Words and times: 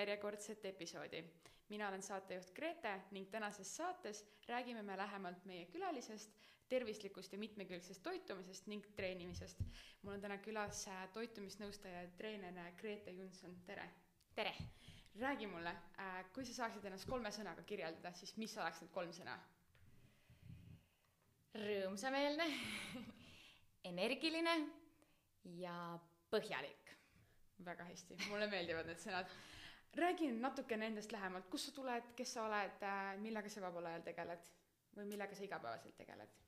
järjekordset 0.00 0.64
episoodi. 0.64 1.24
mina 1.68 1.88
olen 1.88 2.02
saatejuht 2.02 2.54
Grete 2.54 2.92
ning 3.10 3.28
tänases 3.30 3.76
saates 3.76 4.24
räägime 4.48 4.82
me 4.82 4.96
lähemalt 4.96 5.44
meie 5.44 5.66
külalisest, 5.66 6.30
tervislikust 6.68 7.32
ja 7.32 7.38
mitmekülgsest 7.38 8.02
toitumisest 8.02 8.66
ning 8.66 8.86
treenimisest. 8.96 9.62
mul 10.02 10.12
on 10.14 10.20
täna 10.20 10.38
külas 10.38 10.86
äh, 10.88 11.08
toitumisnõustaja 11.12 12.02
ja 12.02 12.10
treener 12.16 12.72
Grete 12.80 13.10
Junson, 13.10 13.56
tere! 13.66 13.90
tere! 14.34 14.54
räägi 15.20 15.46
mulle, 15.46 15.70
äh, 15.98 16.24
kui 16.34 16.44
sa 16.44 16.54
saaksid 16.54 16.84
ennast 16.86 17.08
kolme 17.08 17.32
sõnaga 17.34 17.62
kirjeldada, 17.66 18.12
siis 18.14 18.36
mis 18.36 18.56
oleks 18.58 18.80
need 18.80 18.92
kolm 18.94 19.12
sõna? 19.12 19.38
rõõmsameelne 21.54 22.46
energiline 23.92 24.52
ja 25.58 25.74
põhjalik. 26.30 26.92
väga 27.64 27.84
hästi, 27.84 28.16
mulle 28.30 28.46
meeldivad 28.48 28.86
need 28.88 29.00
sõnad. 29.02 29.32
Räägi 29.96 30.30
natukene 30.32 30.86
endast 30.86 31.12
lähemalt, 31.12 31.48
kust 31.50 31.70
sa 31.70 31.74
tuled, 31.74 32.12
kes 32.16 32.34
sa 32.36 32.44
oled, 32.46 32.82
äh, 32.82 33.16
millega 33.22 33.48
sa 33.50 33.64
vabal 33.64 33.90
ajal 33.90 34.06
tegeled 34.06 34.46
või 34.96 35.08
millega 35.14 35.34
sa 35.34 35.44
igapäevaselt 35.46 35.96
tegeled? 35.98 36.38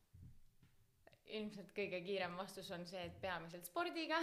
ilmselt 1.32 1.70
kõige 1.72 2.02
kiirem 2.04 2.34
vastus 2.36 2.68
on 2.74 2.84
see, 2.88 3.06
et 3.08 3.14
peamiselt 3.22 3.64
spordiga 3.64 4.18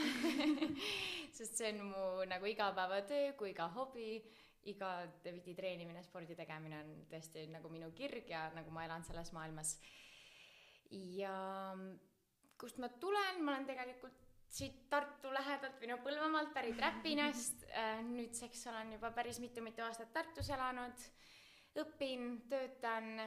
sest 1.38 1.58
see 1.58 1.72
on 1.72 1.80
mu 1.90 2.06
nagu 2.30 2.50
igapäevatöö 2.50 3.34
kui 3.40 3.54
ka 3.58 3.70
hobi. 3.76 4.22
igatepidi 4.70 5.54
treenimine, 5.56 6.02
spordi 6.04 6.36
tegemine 6.36 6.82
on 6.84 6.90
tõesti 7.10 7.46
nagu 7.50 7.70
minu 7.72 7.88
kirg 7.96 8.28
ja 8.30 8.50
nagu 8.54 8.70
ma 8.76 8.84
elan 8.86 9.04
selles 9.08 9.32
maailmas. 9.34 9.78
ja 10.92 11.34
kust 12.58 12.78
ma 12.78 12.90
tulen, 12.90 13.44
ma 13.44 13.56
olen 13.56 13.66
tegelikult 13.66 14.29
siit 14.50 14.90
Tartu 14.90 15.32
lähedalt 15.34 15.78
või 15.82 15.92
no 15.92 16.00
Põlvamaalt 16.04 16.54
pärit 16.54 16.80
Räpinast. 16.82 17.66
Äh, 17.70 18.02
nüüdseks 18.06 18.66
olen 18.72 18.96
juba 18.98 19.12
päris 19.16 19.40
mitu-mitu 19.44 19.86
aastat 19.86 20.14
Tartus 20.14 20.50
elanud. 20.50 21.10
õpin, 21.80 22.42
töötan 22.50 23.20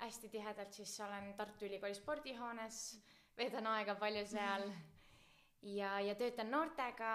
hästi 0.00 0.30
tihedalt, 0.32 0.72
siis 0.72 0.94
olen 1.04 1.34
Tartu 1.36 1.68
Ülikooli 1.68 1.94
spordihoones, 1.94 2.78
veedan 3.36 3.66
aega 3.66 3.94
palju 4.00 4.24
seal 4.26 4.64
ja, 5.62 5.92
ja 6.00 6.14
töötan 6.16 6.50
noortega, 6.50 7.12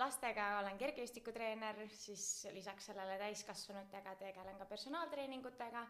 lastega, 0.00 0.50
olen 0.60 0.78
kergejõustikutreener, 0.78 1.80
siis 1.96 2.46
lisaks 2.52 2.90
sellele 2.90 3.16
täiskasvanutega 3.22 4.14
tegelen 4.20 4.60
ka 4.60 4.68
personaaltreeningutega 4.68 5.86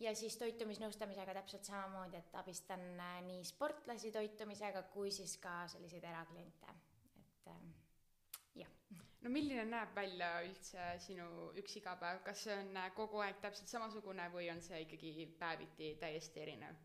ja 0.00 0.14
siis 0.16 0.36
toitumisnõustamisega 0.40 1.34
täpselt 1.38 1.68
samamoodi, 1.68 2.18
et 2.18 2.36
abistan 2.40 2.82
äh, 3.00 3.18
nii 3.28 3.44
sportlasi 3.46 4.12
toitumisega 4.14 4.82
kui 4.94 5.12
siis 5.14 5.36
ka 5.42 5.64
selliseid 5.70 6.04
erakliente, 6.10 6.74
et 7.20 7.52
äh, 7.52 7.60
jah. 8.62 8.72
no 9.22 9.30
milline 9.30 9.66
näeb 9.70 9.94
välja 9.96 10.32
üldse 10.46 10.88
sinu 11.06 11.28
üks 11.60 11.78
igapäev, 11.80 12.24
kas 12.26 12.46
see 12.46 12.56
on 12.56 12.74
äh, 12.80 12.90
kogu 12.96 13.22
aeg 13.24 13.38
täpselt 13.44 13.70
samasugune 13.70 14.26
või 14.34 14.50
on 14.54 14.62
see 14.62 14.82
ikkagi 14.86 15.30
päeviti 15.38 15.94
täiesti 16.00 16.46
erinev? 16.46 16.82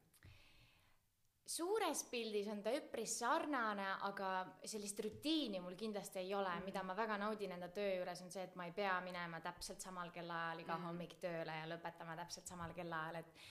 Suures 1.50 2.04
pildis 2.12 2.48
on 2.52 2.60
ta 2.62 2.72
üpris 2.78 3.16
sarnane, 3.24 3.88
aga 4.06 4.32
sellist 4.70 5.00
rutiini 5.02 5.62
mul 5.64 5.78
kindlasti 5.80 6.22
ei 6.22 6.34
ole 6.38 6.52
mm., 6.52 6.68
mida 6.70 6.84
ma 6.86 6.96
väga 6.98 7.18
naudin 7.22 7.56
enda 7.56 7.72
töö 7.74 7.96
juures, 7.96 8.22
on 8.26 8.30
see, 8.34 8.44
et 8.46 8.58
ma 8.60 8.68
ei 8.70 8.76
pea 8.76 9.00
minema 9.06 9.42
täpselt 9.42 9.82
samal 9.82 10.12
kellaajal 10.14 10.62
iga 10.62 10.78
mm. 10.78 10.90
hommik 10.90 11.16
tööle 11.24 11.56
ja 11.62 11.66
lõpetama 11.72 12.18
täpselt 12.22 12.54
samal 12.54 12.76
kellaajal, 12.78 13.24
et 13.24 13.48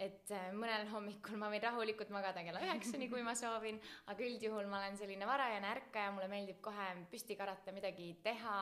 et 0.00 0.30
äh, 0.32 0.46
mõnel 0.56 0.86
hommikul 0.88 1.36
ma 1.36 1.50
võin 1.52 1.60
rahulikult 1.60 2.08
magada 2.14 2.40
kella 2.46 2.62
üheksani, 2.64 3.10
kui 3.10 3.20
ma 3.26 3.34
soovin, 3.36 3.76
aga 4.08 4.24
üldjuhul 4.24 4.70
ma 4.70 4.78
olen 4.78 4.96
selline 4.96 5.26
varajane 5.28 5.68
ärkaja, 5.74 6.14
mulle 6.14 6.30
meeldib 6.30 6.62
kohe 6.64 6.86
püsti 7.10 7.36
karata, 7.36 7.74
midagi 7.76 8.14
teha, 8.24 8.56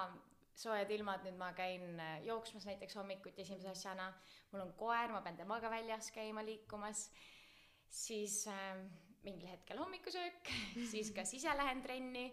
soojad 0.59 0.91
ilmad, 0.97 1.23
nüüd 1.29 1.39
ma 1.39 1.53
käin 1.55 2.01
äh, 2.03 2.17
jooksmas 2.27 2.67
näiteks 2.67 2.97
hommikuti 2.99 3.45
esimese 3.45 3.71
asjana, 3.71 4.09
mul 4.51 4.65
on 4.65 4.73
koer, 4.81 5.13
ma 5.15 5.21
pean 5.23 5.39
temaga 5.39 5.71
väljas 5.71 6.11
käima 6.17 6.43
liikumas 6.43 7.11
siis 7.89 8.43
äh, 8.51 8.77
mingil 9.25 9.49
hetkel 9.51 9.81
hommikusöök, 9.81 10.53
siis 10.93 11.13
kas 11.17 11.35
ise 11.35 11.57
lähen 11.57 11.83
trenni. 11.83 12.31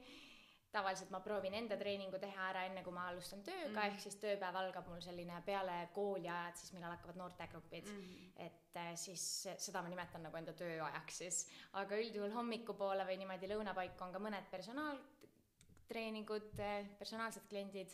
tavaliselt 0.75 1.07
ma 1.13 1.21
proovin 1.23 1.53
enda 1.55 1.77
treeningu 1.79 2.19
teha 2.19 2.49
ära, 2.49 2.65
enne 2.67 2.81
kui 2.83 2.91
ma 2.91 3.05
alustan 3.07 3.39
tööga 3.47 3.69
mm, 3.69 3.75
-hmm. 3.75 3.93
ehk 3.93 4.01
siis 4.03 4.15
tööpäev 4.19 4.55
algab 4.59 4.87
mul 4.91 4.99
selline 5.01 5.37
peale 5.45 5.87
kooli 5.93 6.27
ajad, 6.27 6.55
siis 6.59 6.73
millal 6.73 6.91
hakkavad 6.91 7.15
noortegrupid 7.15 7.87
mm. 7.87 8.01
-hmm. 8.01 8.45
et 8.45 8.75
äh, 8.75 8.95
siis 8.95 9.47
seda 9.57 9.81
ma 9.81 9.89
nimetan 9.89 10.23
nagu 10.23 10.37
enda 10.37 10.53
tööajaks 10.53 11.17
siis, 11.17 11.47
aga 11.73 11.95
üldjuhul 11.95 12.31
hommikupoole 12.35 13.05
või 13.07 13.17
niimoodi 13.17 13.47
lõuna 13.53 13.73
paiku 13.73 14.03
on 14.03 14.11
ka 14.11 14.19
mõned 14.19 14.43
personaaltreeningud, 14.51 16.59
äh, 16.59 16.89
personaalsed 16.99 17.47
kliendid 17.47 17.89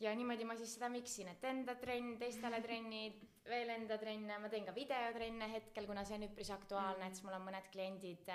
ja 0.00 0.14
niimoodi 0.14 0.44
ma 0.44 0.56
siis 0.56 0.74
seda 0.74 0.88
miksin, 0.88 1.28
et 1.28 1.44
enda 1.44 1.74
trenn, 1.74 2.18
teistele 2.18 2.62
trennid, 2.62 3.35
veel 3.50 3.70
enda 3.74 3.96
trenne, 4.00 4.38
ma 4.42 4.50
teen 4.52 4.66
ka 4.66 4.74
videotrenne 4.76 5.48
hetkel, 5.52 5.86
kuna 5.88 6.04
see 6.06 6.18
on 6.18 6.26
üpris 6.26 6.50
aktuaalne 6.54 7.04
mm., 7.04 7.08
et 7.10 7.18
siis 7.18 7.26
mul 7.26 7.36
on 7.38 7.46
mõned 7.46 7.70
kliendid, 7.72 8.30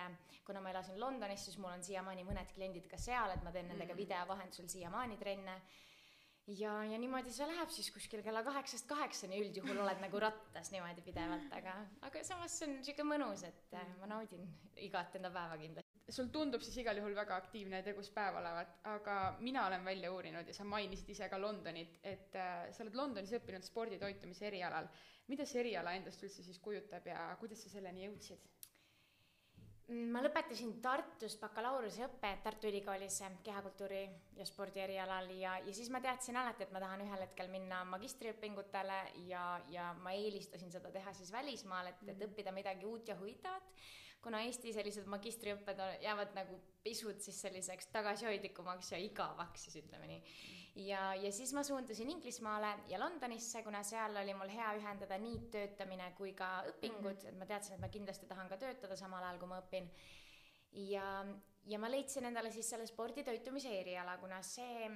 kuna 0.48 0.64
ma 0.64 0.74
elasin 0.74 1.00
Londonis, 1.02 1.46
siis 1.48 1.60
mul 1.62 1.74
on 1.74 1.86
siiamaani 1.86 2.26
mõned 2.28 2.54
kliendid 2.56 2.88
ka 2.92 3.00
seal, 3.02 3.34
et 3.34 3.44
ma 3.46 3.54
teen 3.56 3.70
nendega 3.72 3.94
mm. 3.94 4.02
video 4.02 4.24
vahendusel 4.32 4.70
siiamaani 4.72 5.20
trenne. 5.22 5.60
ja, 6.48 6.74
ja 6.90 6.98
niimoodi 7.00 7.32
see 7.32 7.48
läheb 7.48 7.70
siis 7.72 7.92
kuskil 7.94 8.24
kella 8.26 8.42
kaheksast 8.44 8.88
kaheksani 8.90 9.44
üldjuhul 9.44 9.84
oled 9.84 10.02
nagu 10.02 10.22
rattas 10.26 10.74
niimoodi 10.74 11.06
pidevalt, 11.06 11.54
aga, 11.60 11.78
aga 12.08 12.26
samas 12.28 12.58
see 12.58 12.70
on 12.70 12.82
sihuke 12.84 13.08
mõnus, 13.08 13.46
et 13.48 13.80
ma 14.02 14.10
naudin 14.16 14.50
igat 14.90 15.16
enda 15.20 15.34
päeva 15.34 15.60
kindlasti 15.62 15.81
sul 16.12 16.30
tundub 16.34 16.64
siis 16.66 16.78
igal 16.84 16.98
juhul 17.00 17.16
väga 17.16 17.38
aktiivne 17.40 17.80
ja 17.80 17.86
tegus 17.86 18.10
päev 18.14 18.40
olevat, 18.42 18.78
aga 18.92 19.18
mina 19.40 19.66
olen 19.68 19.86
välja 19.86 20.12
uurinud 20.14 20.48
ja 20.48 20.54
sa 20.54 20.66
mainisid 20.68 21.10
ise 21.14 21.30
ka 21.32 21.40
Londonit, 21.42 22.00
et 22.04 22.36
äh, 22.36 22.68
sa 22.72 22.84
oled 22.86 22.98
Londonis 23.00 23.34
õppinud 23.40 23.66
sporditoitumise 23.68 24.48
erialal. 24.52 24.90
mida 25.32 25.46
see 25.46 25.62
eriala 25.62 25.94
endast 25.96 26.24
üldse 26.24 26.44
siis 26.44 26.60
kujutab 26.60 27.06
ja 27.08 27.30
kuidas 27.40 27.64
sa 27.64 27.70
selleni 27.70 28.06
jõudsid? 28.06 28.50
ma 30.12 30.22
lõpetasin 30.24 30.78
Tartus 30.84 31.36
bakalaureuseõppe 31.42 32.30
Tartu 32.44 32.70
Ülikoolis 32.70 33.18
kehakultuuri 33.44 34.02
ja 34.38 34.46
spordi 34.48 34.80
erialal 34.80 35.28
ja, 35.36 35.58
ja 35.66 35.74
siis 35.76 35.90
ma 35.92 36.00
teadsin 36.04 36.38
alati, 36.40 36.64
et 36.64 36.72
ma 36.72 36.80
tahan 36.84 37.04
ühel 37.04 37.26
hetkel 37.26 37.50
minna 37.52 37.82
magistriõpingutele 37.90 39.00
ja, 39.28 39.46
ja 39.72 39.92
ma 40.00 40.14
eelistasin 40.16 40.72
seda 40.72 40.92
teha 40.94 41.14
siis 41.18 41.32
välismaal, 41.32 41.92
et, 41.92 42.06
et 42.08 42.16
mhm. 42.16 42.30
õppida 42.30 42.56
midagi 42.56 42.88
uut 42.88 43.12
ja 43.12 43.18
huvitavat 43.20 43.84
kuna 44.22 44.42
Eesti 44.46 44.74
sellised 44.74 45.08
magistriõpped 45.10 45.80
jäävad 46.04 46.36
nagu 46.38 46.58
pisut 46.84 47.22
siis 47.22 47.40
selliseks 47.42 47.90
tagasihoidlikumaks 47.94 48.92
ja 48.94 49.00
igavaks 49.02 49.68
siis 49.68 49.80
ütleme 49.82 50.10
nii. 50.10 50.22
ja, 50.88 51.14
ja 51.16 51.32
siis 51.34 51.54
ma 51.58 51.64
suundusin 51.64 52.10
Inglismaale 52.10 52.74
ja 52.90 53.00
Londonisse, 53.00 53.64
kuna 53.64 53.84
seal 53.84 54.18
oli 54.24 54.34
mul 54.38 54.54
hea 54.54 54.74
ühendada 54.78 55.18
nii 55.22 55.40
töötamine 55.54 56.12
kui 56.18 56.34
ka 56.38 56.52
õpingud 56.74 57.16
mm, 57.16 57.24
-hmm. 57.24 57.30
et 57.34 57.40
ma 57.40 57.46
teadsin, 57.46 57.76
et 57.76 57.82
ma 57.82 57.90
kindlasti 57.90 58.30
tahan 58.30 58.50
ka 58.50 58.58
töötada 58.58 58.96
samal 58.96 59.24
ajal, 59.24 59.40
kui 59.40 59.48
ma 59.48 59.62
õpin. 59.62 59.90
ja, 60.72 61.26
ja 61.66 61.80
ma 61.80 61.90
leidsin 61.92 62.26
endale 62.26 62.52
siis 62.52 62.70
selle 62.70 62.86
sporditoitumise 62.88 63.74
eriala, 63.80 64.18
kuna 64.18 64.42
see 64.42 64.92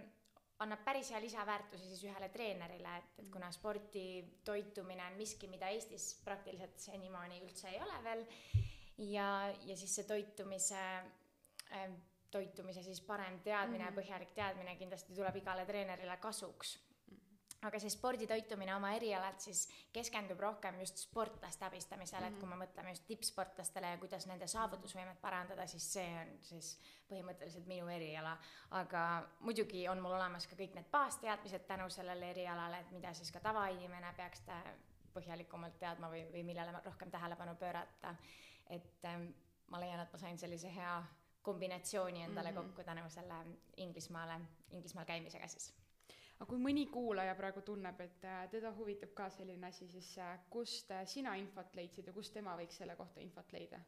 annab 0.60 0.86
päris 0.86 1.10
hea 1.12 1.20
lisaväärtuse 1.20 1.84
siis 1.84 2.04
ühele 2.04 2.30
treenerile, 2.30 2.98
et, 2.98 3.20
et 3.20 3.32
kuna 3.32 3.52
sporti 3.52 4.06
toitumine 4.46 5.04
on 5.12 5.18
miski, 5.18 5.48
mida 5.48 5.68
Eestis 5.68 6.14
praktiliselt 6.24 6.80
senimaani 6.80 7.42
üldse 7.44 7.68
ei 7.74 7.82
ole 7.82 8.04
veel 8.04 8.26
ja, 8.98 9.54
ja 9.66 9.78
siis 9.78 9.96
see 9.96 10.08
toitumise 10.08 10.82
äh, 11.72 11.90
toitumise 12.32 12.84
siis 12.84 13.02
parem 13.02 13.40
teadmine 13.40 13.84
mm, 13.84 13.90
-hmm. 13.90 14.02
põhjalik 14.02 14.34
teadmine 14.36 14.76
kindlasti 14.76 15.16
tuleb 15.16 15.36
igale 15.36 15.66
treenerile 15.66 16.18
kasuks 16.18 16.78
aga 17.68 17.80
see 17.82 17.90
sporditoitumine 17.94 18.74
oma 18.76 18.92
erialalt 18.98 19.42
siis 19.42 19.66
keskendub 19.94 20.40
rohkem 20.40 20.80
just 20.80 21.02
sportlaste 21.06 21.66
abistamisele 21.66 22.22
mm, 22.22 22.28
-hmm. 22.28 22.36
et 22.36 22.40
kui 22.40 22.50
me 22.50 22.60
mõtleme 22.66 22.94
just 22.94 23.06
tippsportlastele 23.08 23.92
ja 23.94 23.98
kuidas 23.98 24.28
nende 24.28 24.48
saavutusvõimet 24.48 25.22
parandada, 25.22 25.68
siis 25.68 25.88
see 25.94 26.08
on 26.22 26.34
siis 26.42 26.80
põhimõtteliselt 27.10 27.68
minu 27.68 27.88
eriala. 27.90 28.38
aga 28.72 29.28
muidugi 29.40 29.88
on 29.90 30.02
mul 30.02 30.18
olemas 30.18 30.48
ka 30.48 30.56
kõik 30.56 30.76
need 30.76 30.90
baasteadmised 30.92 31.68
tänu 31.68 31.90
sellele 31.90 32.30
erialale, 32.30 32.80
et 32.80 32.92
mida 32.92 33.14
siis 33.14 33.32
ka 33.32 33.40
tavainimene 33.40 34.14
peaks 34.18 34.42
põhjalikumalt 35.14 35.80
teadma 35.80 36.10
või, 36.10 36.26
või 36.32 36.44
millele 36.44 36.82
rohkem 36.86 37.12
tähelepanu 37.12 37.56
pöörata. 37.56 38.16
Et 38.70 39.06
ähm, 39.06 39.30
ma 39.68 39.80
leian, 39.80 40.00
et 40.00 40.14
ma 40.14 40.20
sain 40.20 40.38
sellise 40.38 40.72
hea 40.76 41.04
kombinatsiooni 41.46 42.24
endale 42.24 42.52
mm 42.52 42.58
-hmm. 42.58 42.64
kokku 42.76 42.84
tänu 42.84 43.10
selle 43.10 43.46
Inglismaale, 43.78 44.40
Inglismaal 44.72 45.06
käimisega 45.06 45.48
siis 45.48 45.74
aga 46.36 46.48
kui 46.50 46.60
mõni 46.60 46.86
kuulaja 46.92 47.36
praegu 47.36 47.64
tunneb, 47.66 48.00
et 48.04 48.26
äh, 48.28 48.46
teda 48.52 48.72
huvitab 48.76 49.14
ka 49.18 49.30
selline 49.30 49.68
asi, 49.68 49.88
siis 49.88 50.18
äh, 50.20 50.40
kust 50.50 50.92
äh, 50.92 51.06
sina 51.08 51.36
infot 51.40 51.76
leidsid 51.76 52.08
ja 52.08 52.14
kust 52.14 52.34
tema 52.36 52.56
võiks 52.60 52.80
selle 52.82 52.96
kohta 53.00 53.24
infot 53.24 53.56
leida? 53.56 53.80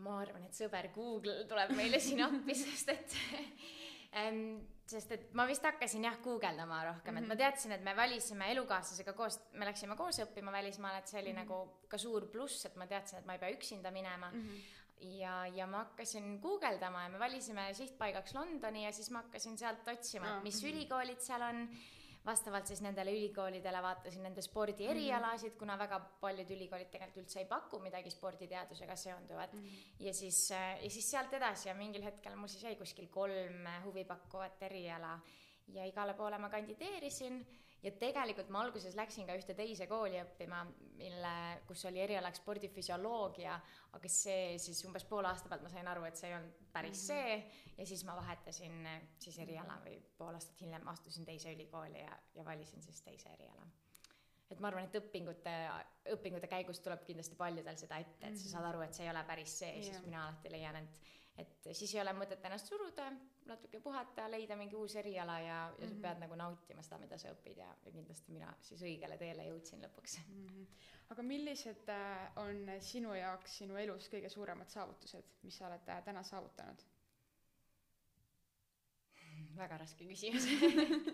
ma 0.00 0.14
arvan, 0.22 0.46
et 0.46 0.56
sõber 0.56 0.86
Google 0.94 1.42
tuleb 1.44 1.74
meile 1.76 1.98
siin 2.00 2.22
appi, 2.24 2.54
sest 2.62 2.88
et 2.94 3.16
ähm, 4.22 4.62
sest 4.88 5.12
et 5.14 5.28
ma 5.38 5.46
vist 5.48 5.64
hakkasin 5.64 6.04
jah 6.08 6.18
guugeldama 6.24 6.82
rohkem 6.84 7.14
mm, 7.14 7.18
-hmm. 7.18 7.22
et 7.22 7.28
ma 7.28 7.34
mhm. 7.34 7.42
teadsin, 7.42 7.72
et 7.72 7.82
me 7.82 7.96
valisime 7.96 8.50
elukaaslasega 8.52 9.12
koos, 9.12 9.38
me 9.52 9.66
läksime 9.66 9.96
koos 9.96 10.18
õppima 10.24 10.52
välismaale, 10.52 10.98
et 10.98 11.08
see 11.08 11.20
oli 11.20 11.32
mm 11.32 11.38
-hmm. 11.38 11.48
nagu 11.48 11.86
ka 11.88 11.98
suur 11.98 12.26
pluss, 12.26 12.66
et 12.66 12.76
ma 12.76 12.86
teadsin, 12.86 13.18
et 13.18 13.26
ma 13.26 13.32
ei 13.32 13.38
pea 13.38 13.50
üksinda 13.56 13.90
minema 13.90 14.30
mm. 14.30 14.40
-hmm. 14.40 15.08
ja, 15.20 15.46
ja 15.46 15.66
ma 15.66 15.78
hakkasin 15.78 16.38
guugeldama 16.40 17.02
ja 17.02 17.08
me 17.08 17.18
valisime 17.18 17.74
sihtpaigaks 17.74 18.34
Londoni 18.34 18.84
ja 18.84 18.92
siis 18.92 19.10
ma 19.10 19.18
hakkasin 19.22 19.58
sealt 19.58 19.88
otsima, 19.88 20.36
et 20.36 20.42
mis 20.42 20.62
ülikoolid 20.64 21.20
seal 21.20 21.42
on 21.42 21.68
vastavalt 22.26 22.66
siis 22.70 22.80
nendele 22.84 23.12
ülikoolidele 23.16 23.82
vaatasin 23.82 24.22
nende 24.22 24.42
spordierialasid, 24.44 25.56
kuna 25.58 25.76
väga 25.78 25.98
paljud 26.20 26.50
ülikoolid 26.54 26.90
tegelikult 26.92 27.24
üldse 27.24 27.40
ei 27.42 27.48
paku 27.50 27.80
midagi 27.82 28.10
sporditeadusega 28.14 28.96
seonduvat 28.96 29.52
mm. 29.52 29.64
-hmm. 29.64 30.04
ja 30.06 30.14
siis, 30.14 30.50
ja 30.50 30.90
siis 30.90 31.10
sealt 31.10 31.34
edasi 31.34 31.68
ja 31.68 31.74
mingil 31.74 32.04
hetkel 32.04 32.36
mul 32.36 32.48
siis 32.48 32.62
jäi 32.64 32.76
kuskil 32.76 33.08
kolm 33.08 33.66
huvipakkuvat 33.84 34.62
eriala 34.62 35.18
ja 35.68 35.84
igale 35.84 36.14
poole 36.14 36.38
ma 36.38 36.48
kandideerisin 36.48 37.46
ja 37.82 37.92
tegelikult 37.98 38.50
ma 38.54 38.62
alguses 38.62 38.94
läksin 38.98 39.26
ka 39.26 39.34
ühte 39.38 39.54
teise 39.58 39.88
kooli 39.90 40.20
õppima, 40.22 40.62
mille, 40.98 41.34
kus 41.66 41.84
oli 41.90 42.02
erialaks 42.04 42.42
spordifüsioloogia, 42.42 43.58
aga 43.98 44.10
see 44.10 44.56
siis 44.62 44.82
umbes 44.86 45.06
poole 45.10 45.30
aasta 45.30 45.50
pealt 45.50 45.64
ma 45.66 45.72
sain 45.72 45.90
aru, 45.90 46.06
et 46.08 46.18
see 46.18 46.30
ei 46.30 46.36
olnud 46.38 46.60
päris 46.72 46.98
-hmm. 46.98 47.06
see. 47.06 47.72
Ja 47.78 47.86
siis 47.86 48.04
ma 48.04 48.16
vahetasin 48.16 48.88
siis 49.18 49.38
eriala 49.38 49.78
või 49.84 49.96
pool 50.18 50.34
aastat 50.34 50.60
hiljem 50.60 50.88
astusin 50.88 51.24
teise 51.24 51.52
ülikooli 51.52 52.04
ja, 52.04 52.18
ja 52.34 52.44
valisin 52.44 52.82
siis 52.82 53.02
teise 53.02 53.32
eriala. 53.32 53.66
Et 54.50 54.60
ma 54.60 54.68
arvan, 54.68 54.84
et 54.84 54.94
õpingute, 54.94 55.52
õpingute 56.12 56.46
käigus 56.46 56.80
tuleb 56.80 57.04
kindlasti 57.04 57.36
paljudel 57.36 57.76
seda 57.76 57.98
ette, 57.98 58.26
et 58.28 58.36
sa 58.36 58.48
saad 58.48 58.64
aru, 58.68 58.82
et 58.84 58.94
see 58.94 59.06
ei 59.06 59.10
ole 59.10 59.24
päris 59.24 59.58
see 59.58 59.82
siis 59.82 60.02
mina 60.04 60.26
alati 60.26 60.50
leian, 60.52 60.76
et 60.76 61.10
et 61.38 61.68
siis 61.72 61.94
ei 61.94 62.00
ole 62.02 62.12
mõtet 62.12 62.44
ennast 62.44 62.68
suruda, 62.68 63.06
natuke 63.46 63.80
puhata, 63.82 64.28
leida 64.30 64.56
mingi 64.58 64.76
uus 64.78 64.94
eriala 65.00 65.38
ja, 65.40 65.46
ja 65.46 65.58
mm 65.70 65.84
-hmm. 65.84 65.94
sa 65.94 66.02
pead 66.02 66.20
nagu 66.20 66.34
nautima 66.38 66.82
seda, 66.82 66.98
mida 66.98 67.18
sa 67.18 67.32
õpid 67.34 67.58
ja, 67.58 67.68
ja 67.84 67.92
kindlasti 67.92 68.32
mina 68.32 68.54
siis 68.60 68.82
õigele 68.82 69.18
teele 69.18 69.46
jõudsin 69.48 69.82
lõpuks 69.82 70.18
mm. 70.18 70.46
-hmm. 70.46 70.66
aga 71.10 71.22
millised 71.22 71.88
äh, 71.88 72.32
on 72.36 72.66
sinu 72.80 73.14
jaoks 73.14 73.58
sinu 73.58 73.76
elus 73.76 74.08
kõige 74.08 74.28
suuremad 74.28 74.68
saavutused, 74.68 75.24
mis 75.42 75.58
sa 75.58 75.66
oled 75.66 75.88
äh, 75.88 76.02
täna 76.04 76.22
saavutanud? 76.22 76.84
väga 79.56 79.76
raske 79.76 80.04
küsimus 80.08 80.46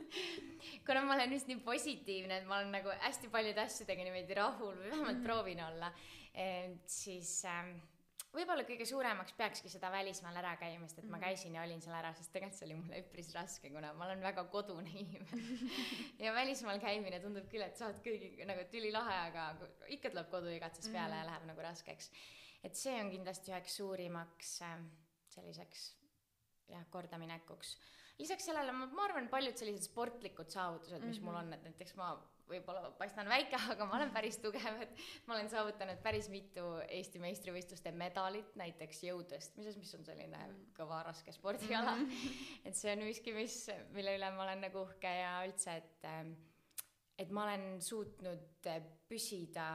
kuna 0.87 1.03
ma 1.03 1.15
olen 1.15 1.33
just 1.33 1.49
nii 1.49 1.61
positiivne, 1.61 2.37
et 2.39 2.47
ma 2.47 2.59
olen 2.59 2.71
nagu 2.73 2.89
hästi 2.89 3.29
paljude 3.29 3.61
asjadega 3.61 4.05
niimoodi 4.05 4.35
rahul 4.35 4.75
või 4.75 4.91
vähemalt 4.91 5.17
mm 5.17 5.21
-hmm. 5.21 5.25
proovin 5.25 5.65
olla, 5.65 5.93
siis 6.87 7.45
äh, 7.45 7.75
võib-olla 8.39 8.65
kõige 8.69 8.87
suuremaks 8.89 9.35
peakski 9.39 9.71
seda 9.73 9.91
välismaal 9.93 10.37
ära 10.41 10.55
käimist, 10.61 10.99
et 10.99 11.07
ma 11.07 11.17
mhm. 11.17 11.25
käisin 11.27 11.57
ja 11.59 11.65
olin 11.67 11.83
seal 11.85 11.97
ära, 11.99 12.13
sest 12.17 12.33
tegelikult 12.35 12.59
see 12.59 12.69
oli 12.69 12.79
mulle 12.79 13.03
üpris 13.03 13.31
raske, 13.37 13.73
kuna 13.75 13.93
ma 13.99 14.07
olen 14.07 14.25
väga 14.25 14.45
kodune 14.53 14.95
inimene 15.03 15.59
ja 16.25 16.33
välismaal 16.37 16.81
käimine 16.83 17.21
tundub 17.25 17.49
küll, 17.53 17.67
et 17.67 17.79
sa 17.79 17.89
oled 17.89 18.01
kõigi 18.05 18.49
nagu, 18.49 18.65
et 18.65 18.81
ülilahe, 18.81 19.19
aga 19.29 19.49
ikka 19.97 20.13
tuleb 20.15 20.31
koduigatsus 20.33 20.89
peale 20.89 21.15
mm 21.15 21.15
-hmm. 21.15 21.25
ja 21.25 21.31
läheb 21.33 21.47
nagu 21.53 21.67
raskeks. 21.69 22.11
et 22.63 22.75
see 22.77 22.97
on 23.01 23.11
kindlasti 23.11 23.53
üheks 23.53 23.77
suurimaks 23.77 24.63
äh, 24.63 24.79
selliseks 25.29 25.85
jah, 26.69 26.85
kordaminekuks. 26.91 27.77
lisaks 28.19 28.49
sellele 28.51 28.73
ma, 28.73 28.87
ma 28.87 29.05
arvan, 29.05 29.29
paljud 29.29 29.57
sellised 29.57 29.91
sportlikud 29.91 30.51
saavutused, 30.51 31.03
mis 31.05 31.21
mm 31.21 31.23
-hmm. 31.23 31.31
mul 31.31 31.41
on, 31.43 31.53
et 31.53 31.63
näiteks 31.63 31.95
ma 31.97 32.13
võib-olla 32.49 32.91
paistan 32.99 33.29
väike, 33.31 33.59
aga 33.75 33.87
ma 33.89 33.99
olen 33.99 34.13
päris 34.15 34.41
tugev, 34.43 34.83
et 34.85 35.05
ma 35.29 35.37
olen 35.37 35.51
saavutanud 35.53 36.03
päris 36.05 36.31
mitu 36.33 36.67
Eesti 36.89 37.23
meistrivõistluste 37.23 37.93
medalit, 37.93 38.55
näiteks 38.61 39.05
jõutõstmises, 39.09 39.79
mis 39.81 39.95
on 39.99 40.07
selline 40.09 40.43
mm. 40.47 40.69
kõva 40.79 41.03
raske 41.07 41.35
spordiala 41.37 41.97
mm. 41.97 42.05
-hmm. 42.11 42.45
et 42.71 42.79
see 42.79 42.93
on 42.93 43.05
miski, 43.07 43.35
mis, 43.37 43.65
mille 43.97 44.17
üle 44.19 44.31
ma 44.37 44.47
olen 44.47 44.67
nagu 44.69 44.85
uhke 44.87 45.15
ja 45.21 45.41
üldse, 45.47 45.81
et 45.83 46.09
ähm, 46.09 46.37
et 47.19 47.31
ma 47.35 47.49
olen 47.49 47.81
suutnud 47.83 48.69
püsida 49.11 49.67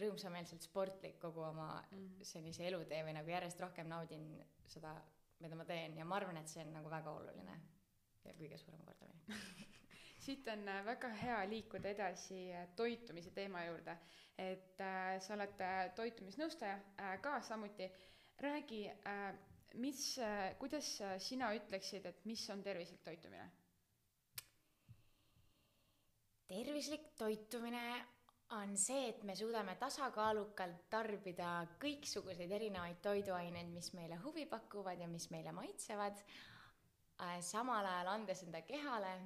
rõõmsameelselt 0.00 0.64
sportlik 0.66 1.20
kogu 1.22 1.44
oma 1.46 1.68
mm. 1.90 2.24
sellise 2.26 2.66
elutee 2.66 3.02
või 3.06 3.14
nagu 3.16 3.30
järjest 3.30 3.60
rohkem 3.62 3.88
naudin 3.90 4.26
seda, 4.66 4.96
mida 5.44 5.58
ma 5.58 5.66
teen 5.68 5.96
ja 6.00 6.08
ma 6.08 6.18
arvan, 6.18 6.40
et 6.40 6.50
see 6.50 6.64
on 6.64 6.72
nagu 6.74 6.90
väga 6.90 7.12
oluline 7.20 7.60
ja 8.24 8.34
kõige 8.34 8.58
suurem 8.58 8.82
kordamine 8.86 9.36
siit 10.26 10.48
on 10.50 10.68
äh, 10.68 10.84
väga 10.86 11.10
hea 11.20 11.42
liikuda 11.50 11.92
edasi 11.94 12.40
äh, 12.52 12.68
toitumise 12.76 13.30
teema 13.34 13.64
juurde. 13.66 13.96
et 14.38 14.80
äh, 14.84 15.18
sa 15.24 15.32
oled 15.34 15.60
äh, 15.64 15.76
toitumisnõustaja 15.96 16.80
äh, 17.00 17.14
ka 17.22 17.40
samuti. 17.40 17.90
räägi 18.40 18.82
äh,, 18.88 19.36
mis 19.74 20.18
äh,, 20.18 20.56
kuidas 20.58 20.90
sina 21.18 21.54
ütleksid, 21.56 22.04
et 22.06 22.24
mis 22.24 22.42
on 22.50 22.62
tervislik 22.62 23.00
toitumine? 23.04 23.46
tervislik 26.48 27.08
toitumine 27.18 27.86
on 28.50 28.76
see, 28.76 29.08
et 29.08 29.22
me 29.24 29.34
suudame 29.34 29.74
tasakaalukalt 29.80 30.84
tarbida 30.90 31.66
kõiksuguseid 31.82 32.52
erinevaid 32.58 33.00
toiduaineid, 33.02 33.72
mis 33.72 33.90
meile 33.94 34.20
huvi 34.22 34.44
pakuvad 34.46 35.00
ja 35.00 35.08
mis 35.10 35.30
meile 35.30 35.50
maitsevad, 35.56 36.20
samal 37.42 37.88
ajal 37.90 38.12
andes 38.12 38.44
enda 38.44 38.60
kehale 38.68 39.16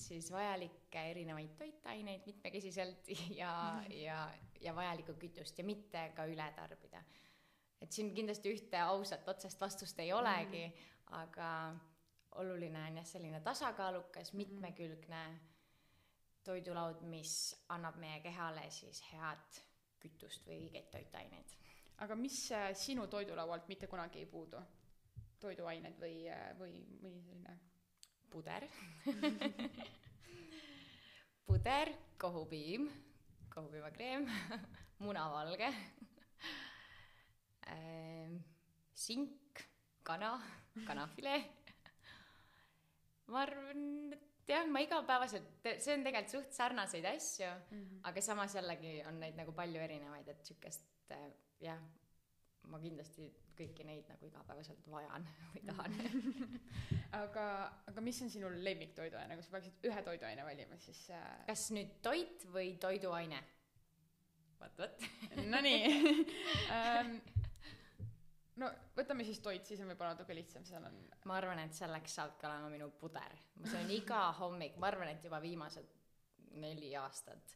siis 0.00 0.30
vajalikke 0.32 1.02
erinevaid 1.10 1.56
toitaineid 1.58 2.26
mitmekesiselt 2.26 3.10
ja, 3.40 3.52
ja, 3.94 4.22
ja 4.60 4.74
vajalikku 4.76 5.14
kütust 5.20 5.58
ja 5.58 5.64
mitte 5.64 6.10
ka 6.16 6.26
üle 6.30 6.46
tarbida. 6.56 7.02
et 7.80 7.92
siin 7.92 8.14
kindlasti 8.14 8.52
ühte 8.54 8.80
ausat 8.80 9.28
otsest 9.28 9.60
vastust 9.60 9.98
ei 10.00 10.12
olegi 10.12 10.66
mm, 10.66 10.72
-hmm. 10.72 11.22
aga 11.22 11.50
oluline 12.34 12.82
on 12.88 12.96
jah, 12.96 13.06
selline 13.06 13.40
tasakaalukas, 13.40 14.32
mhm. 14.32 14.36
mitmekülgne 14.36 15.40
toidulaud, 16.44 17.02
mis 17.02 17.32
annab 17.68 17.96
meie 18.00 18.20
kehale 18.20 18.70
siis 18.70 19.02
head 19.12 19.62
kütust 20.00 20.46
või 20.46 20.62
õigeid 20.64 20.90
toitaineid. 20.90 21.56
aga 21.98 22.14
mis 22.16 22.52
äh, 22.52 22.70
sinu 22.74 23.06
toidulaualt 23.06 23.68
mitte 23.68 23.86
kunagi 23.86 24.18
ei 24.18 24.26
puudu? 24.26 24.60
toiduained 25.40 25.96
või, 26.00 26.28
äh, 26.28 26.58
või 26.58 26.72
mõni 27.02 27.22
selline 27.22 27.58
puder 28.30 28.66
puder, 31.50 31.90
kohupiim, 32.20 32.86
kohupiimakreem 33.50 34.26
munavalge 35.04 35.68
äh,, 37.66 38.30
sink, 38.94 39.64
kana, 40.06 40.36
kanafilee. 40.86 41.40
ma 43.30 43.44
arvan, 43.44 43.82
et 44.14 44.50
jah, 44.50 44.66
ma 44.70 44.82
igapäevaselt, 44.84 45.50
see 45.62 45.94
on 45.94 46.06
tegelikult 46.06 46.36
suht 46.36 46.54
sarnaseid 46.54 47.06
asju 47.12 47.50
mm, 47.50 47.82
-hmm. 47.82 48.00
aga 48.10 48.22
samas 48.22 48.54
jällegi 48.54 49.00
on 49.08 49.20
neid 49.20 49.38
nagu 49.38 49.52
palju 49.52 49.80
erinevaid, 49.80 50.28
et 50.28 50.46
sihukest 50.46 51.14
jah, 51.60 51.80
ma 52.70 52.80
kindlasti 52.80 53.30
kõiki 53.60 53.86
neid 53.86 54.08
nagu 54.10 54.26
igapäevaselt 54.28 54.90
vajan 54.92 55.26
või 55.52 55.64
tahan 55.68 55.96
aga, 57.22 57.46
aga 57.92 58.04
mis 58.04 58.20
on 58.24 58.32
sinu 58.32 58.50
lemmiktoiduaine, 58.56 59.36
kui 59.36 59.46
sa 59.46 59.56
peaksid 59.56 59.88
ühe 59.90 60.04
toiduaine 60.06 60.46
valima, 60.46 60.78
siis 60.82 61.06
äh... 61.16 61.26
kas 61.48 61.68
nüüd 61.76 61.98
toit 62.04 62.46
või 62.54 62.74
toiduaine? 62.82 63.42
vot, 64.60 64.82
vot. 64.82 65.06
Nonii 65.52 65.92
um, 66.76 67.14
no 68.60 68.70
võtame 68.96 69.24
siis 69.28 69.40
toit, 69.44 69.64
siis 69.66 69.80
on 69.82 69.90
võib-olla 69.92 70.14
natuke 70.14 70.36
lihtsam, 70.36 70.64
seal 70.68 70.84
on. 70.86 70.98
ma 71.28 71.38
arvan, 71.40 71.62
et 71.64 71.76
selleks 71.76 72.18
saabki 72.20 72.48
olema 72.48 72.70
minu 72.72 72.90
puder. 73.00 73.36
ma 73.60 73.72
söön 73.72 73.92
iga 73.94 74.26
hommik, 74.40 74.78
ma 74.80 74.90
arvan, 74.92 75.12
et 75.14 75.24
juba 75.24 75.40
viimased 75.42 75.96
neli 76.60 76.94
aastat 76.98 77.54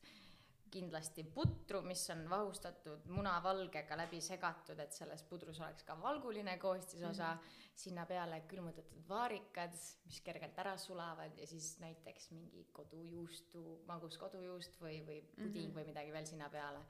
kindlasti 0.74 1.24
putru, 1.34 1.80
mis 1.86 2.02
on 2.10 2.24
vahustatud 2.30 3.06
munavalgega 3.14 3.98
läbi 4.00 4.20
segatud, 4.24 4.80
et 4.82 4.96
selles 4.96 5.22
pudrus 5.28 5.60
oleks 5.62 5.86
ka 5.86 5.96
valguline 6.00 6.56
koostisosa 6.62 7.30
mm, 7.34 7.40
-hmm. 7.40 7.70
sinna 7.84 8.06
peale 8.10 8.40
külmutatud 8.50 9.08
vaarikad, 9.08 9.76
mis 10.06 10.20
kergelt 10.20 10.58
ära 10.58 10.76
sulavad 10.78 11.38
ja 11.38 11.46
siis 11.46 11.78
näiteks 11.80 12.30
mingi 12.30 12.66
kodujuustu, 12.72 13.82
magus 13.86 14.18
kodujuust 14.18 14.80
või, 14.80 15.00
või 15.06 15.20
puding 15.22 15.54
mm 15.54 15.70
-hmm. 15.70 15.76
või 15.78 15.86
midagi 15.92 16.12
veel 16.12 16.26
sinna 16.26 16.50
peale 16.50 16.84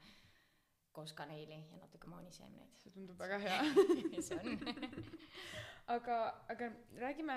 koos 0.95 1.13
kaneeli 1.13 1.59
ja 1.71 1.77
natuke 1.77 2.07
mooniseemneid. 2.07 2.75
see 2.79 2.91
tundub 2.91 3.19
väga 3.19 3.37
hea 3.37 3.63
see 4.27 4.37
on 4.39 4.59
aga, 5.95 6.19
aga 6.49 6.69
räägime 6.97 7.35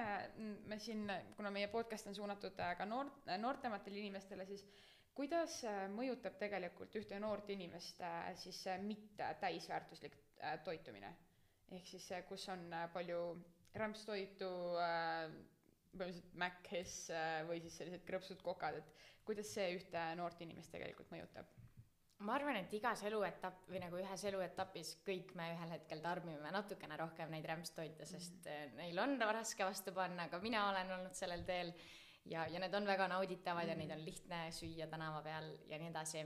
me 0.67 0.79
siin, 0.79 1.11
kuna 1.37 1.51
meie 1.51 1.69
podcast 1.69 2.07
on 2.07 2.15
suunatud 2.15 2.61
äh, 2.61 2.77
ka 2.79 2.87
noor, 2.87 3.11
noortematele 3.39 3.99
inimestele, 3.99 4.47
siis 4.47 4.65
kuidas 5.19 5.63
äh, 5.67 5.87
mõjutab 5.91 6.37
tegelikult 6.39 6.95
ühte 7.01 7.19
noort 7.19 7.49
inimest 7.51 8.03
äh, 8.07 8.31
siis 8.39 8.61
mitte 8.85 9.27
täisväärtuslik 9.43 10.15
äh, 10.39 10.59
toitumine? 10.65 11.15
ehk 11.75 11.85
siis 11.91 12.07
kus 12.25 12.47
on 12.49 12.63
palju 12.95 13.19
rämpstoitu, 13.77 14.47
põhimõtteliselt 15.93 16.39
Mac-hes 16.41 16.95
või 17.45 17.59
siis 17.61 17.77
sellised 17.77 18.07
krõpsud 18.09 18.41
kokad, 18.41 18.79
et 18.81 19.03
kuidas 19.29 19.51
see 19.53 19.75
ühte 19.75 20.05
noort 20.17 20.41
inimest 20.41 20.73
tegelikult 20.73 21.13
mõjutab? 21.13 21.51
ma 22.25 22.39
arvan, 22.39 22.57
et 22.63 22.73
igas 22.75 23.03
eluetapp 23.11 23.69
või 23.69 23.83
nagu 23.83 24.01
ühes 24.01 24.25
eluetapis 24.31 24.95
kõik 25.05 25.35
me 25.39 25.51
ühel 25.53 25.77
hetkel 25.77 26.01
tarbime 26.03 26.55
natukene 26.57 26.97
rohkem 26.99 27.31
neid 27.35 27.45
rämpstoite, 27.53 28.09
sest 28.09 28.41
mm 28.41 28.55
-hmm. 28.55 28.81
neil 28.81 29.05
on 29.05 29.21
raske 29.21 29.65
vastu 29.65 29.93
panna, 29.93 30.25
aga 30.25 30.41
mina 30.41 30.69
olen 30.71 30.97
olnud 30.97 31.15
sellel 31.15 31.45
teel 31.45 31.75
ja, 32.25 32.47
ja 32.47 32.61
need 32.61 32.75
on 32.75 32.87
väga 32.87 33.09
nauditavad 33.09 33.65
mm. 33.65 33.71
ja 33.71 33.77
neid 33.79 33.95
on 33.97 34.05
lihtne 34.05 34.41
süüa 34.55 34.89
tänava 34.91 35.23
peal 35.23 35.51
ja 35.69 35.79
nii 35.81 35.91
edasi. 35.91 36.25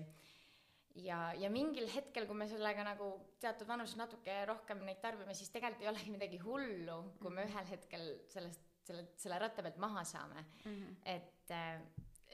ja, 1.02 1.20
ja 1.38 1.50
mingil 1.50 1.88
hetkel, 1.94 2.26
kui 2.26 2.36
me 2.36 2.48
sellega 2.48 2.84
nagu 2.86 3.08
teatud 3.40 3.68
vanuses 3.68 3.96
natuke 3.96 4.42
rohkem 4.48 4.84
neid 4.86 5.00
tarbime, 5.04 5.34
siis 5.34 5.50
tegelikult 5.54 5.84
ei 5.84 5.92
olegi 5.92 6.14
midagi 6.14 6.42
hullu, 6.42 6.98
kui 7.20 7.32
me 7.34 7.46
ühel 7.48 7.70
hetkel 7.70 8.06
sellest, 8.32 8.68
selle, 8.86 9.06
selle 9.16 9.38
ratta 9.40 9.64
pealt 9.64 9.80
maha 9.82 10.04
saame 10.04 10.44
mm. 10.64 10.74
-hmm. 10.74 10.96
et, 11.16 11.50
äh, 11.50 11.80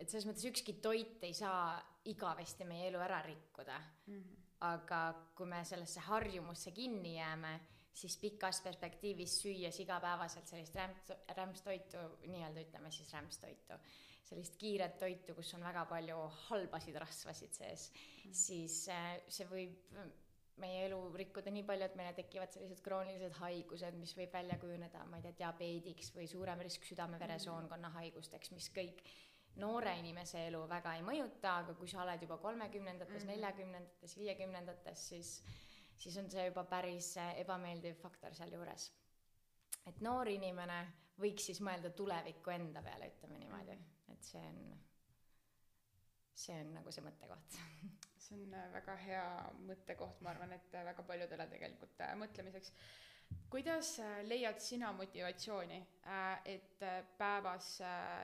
et 0.00 0.08
selles 0.08 0.26
mõttes 0.26 0.48
ükski 0.50 0.78
toit 0.82 1.24
ei 1.24 1.34
saa 1.34 1.78
igavesti 2.08 2.64
meie 2.64 2.88
elu 2.88 3.00
ära 3.04 3.22
rikkuda 3.22 3.78
mm. 3.78 4.14
-hmm. 4.14 4.44
aga 4.60 5.02
kui 5.34 5.46
me 5.46 5.64
sellesse 5.64 6.00
harjumusse 6.00 6.70
kinni 6.72 7.16
jääme, 7.16 7.60
siis 7.98 8.18
pikas 8.20 8.62
perspektiivis 8.64 9.40
süües 9.42 9.80
igapäevaselt 9.82 10.46
sellist 10.50 10.76
rämps, 10.78 11.10
rämpstoitu, 11.36 12.04
nii-öelda 12.26 12.62
ütleme 12.66 12.92
siis 12.94 13.10
rämpstoitu 13.16 13.80
sellist 14.28 14.58
kiiret 14.60 14.98
toitu, 15.00 15.34
kus 15.34 15.54
on 15.56 15.64
väga 15.64 15.84
palju 15.88 16.16
halbasid 16.48 16.96
rasvasid 17.00 17.54
sees 17.56 17.90
mm., 17.90 18.34
siis 18.36 18.82
äh, 18.92 19.12
see 19.32 19.46
võib 19.48 19.94
meie 20.62 20.84
elu 20.88 20.98
rikkuda 21.20 21.52
nii 21.54 21.64
palju, 21.66 21.86
et 21.86 21.96
meile 21.98 22.12
tekivad 22.16 22.52
sellised 22.54 22.82
kroonilised 22.84 23.36
haigused, 23.38 23.96
mis 24.00 24.14
võib 24.18 24.34
välja 24.34 24.58
kujuneda, 24.60 25.04
ma 25.10 25.20
ei 25.20 25.24
tea, 25.26 25.36
diabeediks 25.42 26.12
või 26.16 26.26
suurem 26.30 26.62
risk 26.66 26.86
südame-veresoonkonna 26.88 27.92
haigusteks, 27.94 28.52
mis 28.56 28.68
kõik 28.74 29.02
noore 29.62 29.94
inimese 30.00 30.44
elu 30.48 30.64
väga 30.70 30.96
ei 30.98 31.04
mõjuta, 31.06 31.58
aga 31.62 31.74
kui 31.78 31.90
sa 31.90 32.02
oled 32.04 32.22
juba 32.26 32.38
kolmekümnendates, 32.42 33.22
mhm. 33.22 33.32
neljakümnendates, 33.34 34.16
viiekümnendates, 34.18 35.06
siis, 35.12 35.32
siis 35.98 36.16
on 36.20 36.30
see 36.30 36.46
juba 36.48 36.64
päris 36.64 37.12
äh, 37.18 37.34
ebameeldiv 37.42 37.98
faktor 38.02 38.34
sealjuures. 38.34 38.90
et 39.86 40.00
noor 40.04 40.28
inimene 40.28 40.80
võiks 41.18 41.48
siis 41.50 41.60
mõelda 41.64 41.90
tuleviku 41.90 42.50
enda 42.54 42.82
peale, 42.82 43.10
ütleme 43.14 43.38
niimoodi 43.38 43.78
et 44.12 44.30
see 44.30 44.42
on, 44.44 44.60
see 46.34 46.60
on 46.62 46.72
nagu 46.78 46.92
see 46.94 47.04
mõttekoht 47.06 47.58
see 48.28 48.38
on 48.38 48.54
äh, 48.54 48.70
väga 48.74 48.96
hea 49.02 49.26
mõttekoht, 49.68 50.22
ma 50.24 50.34
arvan, 50.34 50.54
et 50.56 50.74
äh, 50.74 50.86
väga 50.92 51.04
paljudele 51.10 51.48
tegelikult 51.52 52.02
mõtlemiseks. 52.22 52.72
kuidas 53.52 53.98
leiad 54.24 54.60
sina 54.64 54.92
motivatsiooni, 54.96 55.78
et 56.48 56.84
päevas 57.18 57.66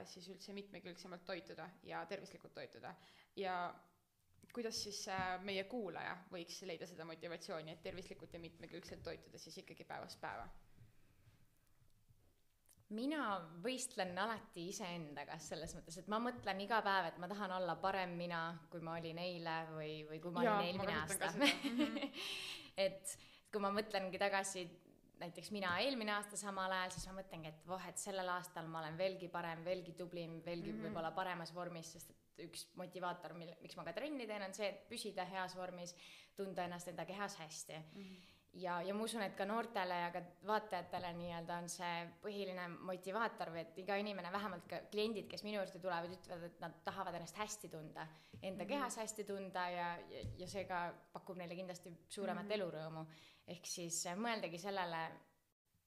siis 0.09 0.28
üldse 0.33 0.54
mitmekülgsemalt 0.57 1.26
toituda 1.28 1.66
ja 1.85 2.00
tervislikult 2.09 2.54
toituda 2.54 2.95
ja 3.37 3.59
kuidas 4.54 4.82
siis 4.87 5.00
meie 5.42 5.64
kuulaja 5.70 6.16
võiks 6.32 6.61
leida 6.68 6.87
seda 6.87 7.06
motivatsiooni, 7.08 7.75
et 7.75 7.82
tervislikult 7.82 8.34
ja 8.34 8.42
mitmekülgselt 8.42 9.02
toituda 9.02 9.38
siis 9.38 9.58
ikkagi 9.64 9.87
päevast 9.88 10.20
päeva? 10.23 10.46
mina 12.94 13.20
võistlen 13.64 14.12
alati 14.20 14.68
iseendaga 14.70 15.38
selles 15.42 15.73
mõttes, 15.76 15.96
et 15.99 16.08
ma 16.12 16.20
mõtlen 16.23 16.61
iga 16.62 16.80
päev, 16.84 17.08
et 17.08 17.20
ma 17.23 17.28
tahan 17.30 17.56
olla 17.56 17.76
parem 17.80 18.12
mina, 18.18 18.42
kui 18.70 18.84
ma 18.84 18.99
olin 19.00 19.18
eile 19.18 19.56
või, 19.73 19.92
või 20.08 20.20
kui 20.23 20.34
ma 20.34 20.44
ja, 20.44 20.56
olin 20.58 20.68
eelmine 20.68 20.96
aasta. 21.00 21.32
et 22.87 23.16
kui 23.50 23.62
ma 23.64 23.73
mõtlengi 23.75 24.20
tagasi 24.20 24.66
näiteks 25.20 25.50
mina 25.54 25.76
eelmine 25.80 26.12
aasta 26.16 26.38
samal 26.38 26.73
ajal, 26.75 26.92
siis 26.94 27.08
ma 27.08 27.16
mõtlengi, 27.20 27.52
et 27.54 27.66
voh, 27.68 27.88
et 27.88 28.00
sellel 28.00 28.30
aastal 28.34 28.68
ma 28.70 28.82
olen 28.82 28.99
veelgi 28.99 29.30
parem, 29.32 29.64
veelgi 29.66 29.94
tublim, 29.99 30.40
veelgi 30.44 30.73
mm 30.73 30.78
-hmm. 30.78 30.88
võib-olla 30.88 31.12
paremas 31.16 31.54
vormis, 31.54 31.92
sest 31.96 32.11
et 32.11 32.24
üks 32.38 32.69
motivaator, 32.81 33.35
mille, 33.38 33.57
miks 33.62 33.76
ma 33.76 33.85
ka 33.85 33.93
trenni 33.93 34.26
teen, 34.26 34.43
on 34.43 34.55
see, 34.55 34.69
et 34.69 34.87
püsida 34.88 35.25
heas 35.25 35.57
vormis, 35.57 35.95
tunda 36.37 36.64
ennast 36.64 36.88
enda 36.88 37.05
kehas 37.07 37.37
hästi 37.38 37.79
mm. 37.79 38.07
-hmm 38.07 38.31
ja, 38.55 38.79
ja 38.83 38.95
ma 38.95 39.05
usun, 39.05 39.23
et 39.25 39.35
ka 39.37 39.47
noortele 39.49 39.97
ja 39.99 40.11
ka 40.14 40.23
vaatajatele 40.47 41.11
nii-öelda 41.19 41.59
on 41.62 41.69
see 41.73 41.93
põhiline 42.23 42.67
motivaator 42.87 43.50
või 43.55 43.62
et 43.64 43.79
iga 43.83 43.97
inimene, 44.00 44.31
vähemalt 44.35 44.67
ka 44.71 44.81
kliendid, 44.93 45.26
kes 45.31 45.45
minu 45.47 45.59
juurde 45.59 45.81
tulevad, 45.83 46.14
ütlevad, 46.14 46.47
et 46.49 46.62
nad 46.62 46.79
tahavad 46.87 47.19
ennast 47.19 47.38
hästi 47.41 47.71
tunda, 47.73 48.07
enda 48.41 48.64
-hmm. 48.64 48.69
kehas 48.69 48.97
hästi 49.03 49.25
tunda 49.25 49.69
ja, 49.71 49.91
ja, 50.11 50.25
ja 50.38 50.49
see 50.49 50.64
ka 50.71 50.87
pakub 51.12 51.37
neile 51.41 51.57
kindlasti 51.59 51.93
suuremat 52.09 52.45
mm 52.45 52.50
-hmm. 52.50 52.55
elurõõmu. 52.61 53.07
ehk 53.47 53.67
siis 53.67 54.05
mõeldagi 54.17 54.59
sellele, 54.59 55.11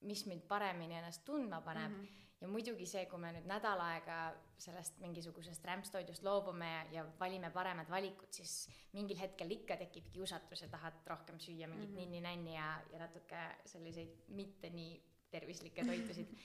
mis 0.01 0.25
mind 0.25 0.41
paremini 0.47 0.95
ennast 0.95 1.25
tundma 1.25 1.61
paneb 1.61 1.91
mm. 1.91 2.03
-hmm 2.03 2.26
ja 2.41 2.47
muidugi 2.47 2.85
see, 2.85 3.05
kui 3.09 3.19
me 3.19 3.31
nüüd 3.33 3.47
nädal 3.49 3.81
aega 3.81 4.17
sellest 4.61 4.99
mingisugusest 5.01 5.65
rämpstoidust 5.65 6.23
loobume 6.23 6.69
ja, 6.69 6.83
ja 6.91 7.05
valime 7.19 7.49
paremad 7.53 7.89
valikud, 7.89 8.29
siis 8.31 8.69
mingil 8.93 9.17
hetkel 9.17 9.51
ikka 9.51 9.77
tekib 9.77 10.11
kiusatus 10.13 10.61
ja 10.61 10.69
tahad 10.69 11.01
rohkem 11.05 11.39
süüa 11.39 11.67
mingit 11.67 11.89
mm 11.89 11.95
-hmm. 11.95 11.99
ninni-nänni 11.99 12.55
ja, 12.55 12.69
ja 12.91 12.99
natuke 12.99 13.43
selliseid 13.65 14.15
mitte 14.27 14.69
nii 14.69 15.01
tervislikke 15.31 15.85
toitusid 15.85 16.37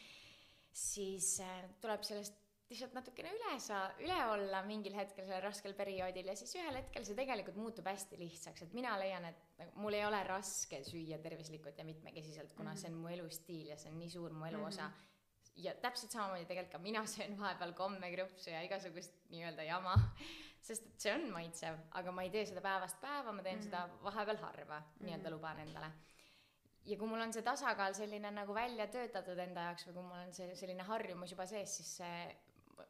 siis 0.73 1.37
äh, 1.41 1.69
tuleb 1.81 2.03
sellest 2.07 2.39
lihtsalt 2.73 2.95
natukene 2.97 3.33
üle 3.37 3.53
saa-, 3.61 3.93
üle 4.01 4.17
olla 4.33 4.63
mingil 4.65 4.95
hetkel 4.97 5.27
sellel 5.27 5.45
raskel 5.45 5.75
perioodil 5.77 6.31
ja 6.31 6.37
siis 6.39 6.55
ühel 6.57 6.79
hetkel 6.79 7.05
see 7.05 7.17
tegelikult 7.19 7.59
muutub 7.61 7.89
hästi 7.91 8.17
lihtsaks, 8.21 8.65
et 8.65 8.77
mina 8.77 8.95
leian, 9.01 9.27
et 9.29 9.43
nagu 9.61 9.85
mul 9.85 9.99
ei 9.99 10.07
ole 10.09 10.23
raske 10.25 10.81
süüa 10.89 11.21
tervislikult 11.23 11.79
ja 11.79 11.85
mitmekesiselt, 11.85 12.55
kuna 12.57 12.71
mm 12.71 12.77
-hmm. 12.77 12.81
see 12.81 12.93
on 12.93 13.01
mu 13.03 13.13
elustiil 13.13 13.73
ja 13.75 13.77
see 13.77 13.93
on 13.93 13.99
nii 14.01 14.11
suur 14.17 14.33
mu 14.33 14.49
elu 14.49 14.65
osa 14.65 14.89
mm. 14.89 14.95
-hmm 14.95 15.09
ja 15.57 15.75
täpselt 15.83 16.15
samamoodi 16.15 16.47
tegelikult 16.49 16.73
ka 16.73 16.83
mina 16.83 17.03
söön 17.15 17.37
vahepeal 17.39 17.75
kommekrõpsu 17.79 18.53
ja 18.53 18.63
igasugust 18.67 19.19
nii-öelda 19.33 19.67
jama, 19.69 19.97
sest 20.63 20.87
et 20.87 21.05
see 21.07 21.13
on 21.17 21.29
maitsev, 21.35 21.81
aga 21.99 22.15
ma 22.15 22.25
ei 22.27 22.33
tee 22.35 22.47
seda 22.49 22.63
päevast 22.65 23.01
päeva, 23.03 23.33
ma 23.33 23.43
teen 23.43 23.59
mm 23.59 23.61
-hmm. 23.61 23.71
seda 23.71 24.05
vahepeal 24.05 24.41
harva 24.45 24.81
mm 24.81 24.87
-hmm., 24.87 25.05
nii-öelda 25.07 25.31
luban 25.31 25.59
endale. 25.59 25.93
ja 26.85 26.97
kui 26.99 27.09
mul 27.09 27.21
on 27.21 27.33
see 27.33 27.43
tasakaal 27.43 27.95
selline 27.95 28.31
nagu 28.31 28.55
välja 28.55 28.87
töötatud 28.87 29.39
enda 29.39 29.61
jaoks 29.61 29.87
või 29.87 29.93
kui 29.93 30.03
mul 30.03 30.19
on 30.27 30.33
see 30.33 30.55
selline 30.55 30.83
harjumus 30.83 31.31
juba 31.31 31.47
sees, 31.47 31.77
siis 31.77 31.97
see 31.97 32.37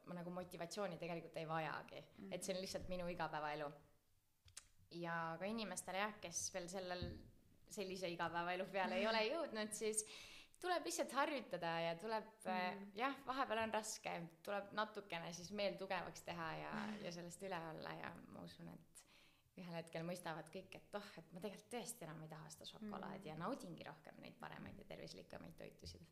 ma 0.07 0.15
nagu 0.15 0.31
motivatsiooni 0.31 0.99
tegelikult 0.99 1.37
ei 1.37 1.49
vajagi 1.49 2.01
mm, 2.01 2.25
-hmm. 2.25 2.35
et 2.35 2.45
see 2.45 2.55
on 2.55 2.61
lihtsalt 2.61 2.89
minu 2.89 3.09
igapäevaelu. 3.09 3.73
ja 4.91 5.37
ka 5.39 5.45
inimestele 5.45 5.99
jah, 5.99 6.21
kes 6.21 6.55
veel 6.55 6.69
sellel, 6.69 7.05
sellise 7.71 8.09
igapäevaelu 8.09 8.67
peale 8.73 8.95
ei 8.95 9.07
ole 9.07 9.23
jõudnud, 9.27 9.73
siis 9.73 10.05
tuleb 10.63 10.87
lihtsalt 10.87 11.13
harjutada 11.19 11.73
ja 11.87 11.93
tuleb 11.99 12.29
mm. 12.45 12.89
jah, 12.99 13.17
vahepeal 13.27 13.65
on 13.65 13.75
raske, 13.75 14.15
tuleb 14.47 14.73
natukene 14.79 15.33
siis 15.37 15.51
meel 15.59 15.79
tugevaks 15.81 16.25
teha 16.29 16.49
ja 16.61 16.73
mm., 16.73 17.05
ja 17.07 17.13
sellest 17.19 17.43
üle 17.49 17.61
olla 17.73 17.95
ja 17.99 18.13
ma 18.31 18.45
usun, 18.47 18.71
et 18.73 19.03
ühel 19.61 19.75
hetkel 19.77 20.07
mõistavad 20.09 20.49
kõik, 20.55 20.79
et 20.79 20.95
oh, 20.97 21.09
et 21.21 21.33
ma 21.35 21.43
tegelikult 21.43 21.73
tõesti 21.75 22.07
enam 22.07 22.23
ei 22.25 22.31
taha 22.31 22.53
seda 22.55 22.69
šokolaadi 22.71 23.25
mm. 23.25 23.31
ja 23.33 23.41
naudingi 23.43 23.89
rohkem 23.89 24.23
neid 24.23 24.39
paremaid 24.41 24.79
ja 24.81 24.87
tervislikumaid 24.95 25.59
toitusid. 25.59 26.07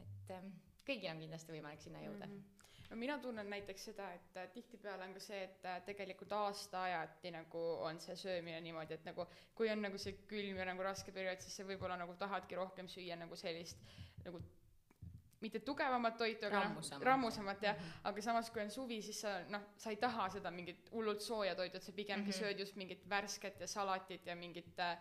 et 0.00 0.34
ähm, 0.36 0.50
kõigil 0.86 1.12
on 1.12 1.22
kindlasti 1.22 1.54
võimalik 1.54 1.84
sinna 1.84 2.02
jõuda 2.06 2.26
mm. 2.26 2.40
-hmm 2.40 2.56
no 2.90 2.96
mina 2.96 3.18
tunnen 3.18 3.50
näiteks 3.50 3.84
seda, 3.90 4.12
et 4.12 4.36
äh, 4.36 4.48
tihtipeale 4.54 5.04
on 5.06 5.14
ka 5.14 5.20
see, 5.22 5.42
et 5.46 5.66
äh, 5.66 5.82
tegelikult 5.86 6.32
aastaajati 6.32 7.30
nagu 7.34 7.64
on 7.86 8.00
see 8.02 8.16
söömine 8.18 8.60
niimoodi, 8.60 8.98
et 8.98 9.04
nagu 9.06 9.26
kui 9.54 9.70
on 9.70 9.82
nagu 9.82 9.98
see 9.98 10.16
külm 10.30 10.58
ja 10.58 10.66
nagu 10.68 10.82
raske 10.82 11.14
periood, 11.14 11.42
siis 11.44 11.60
sa 11.60 11.66
võib-olla 11.68 11.98
nagu 12.00 12.16
tahadki 12.18 12.58
rohkem 12.58 12.90
süüa 12.90 13.18
nagu 13.20 13.38
sellist 13.38 13.78
nagu 14.24 14.42
mitte 15.40 15.62
tugevamat 15.64 16.18
toitu, 16.20 16.46
aga 16.50 16.66
noh, 16.68 17.00
rammusamat 17.00 17.62
jah 17.62 17.76
mm, 17.76 17.84
-hmm. 17.84 18.10
aga 18.10 18.22
samas, 18.22 18.50
kui 18.50 18.62
on 18.62 18.70
suvi, 18.70 19.02
siis 19.02 19.20
sa 19.20 19.38
noh, 19.48 19.62
sa 19.76 19.90
ei 19.90 19.96
taha 19.96 20.28
seda 20.30 20.50
mingit 20.50 20.90
hullult 20.92 21.20
sooja 21.20 21.54
toitu, 21.54 21.76
et 21.76 21.82
sa 21.82 21.92
pigemgi 21.92 22.26
mm 22.26 22.30
-hmm. 22.30 22.40
sööd 22.42 22.58
just 22.58 22.76
mingit 22.76 23.08
värsket 23.08 23.60
ja 23.60 23.66
salatit 23.66 24.26
ja 24.26 24.36
mingit 24.36 24.78
äh, 24.78 24.98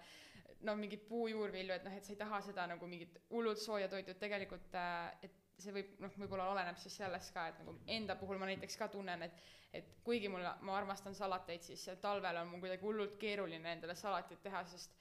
no 0.61 0.75
mingit 0.75 1.07
puujuurvilju, 1.07 1.73
et 1.73 1.83
noh, 1.83 1.93
et 1.93 2.03
sa 2.03 2.13
ei 2.13 2.17
taha 2.17 2.41
seda 2.41 2.67
nagu 2.67 2.87
mingit 2.87 3.19
hullult 3.29 3.57
sooja 3.57 3.87
toitu, 3.87 4.11
et 4.11 4.19
tegelikult, 4.19 4.75
et 5.21 5.31
see 5.59 5.73
võib, 5.75 5.95
noh, 6.03 6.13
võib-olla 6.23 6.49
oleneb 6.53 6.77
siis 6.81 6.97
sellest 7.01 7.33
ka, 7.35 7.47
et 7.51 7.61
nagu 7.61 7.75
enda 7.97 8.15
puhul 8.19 8.39
ma 8.41 8.49
näiteks 8.49 8.77
ka 8.79 8.89
tunnen, 8.93 9.27
et 9.27 9.41
et 9.73 9.89
kuigi 10.03 10.29
mul, 10.33 10.41
ma 10.65 10.77
armastan 10.79 11.13
salateid, 11.13 11.61
siis 11.61 11.83
talvel 12.01 12.39
on 12.41 12.47
mul 12.49 12.63
kuidagi 12.63 12.81
hullult 12.81 13.19
keeruline 13.21 13.75
endale 13.75 13.95
salatit 13.95 14.41
teha, 14.41 14.63
sest 14.65 14.95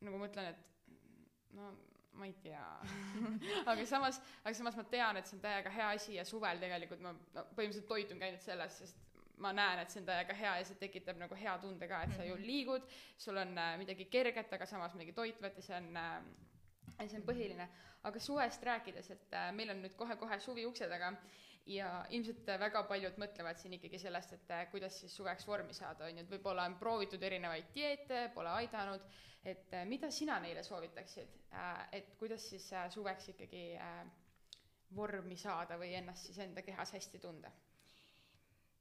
nagu 0.00 0.16
ma 0.18 0.28
ütlen, 0.30 0.48
et 0.54 1.56
no 1.58 1.72
ma 2.16 2.28
ei 2.28 2.34
tea 2.44 2.64
aga 3.70 3.84
samas, 3.88 4.20
aga 4.42 4.54
samas 4.56 4.76
ma 4.76 4.84
tean, 4.94 5.20
et 5.20 5.28
see 5.28 5.36
on 5.38 5.44
täiega 5.44 5.72
hea 5.72 5.88
asi 5.96 6.16
ja 6.18 6.24
suvel 6.28 6.60
tegelikult 6.60 7.04
ma 7.04 7.12
no, 7.12 7.44
põhimõtteliselt 7.56 7.88
toitun 7.88 8.20
käinud 8.20 8.44
sellest, 8.44 8.82
sest 8.84 9.02
ma 9.42 9.52
näen, 9.56 9.80
et 9.82 9.92
see 9.92 10.02
on 10.02 10.08
täiega 10.08 10.36
hea 10.36 10.54
ja 10.60 10.66
see 10.68 10.80
tekitab 10.80 11.20
nagu 11.20 11.36
hea 11.38 11.54
tunde 11.62 11.88
ka, 11.90 12.02
et 12.06 12.16
sa 12.16 12.26
ju 12.26 12.36
mhm. 12.36 12.48
liigud, 12.48 12.88
sul 13.20 13.40
on 13.42 13.56
äh, 13.58 13.74
midagi 13.80 14.08
kerget, 14.12 14.52
aga 14.56 14.68
samas 14.68 14.96
midagi 14.96 15.16
toitvat 15.16 15.58
ja 15.58 15.66
see 15.68 15.78
on 15.78 15.88
äh, 16.00 16.16
see 17.10 17.20
on 17.20 17.26
põhiline, 17.26 17.68
aga 18.08 18.20
suvest 18.22 18.64
rääkides, 18.66 19.10
et 19.14 19.34
äh, 19.38 19.50
meil 19.56 19.72
on 19.74 19.82
nüüd 19.84 19.96
kohe-kohe 19.98 20.38
suvi 20.42 20.66
ukse 20.66 20.88
taga 20.90 21.12
ja 21.70 21.90
ilmselt 22.10 22.48
väga 22.58 22.82
paljud 22.90 23.18
mõtlevad 23.22 23.60
siin 23.60 23.76
ikkagi 23.78 24.00
sellest, 24.02 24.34
et 24.38 24.54
äh, 24.54 24.64
kuidas 24.70 24.98
siis 25.00 25.14
suveks 25.16 25.46
vormi 25.46 25.74
saada, 25.76 26.08
on 26.08 26.18
ju, 26.18 26.24
et 26.24 26.32
võib-olla 26.36 26.66
on 26.70 26.78
proovitud 26.80 27.22
erinevaid 27.22 27.70
dieete, 27.74 28.24
pole 28.34 28.50
aidanud, 28.62 29.04
et 29.44 29.74
äh, 29.78 29.86
mida 29.88 30.10
sina 30.10 30.40
neile 30.42 30.64
soovitaksid, 30.66 31.38
et 31.92 32.14
kuidas 32.18 32.46
siis 32.48 32.70
suveks 32.94 33.28
ikkagi 33.34 33.66
vormi 34.96 35.36
saada 35.36 35.76
või 35.80 35.92
ennast 35.98 36.30
siis 36.30 36.38
enda 36.40 36.62
kehas 36.64 36.94
hästi 36.96 37.20
tunda? 37.20 37.50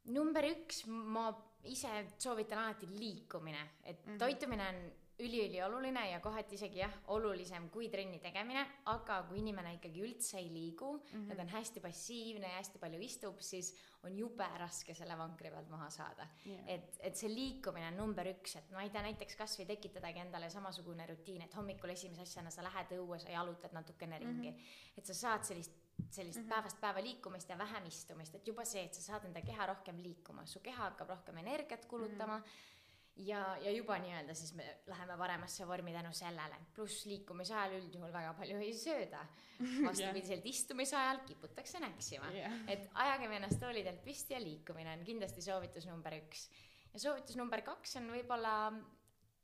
number 0.10 0.46
üks, 0.50 0.86
ma 0.88 1.28
ise 1.70 1.92
soovitan 2.18 2.64
alati 2.64 2.88
liikumine, 2.90 3.62
et 3.84 4.06
mm 4.06 4.14
-hmm. 4.14 4.20
toitumine 4.20 4.68
on 4.68 4.80
üliülioluline 5.22 6.04
ja 6.12 6.20
kohati 6.24 6.56
isegi 6.58 6.82
jah, 6.82 6.94
olulisem 7.14 7.70
kui 7.74 7.90
trenni 7.94 8.20
tegemine, 8.24 8.64
aga 8.92 9.22
kui 9.30 9.40
inimene 9.42 9.76
ikkagi 9.78 10.04
üldse 10.06 10.38
ei 10.40 10.50
liigu 10.54 10.92
mm, 10.98 11.10
-hmm. 11.12 11.30
ja 11.30 11.36
ta 11.36 11.46
on 11.46 11.54
hästi 11.56 11.84
passiivne 11.84 12.48
ja 12.48 12.58
hästi 12.60 12.80
palju 12.80 13.02
istub, 13.02 13.40
siis 13.40 13.74
on 14.04 14.18
jube 14.18 14.48
raske 14.58 14.94
selle 14.98 15.18
vankri 15.18 15.52
pealt 15.54 15.70
maha 15.70 15.90
saada 15.90 16.28
yeah.. 16.46 16.64
et, 16.68 16.98
et 17.00 17.16
see 17.16 17.30
liikumine 17.30 17.88
on 17.92 17.98
number 17.98 18.28
üks, 18.34 18.56
et 18.58 18.72
ma 18.72 18.84
ei 18.84 18.90
tea, 18.90 19.04
näiteks 19.06 19.38
kasvõi 19.38 19.68
tekitadagi 19.70 20.20
endale 20.20 20.50
samasugune 20.50 21.06
rutiin, 21.14 21.42
et 21.46 21.56
hommikul 21.56 21.94
esimese 21.94 22.22
asjana 22.22 22.50
sa 22.50 22.66
lähed 22.66 22.98
õue, 22.98 23.20
sa 23.20 23.30
jalutad 23.30 23.74
natukene 23.78 24.20
ringi 24.20 24.52
mm. 24.52 24.58
-hmm. 24.58 24.98
et 24.98 25.06
sa 25.06 25.14
saad 25.14 25.44
sellist 25.44 25.78
sellist 26.10 26.40
mm 26.40 26.46
-hmm. 26.46 26.50
päevast 26.50 26.82
päeva 26.82 27.02
liikumist 27.04 27.50
ja 27.50 27.58
vähem 27.58 27.86
istumist, 27.86 28.36
et 28.36 28.48
juba 28.48 28.66
see, 28.66 28.84
et 28.84 28.94
sa 28.94 29.02
saad 29.02 29.26
enda 29.26 29.42
keha 29.42 29.66
rohkem 29.66 29.98
liikuma, 30.02 30.46
su 30.46 30.60
keha 30.60 30.84
hakkab 30.84 31.10
rohkem 31.10 31.38
energiat 31.38 31.86
kulutama 31.86 32.38
mm. 32.38 32.44
-hmm 32.44 32.72
ja, 33.16 33.42
ja 33.62 33.72
juba 33.72 33.98
nii-öelda 34.02 34.34
siis 34.38 34.54
me 34.58 34.66
läheme 34.88 35.18
paremasse 35.18 35.68
vormi 35.68 35.94
tänu 35.94 36.14
sellele, 36.16 36.58
pluss 36.76 37.06
liikumise 37.06 37.56
ajal 37.56 37.82
üldjuhul 37.82 38.14
väga 38.14 38.34
palju 38.38 38.60
ei 38.62 38.74
sööda. 38.78 39.26
vastupidiselt 39.88 40.42
yeah. 40.42 40.50
istumise 40.50 40.98
ajal 40.98 41.20
kiputakse 41.28 41.80
näksima 41.84 42.32
yeah., 42.34 42.56
et 42.72 42.88
ajagem 43.04 43.36
ennast 43.38 43.60
toolidelt 43.62 44.02
püsti 44.06 44.34
ja 44.34 44.40
liikumine 44.42 44.96
on 44.96 45.04
kindlasti 45.06 45.44
soovitus 45.46 45.86
number 45.86 46.16
üks. 46.18 46.48
ja 46.94 47.04
soovitus 47.04 47.38
number 47.38 47.62
kaks 47.62 48.00
on 48.02 48.10
võib-olla 48.10 48.56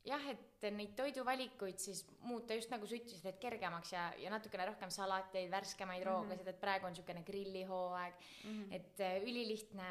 jah, 0.08 0.24
et 0.32 0.68
neid 0.74 0.94
toiduvalikuid 0.98 1.80
siis 1.82 2.04
muuta 2.26 2.56
just 2.58 2.72
nagu 2.74 2.88
sa 2.88 2.98
ütlesid, 2.98 3.26
et 3.30 3.40
kergemaks 3.42 3.92
ja, 3.94 4.08
ja 4.22 4.32
natukene 4.34 4.68
rohkem 4.70 4.92
salateid, 4.94 5.52
värskemaid 5.52 6.02
mm 6.02 6.08
-hmm. 6.08 6.14
roogasid, 6.14 6.48
et 6.48 6.62
praegu 6.62 6.88
on 6.88 6.96
niisugune 6.96 7.24
grillihooaeg 7.28 8.14
mm, 8.14 8.64
-hmm. 8.64 8.76
et 8.76 9.00
äh, 9.00 9.22
ülilihtne 9.24 9.90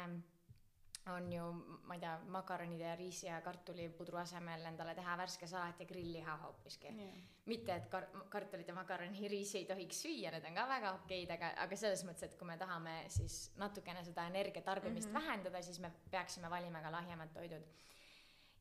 on 1.13 1.31
ju, 1.33 1.45
ma 1.87 1.95
ei 1.95 2.01
tea, 2.01 2.13
makaronide 2.33 2.83
ja 2.83 2.95
riisi 2.95 3.27
ja 3.27 3.39
kartulipudru 3.41 4.17
asemel 4.21 4.65
endale 4.69 4.95
teha 4.95 5.17
värske 5.19 5.47
salat 5.47 5.79
ja 5.79 5.87
grillliha 5.89 6.37
hoopiski. 6.43 6.87
Yeah.. 6.87 7.19
mitte, 7.45 7.75
et 7.75 7.85
kar-, 7.91 8.09
kartulit 8.29 8.67
ja 8.67 8.75
makaroni 8.75 9.21
ja 9.23 9.29
riisi 9.31 9.61
ei 9.61 9.65
tohiks 9.65 10.01
süüa, 10.03 10.31
need 10.33 10.47
on 10.49 10.57
ka 10.57 10.65
väga 10.67 10.93
okeid, 10.97 11.31
aga, 11.37 11.53
aga 11.63 11.79
selles 11.79 12.03
mõttes, 12.07 12.27
et 12.27 12.35
kui 12.39 12.47
me 12.47 12.57
tahame 12.59 12.97
siis 13.13 13.37
natukene 13.57 14.03
seda 14.03 14.27
energiatarbimist 14.31 15.09
mm 15.09 15.15
-hmm. 15.15 15.29
vähendada, 15.29 15.61
siis 15.61 15.79
me 15.79 15.91
peaksime 16.11 16.49
valima 16.49 16.81
ka 16.81 16.91
lahjemad 16.91 17.33
toidud. 17.33 17.63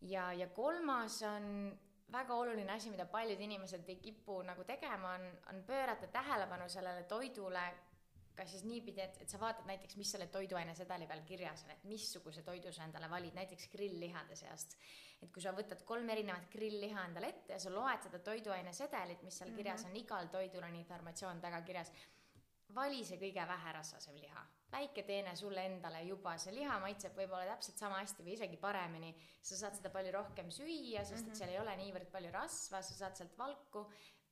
Ja, 0.00 0.32
ja 0.32 0.46
kolmas 0.46 1.22
on 1.22 1.78
väga 2.12 2.34
oluline 2.34 2.72
asi, 2.72 2.90
mida 2.90 3.06
paljud 3.06 3.40
inimesed 3.40 3.88
ei 3.88 3.96
kipu 3.96 4.42
nagu 4.42 4.64
tegema, 4.64 5.14
on, 5.14 5.26
on 5.50 5.62
pöörata 5.66 6.06
tähelepanu 6.06 6.68
sellele 6.68 7.02
toidule 7.02 7.72
kas 8.36 8.50
siis 8.52 8.64
niipidi, 8.68 9.00
et, 9.02 9.20
et 9.22 9.32
sa 9.32 9.40
vaatad 9.40 9.68
näiteks, 9.68 9.96
mis 10.00 10.10
selle 10.14 10.26
toiduaine 10.32 10.74
sedeli 10.78 11.06
peal 11.10 11.22
kirjas 11.28 11.64
on, 11.64 11.72
et 11.74 11.86
missuguse 11.90 12.42
toidu 12.46 12.72
sa 12.72 12.84
endale 12.84 13.10
valid, 13.10 13.34
näiteks 13.38 13.70
grilllihade 13.72 14.36
seast. 14.36 14.76
et 15.22 15.32
kui 15.32 15.42
sa 15.42 15.54
võtad 15.56 15.82
kolm 15.88 16.10
erinevat 16.12 16.50
grilliha 16.52 17.06
endale 17.08 17.32
ette 17.32 17.56
ja 17.56 17.58
sa 17.62 17.72
loed 17.72 18.04
seda 18.04 18.18
toiduaine 18.18 18.72
sedelit, 18.76 19.22
mis 19.22 19.38
seal 19.38 19.54
kirjas 19.56 19.84
mm 19.84 19.88
-hmm. 19.88 19.96
on, 19.96 20.04
igal 20.04 20.28
toidul 20.28 20.68
on 20.68 20.76
informatsioon 20.82 21.40
taga 21.40 21.62
kirjas, 21.62 21.92
vali 22.74 23.04
see 23.04 23.18
kõige 23.18 23.48
väherasvasem 23.48 24.16
liha 24.20 24.46
väike 24.72 25.04
teene 25.06 25.34
sulle 25.38 25.64
endale 25.68 26.02
juba, 26.06 26.34
see 26.40 26.54
liha 26.56 26.78
maitseb 26.82 27.14
võib-olla 27.16 27.54
täpselt 27.54 27.78
sama 27.80 28.00
hästi 28.02 28.24
või 28.26 28.34
isegi 28.34 28.58
paremini. 28.60 29.14
sa 29.42 29.56
saad 29.56 29.76
seda 29.78 29.90
palju 29.94 30.12
rohkem 30.16 30.50
süüa, 30.50 31.04
sest 31.04 31.22
et 31.22 31.32
mhm. 31.32 31.38
seal 31.38 31.52
ei 31.54 31.60
ole 31.60 31.76
niivõrd 31.82 32.10
palju 32.10 32.32
rasva, 32.34 32.82
sa 32.82 32.94
saad 33.00 33.16
sealt 33.16 33.38
valku, 33.38 33.86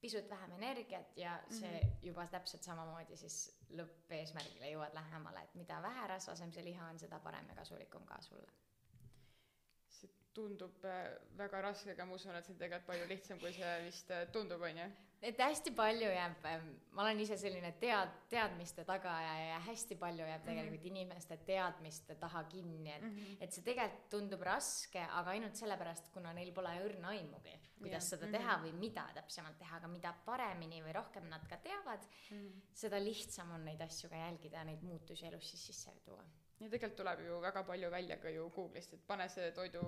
pisut 0.04 0.28
vähem 0.30 0.52
energiat 0.58 1.16
ja 1.16 1.38
see 1.48 1.70
mm 1.70 1.86
-hmm. 1.86 2.06
juba 2.08 2.26
täpselt 2.26 2.62
samamoodi 2.62 3.16
siis 3.16 3.38
lõppeesmärgile 3.78 4.74
jõuad 4.74 4.94
lähemale, 4.94 5.42
et 5.42 5.54
mida 5.54 5.80
väherasvasem 5.82 6.52
see 6.52 6.64
liha 6.64 6.88
on, 6.88 6.98
seda 6.98 7.18
parem 7.18 7.48
ja 7.48 7.54
kasulikum 7.54 8.04
ka 8.10 8.20
sulle 8.20 8.52
see 9.94 10.10
tundub 10.34 10.84
äh, 10.84 11.00
väga 11.38 11.62
raske, 11.62 11.90
aga 11.90 12.04
ma 12.04 12.14
usun, 12.14 12.36
et 12.36 12.44
see 12.44 12.52
on 12.52 12.58
tegelikult 12.58 12.86
palju 12.86 13.08
lihtsam, 13.08 13.40
kui 13.40 13.52
see 13.56 13.74
vist 13.86 14.10
äh, 14.10 14.26
tundub, 14.36 14.62
on 14.62 14.78
ju 14.82 14.90
et 15.24 15.40
hästi 15.40 15.72
palju 15.76 16.10
jääb, 16.10 16.44
ähm, 16.50 16.68
ma 16.94 17.04
olen 17.04 17.20
ise 17.24 17.36
selline 17.40 17.72
tead-, 17.80 18.12
teadmiste 18.30 18.84
tagaja 18.88 19.32
ja 19.48 19.58
hästi 19.66 19.96
palju 20.00 20.26
jääb 20.28 20.44
tegelikult 20.44 20.80
mm 20.80 20.86
-hmm. 20.86 20.90
inimeste 20.90 21.36
teadmiste 21.48 22.14
taha 22.20 22.44
kinni, 22.44 22.92
et 22.92 23.02
mm, 23.02 23.16
-hmm. 23.16 23.36
et 23.40 23.52
see 23.52 23.64
tegelikult 23.64 24.08
tundub 24.10 24.42
raske, 24.42 25.00
aga 25.00 25.30
ainult 25.30 25.56
sellepärast, 25.56 26.12
kuna 26.12 26.32
neil 26.32 26.52
pole 26.52 26.76
õrna 26.86 27.12
aimugi, 27.16 27.58
kuidas 27.78 28.04
yeah. 28.04 28.10
seda 28.10 28.30
teha 28.38 28.56
mhm. 28.56 28.66
või 28.66 28.72
mida 28.86 29.08
täpsemalt 29.14 29.58
teha, 29.58 29.76
aga 29.76 29.88
mida 29.88 30.14
paremini 30.24 30.82
või 30.82 30.92
rohkem 30.92 31.28
nad 31.28 31.48
ka 31.48 31.56
teavad 31.56 32.06
mm, 32.30 32.36
-hmm. 32.36 32.62
seda 32.72 33.00
lihtsam 33.00 33.50
on 33.50 33.64
neid 33.64 33.80
asju 33.80 34.08
ka 34.08 34.16
jälgida 34.16 34.58
ja 34.58 34.64
neid 34.64 34.82
muutusi 34.82 35.26
elus 35.26 35.50
siis 35.50 35.66
sisse 35.66 35.90
tuua 36.04 36.24
ja 36.60 36.68
tegelikult 36.70 36.96
tuleb 37.00 37.20
ju 37.26 37.38
väga 37.42 37.62
palju 37.66 37.88
välja 37.90 38.16
ka 38.22 38.30
ju 38.30 38.44
Google'ist, 38.54 38.92
et 38.94 39.02
pane 39.06 39.26
see 39.32 39.50
toidu, 39.56 39.82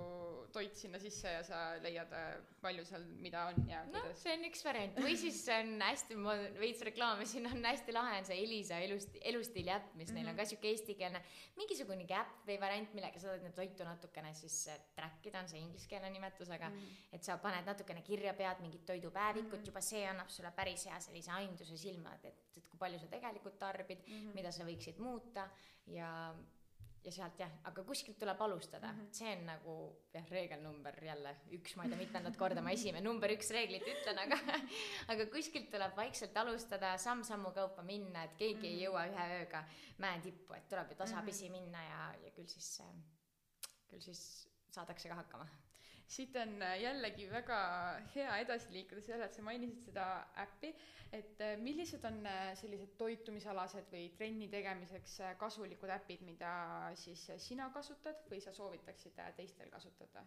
toit 0.53 0.75
sinna 0.75 0.99
sisse 0.99 1.31
ja 1.31 1.43
sa 1.47 1.59
leiad, 1.83 2.11
äh, 2.13 2.41
palju 2.61 2.83
seal 2.85 3.05
mida 3.23 3.45
on 3.51 3.69
ja 3.69 3.83
no, 3.87 4.01
kuidas. 4.01 4.19
see 4.23 4.33
on 4.35 4.43
üks 4.49 4.63
variant 4.67 4.99
või 5.05 5.15
siis 5.19 5.39
on 5.55 5.71
hästi, 5.81 6.17
ma 6.19 6.35
veits 6.59 6.83
reklaamisin, 6.89 7.47
on 7.51 7.63
hästi 7.69 7.95
lahe 7.95 8.17
on 8.19 8.27
see 8.27 8.39
Elisa 8.43 8.81
elust-, 8.83 9.19
elustiili 9.31 9.71
äpp, 9.71 9.93
mis 9.95 10.09
mm 10.09 10.11
-hmm. 10.11 10.19
neil 10.19 10.31
on 10.33 10.35
ka 10.35 10.43
mhm. 10.43 10.49
sihuke 10.51 10.71
eestikeelne, 10.73 11.23
mingisugunegi 11.61 12.17
äpp 12.19 12.51
või 12.51 12.59
variant, 12.65 12.93
millega 12.99 13.19
sa 13.19 13.31
saad 13.37 13.55
toitu 13.55 13.87
natukene 13.87 14.33
siis 14.33 14.59
äh, 14.67 14.79
track 14.95 15.25
ida, 15.31 15.39
on 15.39 15.47
see 15.47 15.63
ingliskeelne 15.63 16.09
nimetus, 16.09 16.49
aga 16.49 16.69
mm 16.69 16.75
-hmm. 16.75 17.15
et 17.15 17.23
sa 17.23 17.37
paned 17.37 17.65
natukene 17.65 18.01
kirja 18.01 18.33
pead 18.33 18.61
mingit 18.61 18.85
toidupäevikut 18.85 19.51
mm, 19.51 19.63
-hmm. 19.63 19.67
juba 19.67 19.81
see 19.81 20.05
annab 20.07 20.29
sulle 20.29 20.51
päris 20.51 20.85
hea 20.85 20.99
sellise 20.99 21.31
aimduse 21.31 21.77
silma, 21.77 22.13
et, 22.15 22.25
et, 22.25 22.57
et 22.57 22.67
kui 22.67 22.76
palju 22.77 22.99
sa 22.99 23.07
tegelikult 23.07 23.59
tarbid 23.59 24.03
mm, 24.05 24.13
-hmm. 24.13 24.35
mida 24.35 24.51
sa 24.51 24.67
võiksid 24.67 24.99
muuta 24.99 25.49
ja 25.85 26.11
ja 27.07 27.11
sealt 27.13 27.39
jah, 27.39 27.51
aga 27.69 27.83
kuskilt 27.87 28.17
tuleb 28.19 28.41
alustada 28.41 28.89
mm, 28.91 28.99
-hmm. 28.99 29.13
see 29.19 29.35
on 29.35 29.45
nagu 29.45 29.73
jah, 30.13 30.25
reegel 30.31 30.61
number 30.63 31.03
jälle 31.03 31.35
üks, 31.57 31.75
ma 31.75 31.83
ei 31.83 31.89
tea 31.89 31.97
mitmendat 31.97 32.37
korda 32.37 32.61
ma 32.61 32.73
esimene 32.75 33.03
number 33.05 33.31
üks 33.31 33.51
reeglit 33.55 33.87
ütlen, 33.93 34.19
aga 34.23 34.39
aga 35.13 35.27
kuskilt 35.31 35.69
tuleb 35.71 35.95
vaikselt 35.95 36.37
alustada, 36.37 36.97
samm-sammu 36.97 37.51
kaupa 37.51 37.83
minna, 37.83 38.23
et 38.23 38.35
keegi 38.35 38.55
mm 38.55 38.61
-hmm. 38.61 38.67
ei 38.67 38.75
mhm. 38.75 38.83
jõua 38.83 39.05
ühe 39.11 39.43
ööga 39.43 39.63
mäe 39.97 40.19
tippu, 40.21 40.53
et 40.53 40.67
tuleb 40.69 40.91
ju 40.91 40.95
tasapisi 40.95 41.49
mm 41.49 41.55
-hmm. 41.55 41.61
minna 41.61 41.83
ja, 41.83 42.13
ja 42.25 42.31
küll 42.31 42.47
siis, 42.47 42.81
küll 43.87 44.01
siis 44.01 44.49
saadakse 44.71 45.09
ka 45.09 45.15
hakkama 45.15 45.47
siit 46.07 46.35
on 46.39 46.61
jällegi 46.81 47.25
väga 47.29 47.57
hea 48.15 48.37
edasi 48.43 48.71
liikuda 48.71 49.01
sellele, 49.01 49.25
et 49.25 49.35
sa 49.35 49.41
mainisid 49.41 49.89
seda 49.89 50.05
äppi 50.43 50.73
et 51.11 51.41
äh, 51.41 51.55
millised 51.59 52.03
on 52.07 52.19
äh, 52.27 52.51
sellised 52.59 52.95
toitumisalased 52.99 53.87
või 53.91 54.09
trenni 54.17 54.49
tegemiseks 54.51 55.19
äh, 55.23 55.35
kasulikud 55.39 55.91
äpid, 55.95 56.23
mida 56.27 56.51
siis 56.99 57.23
sina 57.43 57.69
kasutad 57.73 58.25
või 58.31 58.41
sa 58.43 58.53
soovitaksid 58.55 59.19
teistel 59.37 59.71
kasutada? 59.73 60.25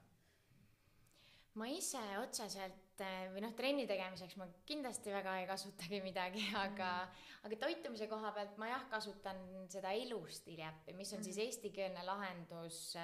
ma 1.58 1.66
ise 1.66 2.00
otseselt 2.20 3.00
või 3.34 3.40
noh, 3.42 3.50
trenni 3.58 3.82
tegemiseks 3.90 4.36
ma 4.38 4.46
kindlasti 4.68 5.10
väga 5.10 5.32
ei 5.40 5.48
kasutagi 5.48 5.98
midagi, 6.04 6.44
aga 6.64 6.90
mm, 7.02 7.10
-hmm. 7.10 7.48
aga 7.48 7.58
toitumise 7.64 8.06
koha 8.08 8.30
pealt 8.36 8.56
ma 8.62 8.68
jah, 8.70 8.84
kasutan 8.92 9.42
seda 9.68 9.90
elustiili 9.92 10.62
äppi, 10.62 10.94
mis 10.94 11.12
on 11.12 11.18
mm 11.18 11.20
-hmm. 11.20 11.24
siis 11.24 11.38
eestikeelne 11.38 12.04
lahendus 12.06 12.94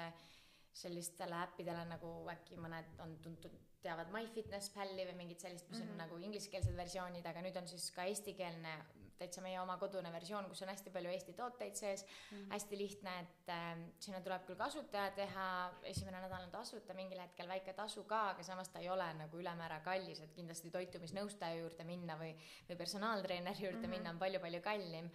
sellistele 0.77 1.39
äppidele 1.43 1.85
nagu 1.89 2.11
äkki 2.33 2.59
mõned 2.61 3.01
on 3.03 3.17
tuntud 3.23 3.55
teavad 3.81 4.11
MyFitnessPal'i 4.13 5.05
või 5.11 5.17
mingit 5.23 5.43
sellist, 5.43 5.69
mis 5.69 5.79
mm 5.79 5.83
-hmm. 5.83 5.89
on 5.89 5.97
mhm. 5.97 6.03
nagu 6.03 6.29
ingliskeelsed 6.29 6.77
versioonid, 6.77 7.25
aga 7.25 7.43
nüüd 7.45 7.57
on 7.59 7.67
siis 7.67 7.91
ka 7.95 8.07
eestikeelne, 8.09 8.73
täitsa 9.17 9.41
meie 9.41 9.57
oma 9.61 9.77
kodune 9.81 10.11
versioon, 10.13 10.45
kus 10.49 10.61
on 10.61 10.69
hästi 10.69 10.91
palju 10.93 11.09
Eesti 11.09 11.33
tooteid 11.33 11.75
sees 11.75 12.03
mm, 12.05 12.37
-hmm. 12.37 12.51
hästi 12.51 12.77
lihtne, 12.77 13.13
et 13.19 13.49
äh, 13.49 13.79
sinna 13.99 14.21
tuleb 14.21 14.45
küll 14.45 14.59
kasutaja 14.59 15.11
teha, 15.11 15.47
esimene 15.83 16.21
nädal 16.21 16.43
on 16.43 16.51
tasuta, 16.51 16.93
mingil 16.93 17.19
hetkel 17.19 17.47
väike 17.47 17.73
tasu 17.73 18.03
ka, 18.03 18.21
aga 18.29 18.43
samas 18.43 18.69
ta 18.69 18.79
ei 18.79 18.89
ole 18.89 19.13
nagu 19.13 19.37
ülemäära 19.37 19.79
kallis, 19.79 20.21
et 20.21 20.33
kindlasti 20.33 20.71
toitumisnõustaja 20.71 21.57
juurde 21.61 21.83
minna 21.83 22.17
või, 22.19 22.35
või 22.69 22.77
personaaltreeneri 22.77 23.63
juurde 23.63 23.77
mm 23.77 23.83
-hmm. 23.83 23.97
minna 23.97 24.09
on 24.09 24.19
palju-palju 24.19 24.61
kallim 24.61 25.09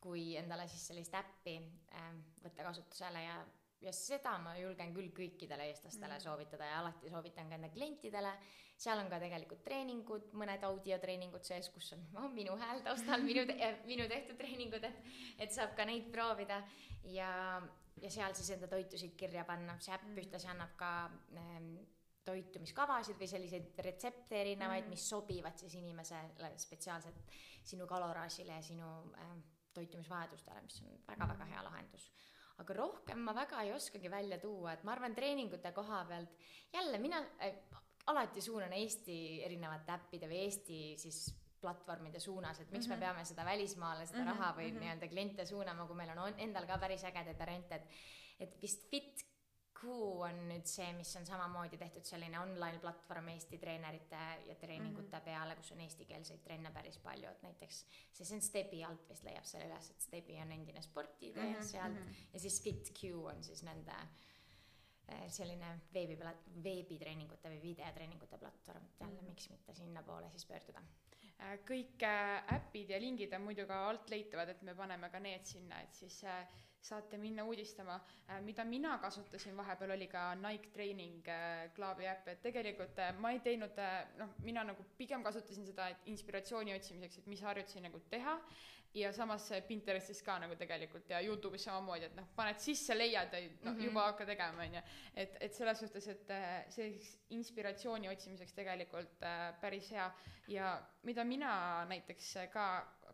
kui 0.00 0.36
endale 0.36 0.68
siis 0.68 0.86
sellist 0.86 1.14
äppi 1.14 1.56
äh, 1.92 2.12
võtta 2.44 2.62
kasutusele 2.62 3.22
ja 3.22 3.44
ja 3.84 3.92
seda 3.94 4.34
ma 4.42 4.54
julgen 4.58 4.92
küll 4.94 5.10
kõikidele 5.14 5.68
eestlastele 5.70 6.16
mm. 6.16 6.24
soovitada 6.24 6.66
ja 6.66 6.78
alati 6.80 7.10
soovitan 7.12 7.50
ka 7.50 7.58
enda 7.58 7.70
klientidele. 7.72 8.32
seal 8.78 9.00
on 9.02 9.10
ka 9.10 9.18
tegelikult 9.22 9.62
treeningud, 9.66 10.30
mõned 10.38 10.64
audiotreeningud 10.68 11.46
sees, 11.46 11.70
kus 11.74 11.92
on 11.96 12.06
oh, 12.18 12.30
minu 12.38 12.56
hääl 12.58 12.82
taustal, 12.86 13.22
minu 13.26 13.44
te-, 13.46 13.74
minu 13.90 14.08
tehtud 14.10 14.38
treeningud, 14.38 14.88
et, 14.88 15.12
et 15.38 15.54
saab 15.54 15.76
ka 15.78 15.86
neid 15.88 16.10
proovida 16.14 16.62
ja, 17.14 17.30
ja 18.02 18.10
seal 18.10 18.34
siis 18.38 18.50
enda 18.56 18.70
toitusid 18.70 19.14
kirja 19.18 19.46
panna, 19.48 19.78
see 19.82 19.94
äpp 19.94 20.08
mm. 20.10 20.24
ühtlasi 20.24 20.50
annab 20.50 20.74
ka 20.78 20.92
ähm, 21.38 21.76
toitumiskavasid 22.28 23.16
või 23.20 23.30
selliseid 23.30 23.78
retsepte 23.86 24.40
erinevaid 24.42 24.84
mm., 24.84 24.96
mis 24.96 25.06
sobivad 25.08 25.56
siis 25.60 25.78
inimesele 25.78 26.50
spetsiaalselt 26.60 27.30
sinu 27.68 27.86
kaloraažile 27.88 28.58
ja 28.58 28.64
sinu 28.64 28.90
äh, 29.14 29.38
toitumisvajadustele, 29.78 30.64
mis 30.66 30.82
on 30.82 30.98
väga-väga 31.06 31.44
mm. 31.44 31.54
hea 31.54 31.62
lahendus 31.70 32.10
aga 32.58 32.74
rohkem 32.74 33.20
ma 33.22 33.34
väga 33.34 33.62
ei 33.62 33.72
oskagi 33.72 34.10
välja 34.10 34.38
tuua, 34.42 34.72
et 34.72 34.84
ma 34.84 34.92
arvan, 34.92 35.14
treeningute 35.14 35.72
koha 35.72 36.04
pealt 36.08 36.30
jälle 36.72 36.98
mina 36.98 37.20
äh, 37.44 37.60
alati 38.06 38.40
suunan 38.40 38.72
Eesti 38.72 39.42
erinevate 39.44 39.92
äppide 39.92 40.28
või 40.30 40.42
Eesti 40.46 40.80
siis 40.98 41.28
platvormide 41.60 42.20
suunas, 42.22 42.60
et 42.60 42.70
miks 42.70 42.86
mm 42.86 42.92
-hmm. 42.92 42.98
me 42.98 43.06
mhm. 43.06 43.16
peame 43.16 43.24
seda 43.24 43.44
välismaale 43.44 44.06
seda 44.06 44.18
mm 44.18 44.24
-hmm. 44.24 44.38
raha 44.38 44.52
või 44.56 44.70
mm 44.70 44.76
-hmm. 44.76 44.80
nii-öelda 44.80 45.08
kliente 45.08 45.46
suunama, 45.46 45.86
kui 45.86 45.96
meil 45.96 46.18
on 46.18 46.34
endal 46.38 46.66
ka 46.66 46.78
päris 46.78 47.04
ägedaid 47.04 47.38
variante, 47.38 47.74
et 47.74 47.88
et 48.38 48.62
vist 48.62 48.90
Fit 48.90 49.24
Q 49.78 49.94
on 50.26 50.38
nüüd 50.48 50.66
see, 50.66 50.88
mis 50.96 51.10
on 51.20 51.26
samamoodi 51.26 51.78
tehtud 51.78 52.06
selline 52.06 52.40
online 52.40 52.80
platvorm 52.82 53.30
Eesti 53.34 53.60
treenerite 53.62 54.22
ja 54.48 54.54
treeningute 54.58 55.06
mm 55.06 55.12
-hmm. 55.12 55.24
peale, 55.24 55.56
kus 55.56 55.72
on 55.72 55.82
eestikeelseid 55.84 56.40
trenne 56.44 56.72
päris 56.74 56.98
palju, 56.98 57.30
et 57.30 57.42
näiteks 57.42 57.78
see, 58.12 58.24
see 58.24 58.36
on 58.36 58.42
Stepi 58.42 58.84
alt 58.84 59.08
vist 59.10 59.24
leiab 59.24 59.44
selle 59.46 59.68
üles, 59.70 59.90
et 59.90 60.00
Stepi 60.00 60.40
on 60.42 60.52
endine 60.52 60.82
spordiidee 60.82 61.44
mm 61.44 61.54
-hmm. 61.54 61.70
sealt 61.72 61.94
mm 61.94 62.08
-hmm. 62.08 62.32
ja 62.32 62.40
siis 62.40 62.62
FitQ 62.62 63.14
on 63.24 63.44
siis 63.44 63.62
nende 63.62 63.96
eh, 65.08 65.30
selline 65.30 65.80
veebi, 65.94 66.18
veebitreeningute 66.64 67.48
või 67.48 67.62
videotreeningute 67.62 68.38
platvorm, 68.38 68.84
et 68.84 69.00
jälle 69.00 69.20
-hmm. 69.20 69.28
miks 69.28 69.50
mitte 69.50 69.74
sinnapoole 69.74 70.30
siis 70.30 70.46
pöörduda 70.46 70.82
äh, 71.40 71.58
kõik 71.70 72.02
äh, 72.02 72.54
äpid 72.54 72.90
ja 72.90 73.00
lingid 73.00 73.32
on 73.32 73.42
muidu 73.42 73.66
ka 73.66 73.88
alt 73.88 74.10
leitavad, 74.10 74.48
et 74.48 74.62
me 74.62 74.74
paneme 74.74 75.10
ka 75.10 75.18
need 75.18 75.44
sinna, 75.44 75.80
et 75.80 75.94
siis 75.94 76.24
äh, 76.24 76.46
saate 76.88 77.18
minna 77.20 77.44
uudistama. 77.44 77.98
Äh, 78.30 78.40
mida 78.44 78.64
mina 78.64 78.96
kasutasin 78.98 79.56
vahepeal, 79.56 79.90
oli 79.96 80.08
ka 80.08 80.34
Nike 80.34 80.72
Training 80.74 81.28
äh, 81.28 81.68
klaavi 81.76 82.08
äpp, 82.08 82.32
et 82.32 82.42
tegelikult 82.42 82.98
äh, 83.02 83.12
ma 83.20 83.34
ei 83.34 83.42
teinud, 83.44 83.78
noh, 84.18 84.34
mina 84.46 84.64
nagu 84.64 84.86
pigem 84.98 85.24
kasutasin 85.26 85.68
seda, 85.68 85.90
et 85.92 86.10
inspiratsiooni 86.12 86.74
otsimiseks, 86.76 87.22
et 87.22 87.30
mis 87.30 87.44
harjutusi 87.44 87.84
nagu 87.84 88.00
teha 88.10 88.38
ja 88.96 89.10
samas 89.12 89.50
Pinterestis 89.68 90.22
ka 90.24 90.38
nagu 90.40 90.56
tegelikult 90.56 91.10
ja 91.12 91.20
Youtube'is 91.20 91.66
samamoodi, 91.68 92.08
et 92.08 92.16
noh, 92.16 92.28
paned 92.36 92.60
sisse, 92.62 92.96
leiad 92.96 93.34
ja 93.34 93.42
noh 93.44 93.50
mm 93.50 93.78
-hmm., 93.78 93.84
juba 93.84 94.06
hakka 94.06 94.26
tegema, 94.26 94.64
on 94.64 94.74
ju. 94.74 94.82
et, 95.14 95.36
et 95.40 95.54
selles 95.54 95.80
suhtes, 95.80 96.08
et 96.08 96.32
see 96.72 96.88
inspiratsiooni 97.36 98.08
otsimiseks 98.08 98.52
tegelikult 98.56 99.26
päris 99.60 99.90
hea 99.92 100.10
ja 100.48 100.82
mida 101.02 101.24
mina 101.24 101.84
näiteks 101.84 102.34
ka 102.52 102.68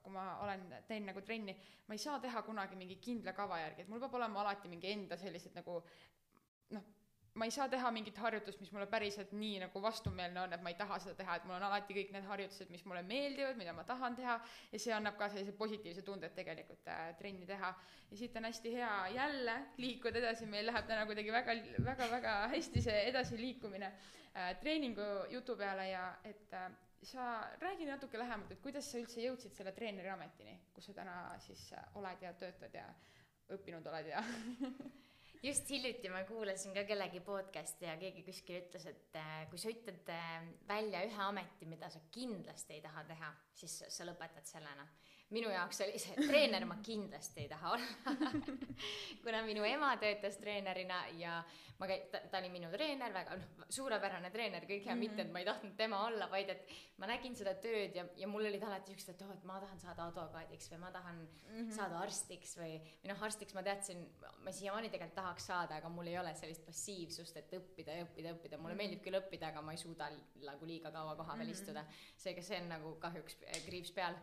kui 0.05 0.13
ma 0.13 0.25
olen 0.45 0.67
teen 0.89 1.07
nagu 1.09 1.23
trenni, 1.25 1.55
ma 1.89 1.97
ei 1.97 2.03
saa 2.03 2.19
teha 2.21 2.43
kunagi 2.45 2.77
mingi 2.77 2.99
kindla 3.01 3.33
kava 3.33 3.63
järgi, 3.63 3.87
et 3.87 3.89
mul 3.89 4.03
peab 4.03 4.19
olema 4.21 4.43
alati 4.45 4.69
mingi 4.69 4.93
enda 4.93 5.17
sellised 5.17 5.57
nagu 5.57 5.79
noh, 6.77 6.85
ma 7.35 7.49
ei 7.49 7.51
saa 7.51 7.67
teha 7.69 7.91
mingit 7.91 8.19
harjutust, 8.23 8.61
mis 8.63 8.71
mulle 8.71 8.87
päriselt 8.91 9.33
nii 9.35 9.57
nagu 9.65 9.81
vastumeelne 9.83 10.43
on, 10.45 10.53
et 10.55 10.63
ma 10.63 10.71
ei 10.71 10.77
taha 10.79 11.01
seda 11.03 11.17
teha, 11.19 11.39
et 11.41 11.47
mul 11.49 11.57
on 11.57 11.67
alati 11.67 11.97
kõik 11.97 12.13
need 12.15 12.29
harjutused, 12.29 12.71
mis 12.71 12.85
mulle 12.87 13.03
meeldivad, 13.09 13.59
mida 13.59 13.73
ma 13.75 13.83
tahan 13.89 14.15
teha 14.19 14.37
ja 14.71 14.81
see 14.85 14.95
annab 14.95 15.17
ka 15.19 15.29
sellise 15.33 15.57
positiivse 15.59 16.05
tunde, 16.07 16.31
et 16.31 16.37
tegelikult 16.39 16.87
äh, 16.93 17.09
trenni 17.19 17.49
teha. 17.49 17.73
ja 18.11 18.21
siit 18.21 18.37
on 18.39 18.47
hästi 18.47 18.75
hea 18.77 18.93
jälle 19.17 19.57
liikuda 19.83 20.23
edasi, 20.23 20.47
meil 20.47 20.69
läheb 20.71 20.87
täna 20.87 21.09
kuidagi 21.11 21.33
väga, 21.35 21.59
väga, 21.89 22.11
väga 22.13 22.37
hästi 22.55 22.85
see 22.87 23.03
edasiliikumine 23.11 23.91
äh, 23.91 24.55
treeningu 24.61 25.11
jutu 25.33 25.57
peale 25.57 25.89
ja 25.91 26.07
et 26.25 26.55
äh, 26.55 26.71
sa 27.05 27.51
räägi 27.61 27.87
natuke 27.89 28.19
lähemalt, 28.19 28.53
et 28.55 28.63
kuidas 28.65 28.91
sa 28.91 28.99
üldse 29.01 29.23
jõudsid 29.25 29.55
selle 29.57 29.73
treeneri 29.77 30.11
ametini, 30.13 30.57
kus 30.75 30.89
sa 30.89 30.97
täna 30.97 31.17
siis 31.45 31.67
oled 32.01 32.23
ja 32.23 32.33
töötad 32.41 32.75
ja 32.75 32.87
õppinud 33.55 33.87
oled 33.91 34.09
ja 34.09 34.23
just 35.49 35.71
hiljuti 35.71 36.09
ma 36.09 36.23
kuulasin 36.29 36.75
ka 36.77 36.85
kellegi 36.89 37.21
podcast'i 37.25 37.89
ja 37.89 37.97
keegi 38.01 38.25
kuskil 38.25 38.63
ütles, 38.63 38.87
et 38.89 39.19
äh, 39.21 39.35
kui 39.51 39.61
sa 39.61 39.73
ütled 39.73 40.13
äh, 40.13 40.49
välja 40.69 41.05
ühe 41.05 41.21
ameti, 41.27 41.69
mida 41.69 41.91
sa 41.93 42.01
kindlasti 42.15 42.79
ei 42.79 42.85
taha 42.85 43.05
teha, 43.11 43.33
siis 43.61 43.83
sa 43.89 44.09
lõpetad 44.09 44.49
sellena 44.49 44.87
minu 45.31 45.51
jaoks 45.51 45.81
oli 45.81 45.99
see, 45.99 46.15
treener 46.29 46.67
ma 46.69 46.77
kindlasti 46.85 47.45
ei 47.45 47.49
taha 47.49 47.71
olla 47.77 48.17
kuna 49.25 49.43
minu 49.47 49.65
ema 49.65 49.97
töötas 49.97 50.37
treenerina 50.37 51.05
ja 51.19 51.43
ma 51.79 51.89
käi-, 51.91 52.05
ta, 52.11 52.21
ta 52.31 52.39
oli 52.39 52.51
minu 52.53 52.69
treener, 52.73 53.13
väga 53.15 53.37
noh, 53.39 53.67
suurepärane 53.73 54.31
treener, 54.35 54.67
kõik 54.69 54.85
hea 54.87 54.95
mm, 54.95 55.01
-hmm. 55.01 55.15
mitte 55.17 55.25
et 55.25 55.33
ma 55.35 55.43
ei 55.43 55.49
tahtnud 55.49 55.75
tema 55.79 56.03
olla, 56.07 56.29
vaid 56.31 56.53
et 56.55 56.71
ma 57.03 57.09
nägin 57.11 57.35
seda 57.37 57.55
tööd 57.65 57.97
ja, 57.99 58.05
ja 58.21 58.29
mul 58.31 58.47
olid 58.47 58.63
alati 58.63 58.93
siuksed, 58.93 59.15
et 59.15 59.25
oh, 59.27 59.33
et 59.35 59.45
ma 59.49 59.59
tahan 59.63 59.81
saada 59.83 60.07
advokaadiks 60.11 60.71
või 60.71 60.81
ma 60.85 60.93
tahan 60.95 61.19
mm 61.19 61.57
-hmm. 61.57 61.73
saada 61.75 61.99
arstiks 61.99 62.57
või, 62.61 62.79
või 63.03 63.11
noh, 63.11 63.27
arstiks 63.29 63.59
ma 63.59 63.65
teadsin, 63.67 64.07
ma 64.45 64.53
siiamaani 64.53 64.91
tegelikult 64.93 65.19
tahaks 65.19 65.51
saada, 65.51 65.81
aga 65.83 65.89
mul 65.89 66.13
ei 66.13 66.19
ole 66.19 66.35
sellist 66.35 66.65
passiivsust, 66.67 67.37
et 67.37 67.59
õppida 67.59 67.99
ja 67.99 68.07
õppida 68.07 68.37
õppida, 68.37 68.59
mulle 68.59 68.75
mm 68.75 68.79
-hmm. 68.79 68.83
meeldib 68.83 69.05
küll 69.05 69.21
õppida, 69.21 69.51
aga 69.51 69.63
ma 69.63 69.73
ei 69.73 69.83
suuda 69.83 70.11
nagu 70.47 70.67
liiga 70.67 70.91
kaua 70.91 71.17
koha 71.17 71.37
peal 71.37 71.47
mm 71.47 71.53
-hmm. 71.53 71.63
istuda. 71.63 71.85
seega 72.17 72.43
see 72.43 72.61
on 72.61 72.69
nagu 72.69 72.97
kahjuks 73.01 73.37
kriips 73.67 73.93
peal 73.93 74.15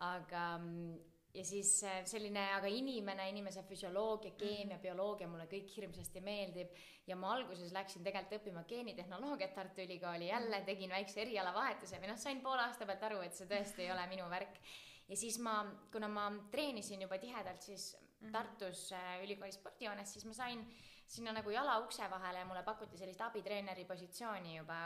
aga 0.00 0.44
mm, 0.58 0.98
ja 1.34 1.44
siis 1.46 1.72
äh, 1.86 2.00
selline, 2.08 2.42
aga 2.56 2.70
inimene, 2.72 3.28
inimese 3.30 3.62
füsioloogia, 3.62 4.32
keemia 4.38 4.76
-hmm. 4.76 4.82
bioloogia 4.82 5.28
mulle 5.28 5.46
kõik 5.46 5.70
hirmsasti 5.76 6.20
meeldib 6.20 6.74
ja 7.06 7.16
ma 7.16 7.32
alguses 7.34 7.72
läksin 7.72 8.04
tegelikult 8.04 8.40
õppima 8.40 8.64
geenitehnoloogiat 8.68 9.54
Tartu 9.54 9.82
Ülikooli, 9.82 10.28
jälle 10.28 10.56
mhm. 10.56 10.66
tegin 10.66 10.90
väikse 10.90 11.20
erialavahetuse 11.22 12.00
või 12.00 12.12
noh, 12.12 12.18
sain 12.18 12.40
poole 12.40 12.62
aasta 12.62 12.86
pealt 12.86 13.02
aru, 13.02 13.20
et 13.20 13.34
see 13.34 13.46
tõesti 13.46 13.86
ei 13.86 13.92
ole 13.92 14.06
minu 14.06 14.28
värk. 14.30 14.60
ja 15.08 15.16
siis 15.16 15.38
ma, 15.38 15.64
kuna 15.92 16.08
ma 16.08 16.30
treenisin 16.50 17.02
juba 17.02 17.18
tihedalt 17.18 17.62
siis 17.62 17.96
mhm. 18.20 18.32
Tartus 18.32 18.92
äh, 18.92 19.22
ülikooli 19.24 19.52
spordihoones, 19.52 20.12
siis 20.12 20.24
ma 20.24 20.32
sain 20.32 20.60
äh, 20.60 20.89
sinna 21.10 21.32
nagu 21.34 21.50
jala 21.50 21.78
ukse 21.82 22.06
vahele 22.10 22.38
ja 22.38 22.46
mulle 22.46 22.62
pakuti 22.62 22.98
sellist 22.98 23.20
abitreeneri 23.26 23.84
positsiooni 23.88 24.54
juba 24.56 24.76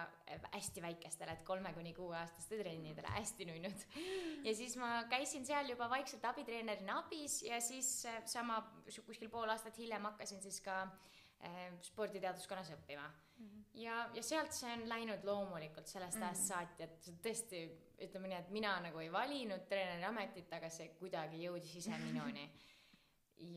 hästi 0.55 0.83
väikestele, 0.85 1.37
et 1.37 1.43
kolme 1.45 1.73
kuni 1.77 1.93
kuueaastaste 1.97 2.59
trennidele, 2.63 3.11
hästi 3.19 3.49
nunnud. 3.51 3.85
ja 4.47 4.55
siis 4.57 4.77
ma 4.81 5.05
käisin 5.11 5.45
seal 5.47 5.69
juba 5.69 5.91
vaikselt 5.93 6.25
abitreenerina 6.31 6.99
abis 7.03 7.43
ja 7.45 7.61
siis 7.61 7.91
eh, 8.09 8.23
sama 8.25 8.63
kuskil 9.07 9.29
pool 9.29 9.53
aastat 9.53 9.79
hiljem 9.79 10.09
hakkasin 10.09 10.41
siis 10.43 10.63
ka 10.65 10.81
eh, 11.41 11.77
sporditeaduskonnas 11.91 12.73
õppima 12.79 13.05
mm. 13.05 13.47
-hmm. 13.47 13.69
ja, 13.85 14.01
ja 14.15 14.23
sealt 14.23 14.57
see 14.57 14.73
on 14.73 14.89
läinud 14.89 15.29
loomulikult 15.29 15.93
sellest 15.93 16.23
ajast 16.23 16.41
mm 16.41 16.45
-hmm. 16.45 16.49
saati, 16.49 16.83
et 16.83 17.25
tõesti 17.29 17.65
ütleme 18.09 18.33
nii, 18.33 18.39
et 18.39 18.51
mina 18.51 18.79
nagu 18.81 18.99
ei 18.99 19.13
valinud 19.13 19.69
treeneri 19.69 20.05
ametit, 20.05 20.53
aga 20.53 20.71
see 20.71 20.89
kuidagi 20.99 21.45
jõudis 21.45 21.77
ise 21.85 21.99
minuni. 21.99 22.51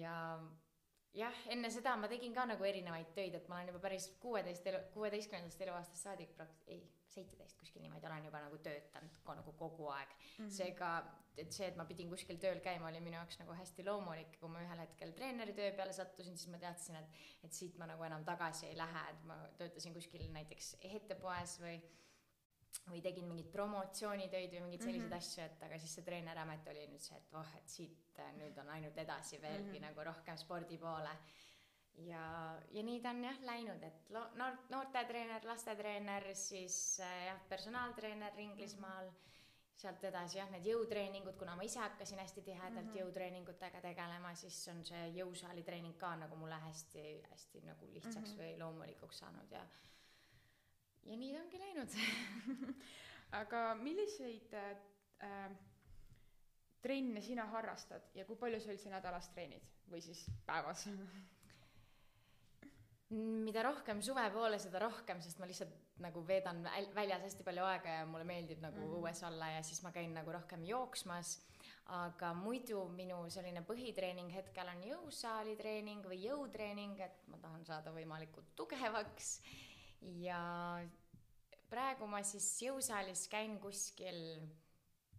ja 0.03 0.39
jah, 1.17 1.37
enne 1.53 1.69
seda 1.73 1.95
ma 1.99 2.09
tegin 2.11 2.35
ka 2.35 2.45
nagu 2.49 2.65
erinevaid 2.67 3.09
töid, 3.17 3.35
et 3.37 3.47
ma 3.49 3.57
olen 3.57 3.71
juba 3.71 3.81
päris 3.87 4.07
kuueteist 4.21 4.67
elu, 4.69 4.81
kuueteistkümnendast 4.93 5.63
eluaastast 5.65 6.09
saadik 6.09 6.33
prakt-, 6.37 6.65
ei, 6.73 6.81
seitseteist 7.11 7.57
kuskil 7.59 7.81
niimoodi 7.81 8.09
olen 8.09 8.27
juba 8.29 8.41
nagu 8.43 8.59
töötanud 8.65 9.21
ko, 9.25 9.37
nagu 9.39 9.53
kogu 9.59 9.89
aeg. 9.93 10.13
Mm 10.13 10.45
-hmm.. 10.45 10.55
seega, 10.59 10.91
et 11.37 11.51
see, 11.53 11.67
et 11.67 11.77
ma 11.79 11.85
pidin 11.89 12.09
kuskil 12.13 12.39
tööl 12.41 12.61
käima, 12.65 12.89
oli 12.89 13.01
minu 13.01 13.17
jaoks 13.17 13.39
nagu 13.41 13.55
hästi 13.57 13.85
loomulik, 13.85 14.39
kui 14.39 14.49
ma 14.53 14.63
ühel 14.65 14.83
hetkel 14.83 15.13
treeneri 15.17 15.53
töö 15.57 15.71
peale 15.79 15.93
sattusin, 15.93 16.37
siis 16.37 16.51
ma 16.53 16.61
teadsin, 16.61 16.95
et, 17.01 17.21
et 17.43 17.53
siit 17.53 17.77
ma 17.77 17.89
nagu 17.89 18.03
enam 18.03 18.25
tagasi 18.25 18.67
ei 18.67 18.77
lähe, 18.77 19.05
et 19.13 19.23
ma 19.31 19.37
töötasin 19.61 19.93
kuskil 19.93 20.27
näiteks 20.33 20.75
ehetepoes 20.91 21.59
või 21.61 21.79
või 22.87 23.01
tegin 23.03 23.27
mingeid 23.27 23.49
promotsioonitöid 23.51 24.53
või 24.53 24.63
mingeid 24.65 24.85
selliseid 24.85 25.03
mm 25.03 25.11
-hmm. 25.11 25.25
asju, 25.25 25.43
et 25.43 25.63
aga 25.67 25.79
siis 25.79 25.97
see 25.97 26.07
treeneriamet 26.07 26.71
oli 26.71 26.87
nüüd 26.87 27.03
see, 27.03 27.17
et 27.17 27.35
oh, 27.35 27.53
et 27.59 27.69
siit 27.69 28.19
äh, 28.23 28.33
nüüd 28.39 28.57
on 28.63 28.69
ainult 28.75 28.97
edasi 28.97 29.41
veelgi 29.41 29.67
mm 29.67 29.75
-hmm. 29.75 29.87
nagu 29.89 30.03
rohkem 30.09 30.37
spordi 30.37 30.77
poole. 30.77 31.15
ja, 31.97 32.23
ja 32.71 32.83
nii 32.83 32.99
ta 33.01 33.09
on 33.09 33.23
jah 33.23 33.39
läinud, 33.41 33.83
et 33.83 34.09
lo-, 34.09 34.29
noor, 34.35 34.57
noortetreener, 34.69 35.45
lastetreener, 35.45 36.35
siis 36.35 36.99
äh, 36.99 37.25
jah, 37.25 37.39
personaaltreener 37.49 38.39
Inglismaal 38.39 39.05
mm, 39.05 39.15
-hmm. 39.15 39.75
sealt 39.75 40.03
edasi 40.03 40.37
jah, 40.37 40.51
need 40.51 40.65
jõutreeningud, 40.65 41.37
kuna 41.37 41.55
ma 41.55 41.63
ise 41.63 41.79
hakkasin 41.79 42.19
hästi 42.19 42.41
tihedalt 42.41 42.85
mm 42.85 42.91
-hmm. 42.91 42.99
jõutreeningutega 42.99 43.81
tegelema, 43.81 44.35
siis 44.35 44.67
on 44.67 44.85
see 44.85 45.07
jõusaali 45.09 45.63
treening 45.63 45.97
ka 45.97 46.15
nagu 46.15 46.35
mulle 46.35 46.55
hästi, 46.55 47.21
hästi 47.31 47.61
nagu 47.61 47.85
lihtsaks 47.93 48.31
mm 48.31 48.37
-hmm. 48.37 48.41
või 48.41 48.59
loomulikuks 48.59 49.19
saanud 49.19 49.51
ja 49.51 49.65
ja 51.07 51.17
nii 51.17 51.33
ta 51.33 51.41
ongi 51.45 51.61
läinud 51.63 51.97
aga 53.41 53.63
milliseid 53.81 54.53
äh, 54.53 55.47
trenne 56.81 57.21
sina 57.21 57.47
harrastad 57.51 58.11
ja 58.15 58.25
kui 58.25 58.37
palju 58.39 58.61
sa 58.61 58.71
üldse 58.75 58.93
nädalas 58.93 59.31
treenid 59.33 59.73
või 59.91 60.03
siis 60.03 60.27
päevas 60.45 60.87
mida 63.09 63.63
rohkem 63.63 64.01
suve 64.03 64.23
poole, 64.33 64.57
seda 64.59 64.81
rohkem, 64.83 65.21
sest 65.23 65.39
ma 65.39 65.47
lihtsalt 65.47 65.75
nagu 66.03 66.21
veedan 66.27 66.59
väljas 66.95 67.23
hästi 67.23 67.45
palju 67.47 67.63
aega 67.63 68.01
ja 68.01 68.07
mulle 68.09 68.25
meeldib 68.27 68.59
nagu 68.61 68.77
mm 68.77 68.89
-hmm. 68.89 68.97
õues 68.99 69.21
olla 69.27 69.47
ja 69.53 69.61
siis 69.63 69.81
ma 69.83 69.91
käin 69.91 70.13
nagu 70.13 70.31
rohkem 70.31 70.63
jooksmas. 70.63 71.39
aga 71.87 72.33
muidu 72.33 72.89
minu 72.89 73.29
selline 73.29 73.61
põhitreening 73.61 74.29
hetkel 74.33 74.67
on 74.67 74.81
jõusaali 74.83 75.55
treening 75.55 76.03
või 76.05 76.17
jõutreening, 76.19 76.99
et 76.99 77.27
ma 77.27 77.37
tahan 77.37 77.65
saada 77.65 77.91
võimalikult 77.91 78.55
tugevaks 78.55 79.41
ja 80.01 80.41
praegu 81.71 82.07
ma 82.09 82.21
siis 82.25 82.47
jõusaalis 82.63 83.27
käin 83.31 83.57
kuskil 83.63 84.19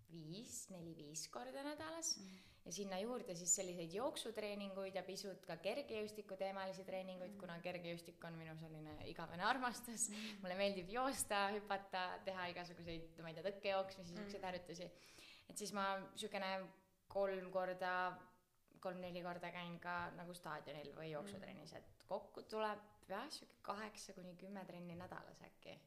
viis, 0.08 0.66
neli-viis 0.72 1.26
korda 1.32 1.62
nädalas 1.64 2.14
mm. 2.16 2.36
ja 2.64 2.72
sinna 2.72 3.00
juurde 3.02 3.34
siis 3.36 3.52
selliseid 3.58 3.92
jooksutreeninguid 3.92 4.96
ja 4.96 5.02
pisut 5.04 5.44
ka 5.48 5.58
kergejõustiku 5.64 6.38
teemalisi 6.40 6.86
treeninguid 6.88 7.34
mm., 7.34 7.40
kuna 7.42 7.58
kergejõustik 7.64 8.24
on 8.24 8.38
minu 8.40 8.56
selline 8.60 8.96
igavene 9.12 9.44
armastus 9.44 10.08
mm.. 10.08 10.40
mulle 10.42 10.56
meeldib 10.60 10.90
joosta, 10.94 11.48
hüpata, 11.56 12.06
teha 12.24 12.48
igasuguseid, 12.54 13.20
ma 13.20 13.32
ei 13.32 13.38
tea, 13.38 13.46
tõkkejooksmisi, 13.50 14.16
siukseid 14.16 14.40
mm. 14.40 14.48
harjutusi. 14.48 14.90
et 15.48 15.60
siis 15.60 15.74
ma 15.76 15.90
siukene 16.16 16.52
kolm 17.08 17.50
korda, 17.52 17.94
kolm-neli 18.80 19.20
korda 19.24 19.50
käin 19.52 19.76
ka 19.82 20.00
nagu 20.16 20.36
staadionil 20.36 20.94
või 20.96 21.12
jooksutrennis, 21.12 21.74
et 21.76 22.06
kokku 22.08 22.44
tuleb 22.48 22.97
jah, 23.12 23.30
sihuke 23.32 23.60
kaheksa 23.66 24.14
kuni 24.16 24.34
kümme 24.40 24.64
trenni 24.68 24.96
nädalas 24.98 25.40
äkki. 25.46 25.78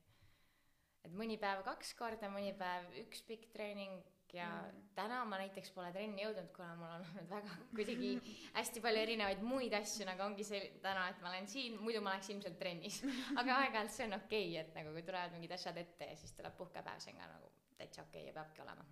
et 1.05 1.13
mõni 1.17 1.37
päev 1.41 1.63
kaks 1.65 1.93
korda, 1.97 2.29
mõni 2.29 2.53
päev 2.57 2.89
üks 3.01 3.23
pikk 3.25 3.47
treening 3.53 4.01
ja 4.33 4.47
mm. 4.47 4.83
täna 4.95 5.23
ma 5.27 5.39
näiteks 5.41 5.73
pole 5.75 5.89
trenni 5.95 6.23
jõudnud, 6.23 6.51
kuna 6.55 6.75
mul 6.79 6.87
on 6.87 7.05
olnud 7.07 7.31
väga 7.31 7.55
kuidagi 7.77 8.11
hästi 8.57 8.83
palju 8.85 9.03
erinevaid 9.05 9.41
muid 9.45 9.73
asju, 9.81 10.05
nagu 10.07 10.25
ongi 10.27 10.45
see 10.47 10.61
täna, 10.83 11.07
et 11.11 11.23
ma 11.23 11.33
olen 11.33 11.49
siin, 11.51 11.79
muidu 11.81 12.03
ma 12.05 12.15
oleks 12.15 12.29
ilmselt 12.33 12.59
trennis. 12.61 13.01
aga 13.39 13.57
aeg-ajalt 13.63 13.95
see 13.95 14.09
on 14.09 14.19
okei 14.19 14.51
okay,, 14.51 14.61
et 14.65 14.77
nagu 14.77 14.93
kui 14.97 15.07
tulevad 15.07 15.33
mingid 15.37 15.57
asjad 15.57 15.81
ette 15.81 16.13
ja 16.13 16.19
siis 16.19 16.37
tuleb 16.37 16.55
puhkepäev, 16.59 17.01
see 17.03 17.15
on 17.15 17.23
ka 17.23 17.33
nagu 17.33 17.51
täitsa 17.81 18.05
okei 18.07 18.21
okay 18.21 18.29
ja 18.31 18.37
peabki 18.39 18.65
olema 18.65 18.87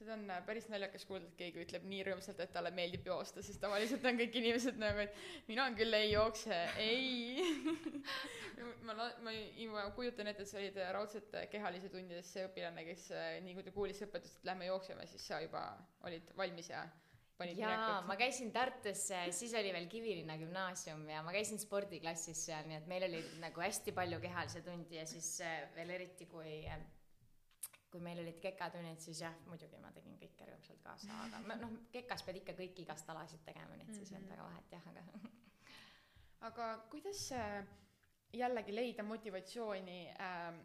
seda 0.00 0.16
on 0.16 0.24
äh, 0.32 0.40
päris 0.46 0.66
naljakas 0.72 1.04
kuulda, 1.08 1.28
et 1.28 1.36
keegi 1.38 1.64
ütleb 1.64 1.84
nii 1.90 2.04
rõõmsalt, 2.08 2.40
et 2.40 2.52
talle 2.54 2.72
meeldib 2.74 3.06
joosta, 3.10 3.44
sest 3.44 3.60
tavaliselt 3.62 4.06
on 4.08 4.20
kõik 4.20 4.38
inimesed 4.40 4.80
nagu, 4.80 5.04
et 5.04 5.48
mina 5.50 5.66
küll 5.76 5.98
ei 5.98 6.14
jookse, 6.14 6.60
ei. 6.80 7.44
Ma, 8.84 8.92
ma, 9.24 9.32
ma 9.72 9.82
kujutan 9.96 10.28
ette, 10.28 10.44
et 10.44 10.50
sa 10.50 10.58
olid 10.60 10.76
raudselt 10.92 11.32
kehalise 11.48 11.88
tundides 11.88 12.28
see 12.34 12.42
õpilane, 12.44 12.82
kes 12.84 13.06
äh, 13.16 13.28
nii 13.44 13.54
kui 13.56 13.64
ta 13.64 13.72
kuulis 13.72 14.02
õpetust, 14.04 14.40
et 14.40 14.50
lähme 14.50 14.68
jookseme, 14.68 15.06
siis 15.08 15.24
sa 15.30 15.38
juba 15.40 15.62
olid 16.04 16.28
valmis 16.36 16.68
ja 16.68 16.82
panid 17.40 17.60
jaa, 17.60 18.00
ma 18.04 18.16
käisin 18.20 18.52
Tartus, 18.52 19.06
siis 19.36 19.54
oli 19.56 19.72
veel 19.72 19.88
Kivilinna 19.90 20.36
gümnaasium 20.40 21.06
ja 21.08 21.22
ma 21.24 21.32
käisin 21.34 21.60
spordiklassis 21.62 22.44
seal, 22.50 22.68
nii 22.68 22.80
et 22.82 22.88
meil 22.90 23.06
oli 23.08 23.22
nagu 23.40 23.64
hästi 23.64 23.94
palju 23.96 24.20
kehalisi 24.20 24.64
tundi 24.66 25.00
ja 25.00 25.06
siis 25.08 25.38
äh, 25.46 25.62
veel 25.76 25.94
eriti, 25.96 26.28
kui 26.30 26.58
kui 27.90 28.02
meil 28.04 28.20
olid 28.22 28.38
kekatunnid, 28.42 29.00
siis 29.02 29.20
jah, 29.24 29.34
muidugi 29.50 29.78
ma 29.82 29.90
tegin 29.94 30.16
kõike 30.20 30.46
rõõmsalt 30.48 30.82
kaasa, 30.84 31.20
aga 31.26 31.56
noh, 31.60 31.76
kekas 31.92 32.24
pead 32.26 32.40
ikka 32.42 32.54
kõiki 32.58 32.84
igast 32.86 33.08
alasid 33.10 33.42
tegema, 33.46 33.76
nii 33.76 33.88
et 33.88 33.96
siis 33.98 34.12
ei 34.12 34.20
olnud 34.20 34.34
väga 34.34 34.46
vahet 34.46 34.74
jah, 34.76 34.90
aga. 34.92 35.30
aga 36.50 36.68
kuidas 36.92 37.24
jällegi 38.32 38.74
leida 38.74 39.06
motivatsiooni 39.06 40.00
äh, 40.14 40.60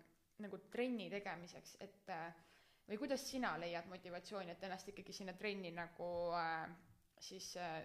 nagu 0.45 0.59
trenni 0.71 1.09
tegemiseks, 1.09 1.77
et 1.81 2.13
äh, 2.13 2.29
või 2.89 2.99
kuidas 3.01 3.25
sina 3.25 3.55
leiad 3.57 3.87
motivatsiooni, 3.89 4.53
et 4.53 4.63
ennast 4.67 4.89
ikkagi 4.91 5.13
sinna 5.13 5.33
trenni 5.37 5.71
nagu 5.73 6.09
äh, 6.37 6.65
siis 7.19 7.55
äh, 7.57 7.79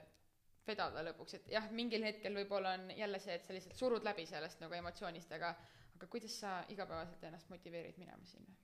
vedada 0.67 1.03
lõpuks, 1.07 1.39
et 1.39 1.53
jah, 1.55 1.71
mingil 1.75 2.05
hetkel 2.05 2.37
võib-olla 2.43 2.75
on 2.77 2.91
jälle 2.97 3.21
see, 3.23 3.39
et 3.39 3.47
sa 3.47 3.57
lihtsalt 3.57 3.79
surud 3.79 4.05
läbi 4.07 4.27
sellest 4.29 4.61
nagu 4.63 4.77
emotsioonist, 4.77 5.33
aga 5.39 5.55
aga 6.01 6.09
kuidas 6.09 6.39
sa 6.41 6.59
igapäevaselt 6.73 7.25
ennast 7.29 7.51
motiveerid 7.53 7.99
minema 8.01 8.27
sinna? 8.27 8.55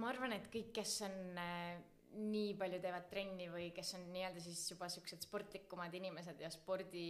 Ma 0.00 0.10
arvan, 0.10 0.34
et 0.36 0.50
kõik, 0.52 0.72
kes 0.74 0.96
on 1.06 1.38
äh, 1.38 1.78
nii 2.14 2.52
palju 2.58 2.80
teevad 2.82 3.08
trenni 3.10 3.48
või 3.50 3.70
kes 3.74 3.94
on 3.98 4.04
nii-öelda 4.14 4.42
siis 4.42 4.60
juba 4.70 4.88
siuksed 4.92 5.24
sportlikumad 5.26 5.94
inimesed 5.94 6.40
ja 6.42 6.50
spordi, 6.52 7.06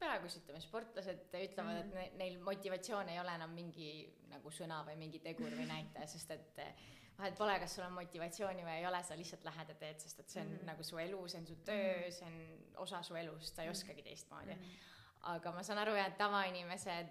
peaaegu 0.00 0.28
siis 0.28 0.44
ütleme, 0.44 0.62
sportlased 0.64 1.26
ütlevad 1.28 1.74
mm, 1.74 1.90
-hmm. 1.92 2.06
et 2.06 2.14
ne, 2.14 2.24
neil 2.24 2.38
motivatsioon 2.44 3.12
ei 3.12 3.20
ole 3.20 3.34
enam 3.36 3.52
mingi 3.56 3.90
nagu 4.30 4.52
sõna 4.52 4.80
või 4.86 4.96
mingi 5.00 5.20
tegur 5.24 5.52
või 5.52 5.68
näitaja, 5.68 6.08
sest 6.08 6.32
et 6.36 6.62
äh, 6.64 6.88
vahet 7.20 7.36
pole, 7.36 7.58
kas 7.60 7.74
sul 7.76 7.84
on 7.84 7.96
motivatsiooni 7.98 8.64
või 8.64 8.78
ei 8.78 8.86
ole, 8.88 9.02
sa 9.04 9.16
lihtsalt 9.18 9.44
lähed 9.44 9.72
ja 9.74 9.76
teed, 9.82 10.00
sest 10.00 10.20
et 10.22 10.32
see 10.32 10.42
on 10.42 10.48
mm 10.48 10.56
-hmm. 10.56 10.70
nagu 10.72 10.84
su 10.84 10.98
elu, 10.98 11.28
see 11.28 11.40
on 11.40 11.46
su 11.46 11.56
töö 11.64 11.94
-hmm. 11.96 12.10
see 12.18 12.26
on 12.26 12.82
osa 12.86 13.02
su 13.02 13.14
elust, 13.14 13.54
sa 13.54 13.62
ei 13.62 13.68
mhm. 13.68 13.76
oskagi 13.76 14.02
teistmoodi 14.02 14.54
mm. 14.54 14.62
-hmm. 14.62 15.34
aga 15.34 15.52
ma 15.52 15.62
saan 15.62 15.78
aru 15.78 15.96
jah, 15.96 16.06
et 16.06 16.18
tavainimesed, 16.18 17.08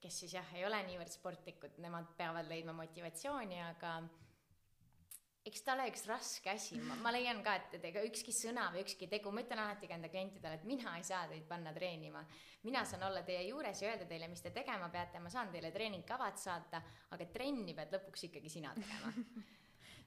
kes 0.00 0.20
siis 0.20 0.34
jah, 0.34 0.54
ei 0.54 0.64
ole 0.66 0.82
niivõrd 0.82 1.10
sportlikud, 1.10 1.78
nemad 1.78 2.06
peavad 2.16 2.48
leidma 2.48 2.72
motivatsiooni, 2.72 3.62
aga 3.62 4.02
eks 5.48 5.64
ta 5.66 5.74
ole 5.74 5.88
üks 5.90 6.04
raske 6.08 6.52
asi, 6.52 6.78
ma 7.02 7.12
leian 7.14 7.42
ka, 7.44 7.56
et, 7.58 7.76
ega 7.90 8.04
ükski 8.06 8.34
sõna 8.34 8.68
või 8.74 8.84
ükski 8.84 9.08
tegu, 9.10 9.32
ma 9.34 9.44
ütlen 9.44 9.62
alati 9.64 9.90
ka 9.90 9.96
enda 9.98 10.10
klientidele, 10.12 10.60
et 10.60 10.66
mina 10.68 10.96
ei 10.98 11.06
saa 11.06 11.26
teid 11.30 11.46
panna 11.48 11.72
treenima. 11.76 12.24
mina 12.62 12.84
saan 12.84 13.02
olla 13.08 13.22
teie 13.22 13.44
juures 13.48 13.82
ja 13.82 13.92
öelda 13.92 14.06
teile, 14.08 14.28
mis 14.28 14.42
te 14.42 14.50
tegema 14.50 14.88
peate, 14.88 15.20
ma 15.22 15.30
saan 15.30 15.52
teile 15.52 15.70
treeningkavad 15.70 16.36
saata, 16.36 16.82
aga 17.10 17.30
trenni 17.32 17.74
pead 17.74 17.94
lõpuks 17.94 18.28
ikkagi 18.28 18.50
sina 18.50 18.74
tegema 18.74 19.12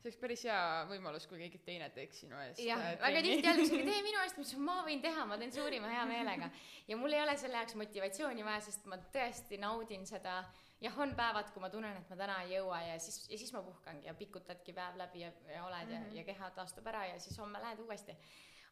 see 0.02 0.10
oleks 0.10 0.18
päris 0.22 0.44
hea 0.48 0.62
võimalus, 0.90 1.28
kui 1.30 1.38
keegi 1.44 1.60
teine 1.66 1.88
teeks 1.94 2.24
sinu 2.24 2.38
eest. 2.42 2.62
jah, 2.66 2.82
äh, 2.82 2.98
väga 3.02 3.22
tihti 3.22 3.50
öeldaksegi, 3.52 3.84
tee 3.86 4.02
minu 4.08 4.24
eest, 4.24 4.40
ütlesin, 4.40 4.64
ma 4.66 4.80
võin 4.88 5.02
teha, 5.04 5.26
ma 5.30 5.38
teen 5.38 5.54
suurima 5.54 5.92
hea 5.94 6.06
meelega. 6.10 6.50
ja 6.88 6.98
mul 6.98 7.14
ei 7.14 7.22
ole 7.22 7.38
selle 7.38 7.62
jaoks 7.62 7.78
motivatsiooni 7.78 8.46
vaja, 8.48 8.64
sest 8.66 8.90
ma 8.90 8.98
tõesti 9.14 9.62
naudin 9.62 10.08
seda 10.10 10.42
jah, 10.82 11.00
on 11.04 11.16
päevad, 11.18 11.52
kui 11.54 11.64
ma 11.64 11.70
tunnen, 11.74 11.98
et 11.98 12.10
ma 12.10 12.18
täna 12.20 12.38
ei 12.46 12.56
jõua 12.56 12.82
ja 12.88 13.00
siis, 13.02 13.24
ja 13.30 13.38
siis 13.38 13.52
ma 13.56 13.64
puhkangi 13.66 14.10
ja 14.10 14.14
pikutadki 14.18 14.74
päev 14.78 14.98
läbi 15.02 15.26
ja, 15.26 15.32
ja 15.54 15.66
oled 15.66 15.88
mm 15.88 15.92
-hmm. 15.92 15.94
ja, 15.94 16.00
mhm. 16.08 16.16
ja 16.18 16.24
keha 16.24 16.52
taastub 16.58 16.88
ära 16.88 17.06
ja 17.06 17.20
siis 17.20 17.38
homme 17.40 17.62
lähed 17.62 17.80
uuesti. 17.80 18.18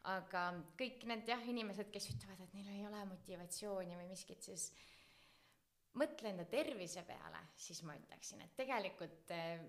aga 0.04 0.54
kõik 0.80 1.04
need 1.06 1.28
jah, 1.28 1.42
inimesed, 1.50 1.90
kes 1.92 2.06
ütlevad, 2.10 2.40
et 2.42 2.54
neil 2.54 2.68
ei 2.68 2.86
ole 2.88 3.06
motivatsiooni 3.06 3.98
või 3.98 4.08
miskit, 4.08 4.42
siis 4.42 4.72
mõtle 5.94 6.30
enda 6.30 6.46
tervise 6.46 7.04
peale, 7.04 7.42
siis 7.56 7.84
ma 7.84 7.96
ütleksin, 7.96 8.42
et 8.42 8.56
tegelikult 8.56 9.32
eh, 9.32 9.60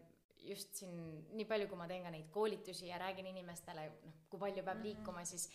just 0.46 0.74
siin 0.74 1.26
nii 1.36 1.44
palju, 1.44 1.68
kui 1.68 1.76
ma 1.76 1.88
teen 1.88 2.06
ka 2.06 2.10
neid 2.10 2.30
koolitusi 2.30 2.86
ja 2.86 2.98
räägin 2.98 3.26
inimestele, 3.26 3.88
noh, 4.04 4.14
kui 4.30 4.38
palju 4.38 4.62
peab 4.62 4.76
mm 4.76 4.82
-hmm. 4.82 4.86
liikuma, 4.86 5.24
siis 5.24 5.50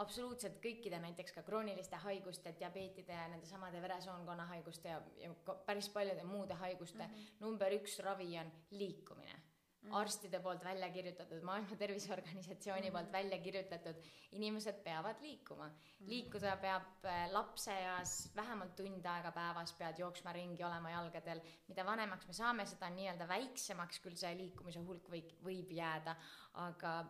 absoluutselt 0.00 0.58
kõikide 0.64 1.00
näiteks 1.02 1.34
ka 1.36 1.44
krooniliste 1.46 2.00
haiguste, 2.04 2.54
diabeetide 2.58 3.16
ja 3.16 3.28
nendesamade 3.32 3.82
veresoonkonna 3.82 4.48
haiguste 4.54 4.92
ja, 4.94 5.00
ja 5.20 5.54
päris 5.66 5.90
paljude 5.92 6.24
muude 6.24 6.56
haiguste 6.64 7.06
mm 7.06 7.14
-hmm. 7.14 7.40
number 7.44 7.72
üks 7.76 7.98
ravi 8.04 8.38
on 8.38 8.52
liikumine 8.70 9.34
mm. 9.34 9.90
-hmm. 9.90 9.96
arstide 9.96 10.40
poolt 10.40 10.64
välja 10.64 10.88
kirjutatud, 10.90 11.42
Maailma 11.42 11.76
Terviseorganisatsiooni 11.76 12.80
mm 12.80 12.88
-hmm. 12.88 12.92
poolt 12.98 13.12
välja 13.12 13.38
kirjutatud, 13.38 13.96
inimesed 14.32 14.82
peavad 14.84 15.20
liikuma 15.20 15.68
mm. 15.68 15.74
-hmm. 15.74 16.08
liikuda 16.08 16.56
peab 16.56 17.04
äh, 17.04 17.32
lapseeas 17.32 18.32
vähemalt 18.36 18.76
tund 18.76 19.06
aega 19.06 19.32
päevas, 19.32 19.72
pead 19.72 19.98
jooksma 19.98 20.32
ringi, 20.32 20.64
olema 20.64 20.90
jalgadel. 20.90 21.40
mida 21.68 21.86
vanemaks 21.86 22.26
me 22.26 22.32
saame, 22.32 22.66
seda 22.66 22.90
nii-öelda 22.90 23.28
väiksemaks 23.28 24.00
küll 24.00 24.16
see 24.16 24.36
liikumise 24.36 24.80
hulk 24.80 25.08
võib, 25.08 25.34
võib 25.44 25.70
jääda, 25.72 26.16
aga 26.52 27.04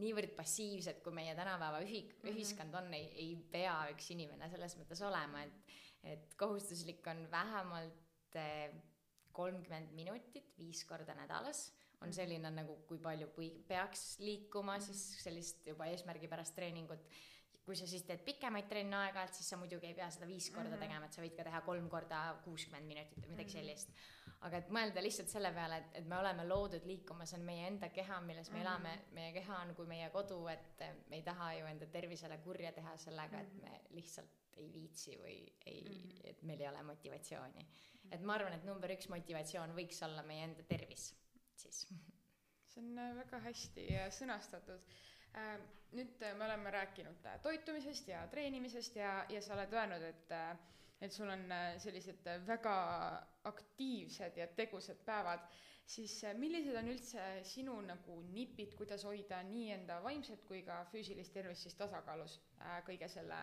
niivõrd 0.00 0.34
passiivsed, 0.38 1.00
kui 1.04 1.14
meie 1.16 1.34
tänapäeva 1.38 1.80
ühi-, 1.84 2.04
mhm. 2.08 2.32
ühiskond 2.32 2.76
on, 2.78 2.92
ei, 2.96 3.08
ei 3.22 3.32
pea 3.52 3.78
üks 3.94 4.10
inimene 4.14 4.50
selles 4.52 4.76
mõttes 4.80 5.02
olema, 5.06 5.44
et, 5.46 5.78
et 6.16 6.36
kohustuslik 6.40 7.06
on 7.12 7.24
vähemalt 7.32 8.38
eh, 8.40 8.70
kolmkümmend 9.36 9.92
minutit 9.96 10.54
viis 10.58 10.84
korda 10.88 11.14
nädalas 11.18 11.66
on 12.00 12.08
mhm. 12.08 12.16
selline 12.16 12.50
nagu, 12.52 12.78
kui 12.88 12.98
palju 13.02 13.30
või 13.36 13.50
peaks 13.68 14.18
liikuma, 14.22 14.76
mhm. 14.78 14.86
siis 14.86 15.24
sellist 15.24 15.66
juba 15.66 15.88
eesmärgipärast 15.92 16.56
treeningut. 16.58 17.08
Kui 17.66 17.76
sa 17.76 17.86
siis 17.90 18.04
teed 18.06 18.22
pikemaid 18.24 18.68
trenne 18.70 18.96
aeg-ajalt, 18.96 19.34
siis 19.34 19.48
sa 19.50 19.56
muidugi 19.58 19.88
ei 19.90 19.94
pea 19.94 20.06
seda 20.14 20.26
viis 20.26 20.50
korda 20.54 20.78
tegema, 20.78 21.06
et 21.06 21.16
sa 21.16 21.24
võid 21.24 21.34
ka 21.36 21.46
teha 21.48 21.60
kolm 21.66 21.88
korda 21.90 22.20
kuuskümmend 22.44 22.86
minutit 22.86 23.24
või 23.24 23.34
midagi 23.34 23.58
sellist 23.58 23.90
aga 24.44 24.60
et 24.60 24.72
mõelda 24.74 25.02
lihtsalt 25.02 25.30
selle 25.32 25.50
peale, 25.54 25.78
et, 25.80 25.92
et 26.00 26.08
me 26.08 26.18
oleme 26.18 26.44
loodud 26.46 26.86
liikuma, 26.88 27.26
see 27.28 27.38
on 27.40 27.46
meie 27.46 27.66
enda 27.70 27.88
keha, 27.94 28.20
milles 28.24 28.50
me 28.50 28.58
mm 28.58 28.62
-hmm. 28.62 28.66
elame, 28.66 28.92
meie 29.16 29.32
keha 29.32 29.60
on 29.64 29.74
kui 29.74 29.86
meie 29.90 30.10
kodu, 30.14 30.40
et 30.52 30.84
me 31.10 31.16
ei 31.16 31.22
taha 31.22 31.52
ju 31.58 31.66
enda 31.66 31.86
tervisele 31.86 32.38
kurja 32.44 32.72
teha 32.72 32.96
sellega, 32.96 33.40
et 33.40 33.54
me 33.62 33.80
lihtsalt 33.98 34.42
ei 34.56 34.72
viitsi 34.72 35.16
või 35.20 35.38
ei 35.66 35.82
mm, 35.82 36.10
-hmm. 36.10 36.20
et 36.30 36.42
meil 36.42 36.60
ei 36.60 36.68
ole 36.68 36.82
motivatsiooni 36.82 37.62
mm. 37.62 37.66
-hmm. 37.68 38.14
et 38.14 38.22
ma 38.22 38.34
arvan, 38.34 38.52
et 38.52 38.64
number 38.64 38.90
üks 38.90 39.08
motivatsioon 39.08 39.74
võiks 39.76 40.04
olla 40.04 40.22
meie 40.22 40.44
enda 40.44 40.62
tervis 40.62 41.14
siis. 41.56 41.86
see 42.68 42.82
on 42.82 43.16
väga 43.16 43.40
hästi 43.40 43.86
sõnastatud 44.20 44.96
nüüd 45.96 46.22
me 46.38 46.44
oleme 46.44 46.70
rääkinud 46.70 47.28
toitumisest 47.42 48.08
ja 48.08 48.26
treenimisest 48.32 48.96
ja, 48.96 49.12
ja 49.28 49.42
sa 49.42 49.54
oled 49.54 49.72
öelnud, 49.72 50.02
et 50.02 50.34
et 51.00 51.12
sul 51.12 51.28
on 51.28 51.50
äh, 51.52 51.76
sellised 51.78 52.26
äh, 52.26 52.40
väga 52.46 52.74
aktiivsed 53.44 54.36
ja 54.40 54.46
tegusad 54.56 55.00
päevad, 55.04 55.42
siis 55.86 56.14
äh, 56.24 56.34
millised 56.38 56.76
on 56.76 56.88
üldse 56.88 57.24
sinu 57.44 57.74
nagu 57.84 58.20
nipid, 58.32 58.74
kuidas 58.78 59.04
hoida 59.04 59.42
nii 59.44 59.70
enda 59.76 60.00
vaimset 60.04 60.46
kui 60.48 60.62
ka 60.64 60.80
füüsilist 60.92 61.34
tervist 61.36 61.66
siis 61.66 61.76
tasakaalus 61.76 62.38
äh, 62.60 62.80
kõige 62.88 63.08
selle 63.12 63.40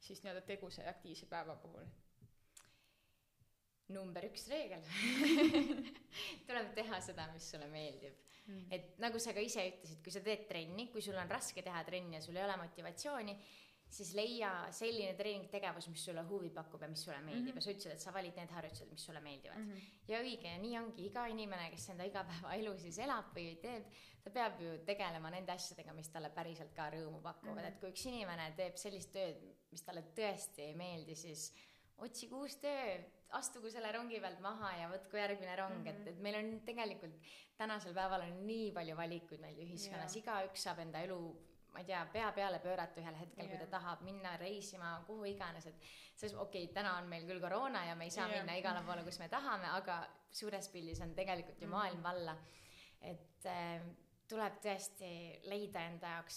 siis 0.00 0.20
nii-öelda 0.22 0.44
tegusa 0.46 0.84
ja 0.84 0.94
aktiivse 0.94 1.26
päeva 1.30 1.56
puhul? 1.64 1.88
number 3.90 4.22
üks 4.22 4.44
reegel. 4.46 4.84
Tuleb 6.46 6.68
teha 6.76 7.00
seda, 7.02 7.24
mis 7.34 7.48
sulle 7.50 7.66
meeldib 7.72 8.29
mm.. 8.50 8.68
et 8.70 9.00
nagu 9.02 9.18
sa 9.22 9.34
ka 9.36 9.40
ise 9.44 9.66
ütlesid, 9.72 10.02
kui 10.04 10.14
sa 10.14 10.22
teed 10.26 10.46
trenni, 10.50 10.90
kui 10.92 11.02
sul 11.04 11.18
on 11.20 11.30
raske 11.30 11.62
teha 11.62 11.82
trenni 11.86 12.18
ja 12.18 12.22
sul 12.24 12.36
ei 12.36 12.44
ole 12.44 12.56
motivatsiooni, 12.60 13.36
siis 13.90 14.12
leia 14.14 14.50
selline 14.74 15.14
treeningtegevus, 15.18 15.88
mis 15.90 16.04
sulle 16.06 16.22
huvi 16.28 16.50
pakub 16.54 16.82
ja 16.84 16.88
mis 16.90 17.02
sulle 17.04 17.18
meeldib 17.24 17.42
mm 17.42 17.50
-hmm. 17.50 17.56
ja 17.56 17.60
sa 17.60 17.70
ütlesid, 17.70 17.92
et 17.92 18.00
sa 18.00 18.14
valid 18.14 18.36
need 18.36 18.52
harjutused, 18.54 18.90
mis 18.90 19.04
sulle 19.06 19.20
meeldivad 19.20 19.58
mm. 19.58 19.72
-hmm. 19.72 19.80
ja 20.08 20.20
õige 20.20 20.52
ja 20.52 20.58
nii 20.58 20.78
ongi, 20.78 21.06
iga 21.06 21.26
inimene, 21.26 21.70
kes 21.70 21.88
enda 21.88 22.04
igapäevaelu 22.04 22.78
siis 22.78 22.98
elab 22.98 23.34
või 23.36 23.56
teeb, 23.62 23.84
ta 24.22 24.30
peab 24.30 24.60
ju 24.60 24.78
tegelema 24.86 25.30
nende 25.30 25.52
asjadega, 25.52 25.92
mis 25.92 26.08
talle 26.08 26.30
päriselt 26.30 26.74
ka 26.74 26.90
rõõmu 26.90 27.22
pakuvad 27.22 27.54
mm, 27.54 27.60
-hmm. 27.60 27.68
et 27.68 27.80
kui 27.80 27.90
üks 27.90 28.06
inimene 28.06 28.52
teeb 28.56 28.76
sellist 28.76 29.12
tööd, 29.12 29.42
mis 29.70 29.82
talle 29.82 30.02
tõesti 30.02 30.62
ei 30.62 30.74
meeldi, 30.74 31.16
siis 31.16 31.52
otsigu 32.06 32.40
uus 32.44 32.56
töö, 32.62 32.96
astugu 33.38 33.70
selle 33.70 33.92
rongi 33.94 34.18
pealt 34.22 34.40
maha 34.42 34.72
ja 34.80 34.88
võtku 34.90 35.18
järgmine 35.20 35.54
rong 35.60 35.76
mm, 35.76 35.84
-hmm. 35.84 35.90
et, 35.90 35.98
mhm. 35.98 36.08
et 36.08 36.24
meil 36.24 36.38
on 36.40 36.50
tegelikult 36.66 37.30
tänasel 37.58 37.94
päeval 37.94 38.26
on 38.26 38.42
nii 38.46 38.72
palju 38.72 38.96
valikuid 38.96 39.40
meil 39.40 39.62
ühiskonnas 39.66 40.16
yeah., 40.16 40.24
igaüks 40.24 40.66
saab 40.66 40.82
enda 40.86 41.02
elu 41.06 41.20
ma 41.70 41.78
ei 41.78 41.86
tea, 41.86 42.00
pea 42.12 42.32
peale 42.34 42.58
pöörata 42.58 43.00
ühel 43.00 43.18
hetkel 43.20 43.44
yeah., 43.44 43.52
kui 43.52 43.66
ta 43.66 43.78
tahab 43.78 44.02
minna 44.06 44.36
reisima 44.36 44.94
kuhu 45.06 45.28
iganes, 45.30 45.66
et 45.66 45.90
selles, 46.14 46.34
okei 46.34 46.64
okay,, 46.64 46.74
täna 46.74 46.96
on 46.98 47.08
meil 47.12 47.28
küll 47.28 47.42
koroona 47.42 47.84
ja 47.86 47.94
me 47.94 48.08
ei 48.08 48.14
saa 48.14 48.26
yeah. 48.26 48.40
minna 48.40 48.58
igale 48.58 48.82
poole, 48.86 49.04
kus 49.06 49.20
me 49.22 49.28
tahame, 49.28 49.70
aga 49.78 50.02
suures 50.30 50.68
pildis 50.68 51.00
on 51.00 51.14
tegelikult 51.14 51.60
ju 51.60 51.66
-hmm. 51.66 51.70
maailm 51.70 52.02
valla. 52.02 52.36
et 53.00 53.46
äh, 53.46 53.80
tuleb 54.28 54.58
tõesti 54.62 55.40
leida 55.48 55.86
enda 55.88 56.08
jaoks 56.16 56.36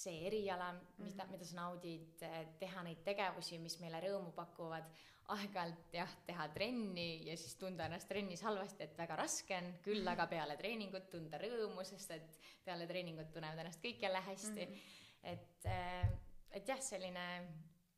see 0.00 0.26
eriala, 0.26 0.72
mida, 0.98 1.24
Mhm. 1.24 1.32
mida 1.32 1.44
sa 1.44 1.56
naudid, 1.56 2.22
teha 2.60 2.82
neid 2.86 3.02
tegevusi, 3.04 3.58
mis 3.58 3.78
meile 3.82 4.00
rõõmu 4.04 4.32
pakuvad, 4.36 4.84
aeg-ajalt 5.30 5.92
jah, 5.94 6.14
teha 6.26 6.48
trenni 6.54 7.24
ja 7.28 7.36
siis 7.38 7.54
tunda 7.60 7.84
ennast 7.86 8.08
trennis 8.10 8.40
halvasti, 8.42 8.82
et 8.82 8.96
väga 8.98 9.16
raske 9.20 9.54
on, 9.56 9.68
küll 9.84 10.08
aga 10.08 10.26
peale 10.32 10.56
treeningut 10.58 11.10
tunda 11.12 11.38
rõõmu, 11.38 11.84
sest 11.86 12.10
et 12.16 12.30
peale 12.64 12.86
treeningut 12.90 13.30
tunnevad 13.32 13.58
ennast 13.62 13.82
kõik 13.84 14.00
jälle 14.02 14.22
hästi 14.26 14.66
Mhm. 14.66 14.80
et, 15.22 15.66
äh, 15.66 16.08
et 16.52 16.66
jah, 16.68 16.80
selline 16.80 17.26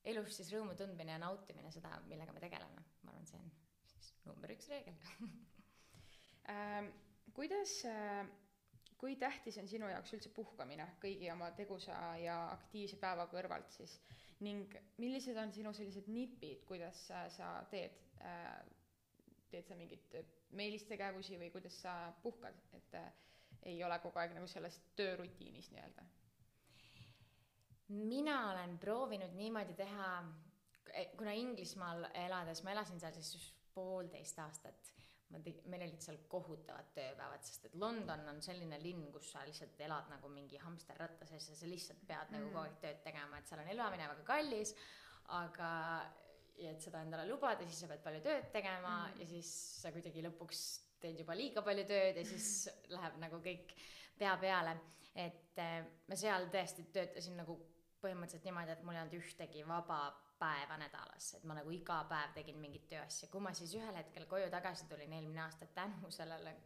elus 0.04 0.34
siis 0.36 0.50
rõõmu 0.52 0.74
tundmine 0.76 1.12
ja 1.12 1.18
nautimine 1.18 1.70
seda, 1.72 2.00
millega 2.08 2.32
me 2.32 2.40
tegeleme, 2.40 2.82
ma 3.04 3.10
arvan, 3.12 3.26
see 3.26 3.38
on 3.38 3.50
siis 3.86 4.12
number 4.26 4.50
üks 4.50 4.68
reegel. 4.68 4.94
Ähm, 6.48 6.88
kuidas 7.34 7.84
äh, 7.84 8.26
kui 9.02 9.16
tähtis 9.18 9.58
on 9.58 9.66
sinu 9.66 9.88
jaoks 9.90 10.12
üldse 10.14 10.30
puhkamine 10.30 10.86
kõigi 11.02 11.26
oma 11.32 11.50
tegusa 11.58 11.96
ja 12.22 12.36
aktiivse 12.52 13.00
päeva 13.02 13.26
kõrvalt 13.32 13.74
siis 13.74 13.96
ning 14.46 14.76
millised 15.02 15.38
on 15.42 15.50
sinu 15.54 15.72
sellised 15.74 16.06
nipid, 16.10 16.62
kuidas 16.68 17.00
sa, 17.08 17.24
sa 17.34 17.50
teed 17.70 17.98
äh,, 18.22 18.62
teed 19.50 19.66
sa 19.66 19.76
mingeid 19.76 20.32
meelistegevusi 20.56 21.38
või 21.40 21.50
kuidas 21.52 21.76
sa 21.82 21.96
puhkad, 22.22 22.56
et 22.78 22.96
äh, 22.98 23.10
ei 23.72 23.82
ole 23.84 23.98
kogu 24.02 24.22
aeg 24.22 24.34
nagu 24.36 24.48
selles 24.50 24.78
töörutiinis 24.98 25.70
nii-öelda? 25.74 26.06
mina 27.92 28.36
olen 28.52 28.78
proovinud 28.80 29.34
niimoodi 29.36 29.74
teha, 29.76 30.06
kuna 31.18 31.34
Inglismaal 31.36 32.06
elades, 32.14 32.62
ma 32.64 32.72
elasin 32.72 33.00
seal 33.02 33.12
siis 33.18 33.50
poolteist 33.74 34.38
aastat, 34.40 34.92
ma 35.32 35.40
te-, 35.44 35.56
meil 35.72 35.86
olid 35.86 36.04
seal 36.04 36.18
kohutavad 36.30 36.90
tööpäevad, 36.96 37.44
sest 37.46 37.68
et 37.68 37.76
London 37.80 38.26
on 38.32 38.40
selline 38.44 38.78
linn, 38.82 39.06
kus 39.14 39.32
sa 39.34 39.44
lihtsalt 39.48 39.80
elad 39.86 40.10
nagu 40.12 40.30
mingi 40.32 40.60
hamsterratta 40.62 41.28
sees 41.28 41.48
ja 41.50 41.58
sa 41.58 41.70
lihtsalt 41.70 42.04
pead 42.08 42.30
mm. 42.30 42.36
nagu 42.36 42.46
Mhm. 42.46 42.52
kogu 42.52 42.64
aeg 42.66 42.78
tööd 42.84 43.02
tegema, 43.06 43.38
et 43.38 43.48
seal 43.48 43.62
on 43.64 43.72
elamine 43.74 44.08
väga 44.12 44.26
kallis, 44.28 44.74
aga 45.38 45.70
ja 46.60 46.70
et 46.74 46.84
seda 46.84 47.02
endale 47.02 47.26
lubada, 47.30 47.64
siis 47.66 47.82
sa 47.82 47.90
pead 47.90 48.02
palju 48.04 48.22
tööd 48.24 48.48
tegema 48.54 48.96
mm. 49.08 49.20
ja 49.22 49.28
siis 49.30 49.52
sa 49.82 49.92
kuidagi 49.94 50.24
lõpuks 50.28 50.62
teed 51.02 51.18
juba 51.22 51.36
liiga 51.38 51.64
palju 51.66 51.84
tööd 51.88 52.20
ja 52.20 52.24
siis 52.28 52.48
läheb 52.96 53.18
nagu 53.22 53.40
kõik 53.44 53.74
pea 54.18 54.34
peale. 54.40 54.76
et 55.14 55.58
eh, 55.60 55.84
ma 56.08 56.16
seal 56.16 56.48
tõesti 56.52 56.86
töötasin 56.92 57.36
nagu 57.36 57.58
põhimõtteliselt 58.02 58.46
niimoodi, 58.48 58.72
et 58.72 58.84
mul 58.86 58.96
ei 58.96 59.02
olnud 59.02 59.18
ühtegi 59.18 59.64
vaba 59.68 59.98
päeva 60.42 60.76
nädalas, 60.80 61.32
et 61.38 61.44
ma 61.48 61.56
nagu 61.58 61.70
iga 61.74 62.02
päev 62.10 62.34
tegin 62.36 62.58
mingit 62.58 62.88
tööasja. 62.90 63.30
kui 63.30 63.40
ma 63.40 63.54
siis 63.54 63.74
ühel 63.78 63.96
hetkel 64.00 64.26
koju 64.30 64.50
tagasi 64.50 64.88
tulin 64.90 65.12
eelmine 65.18 65.44
aasta 65.46 65.66
tänu 65.74 66.10
sellele 66.10 66.56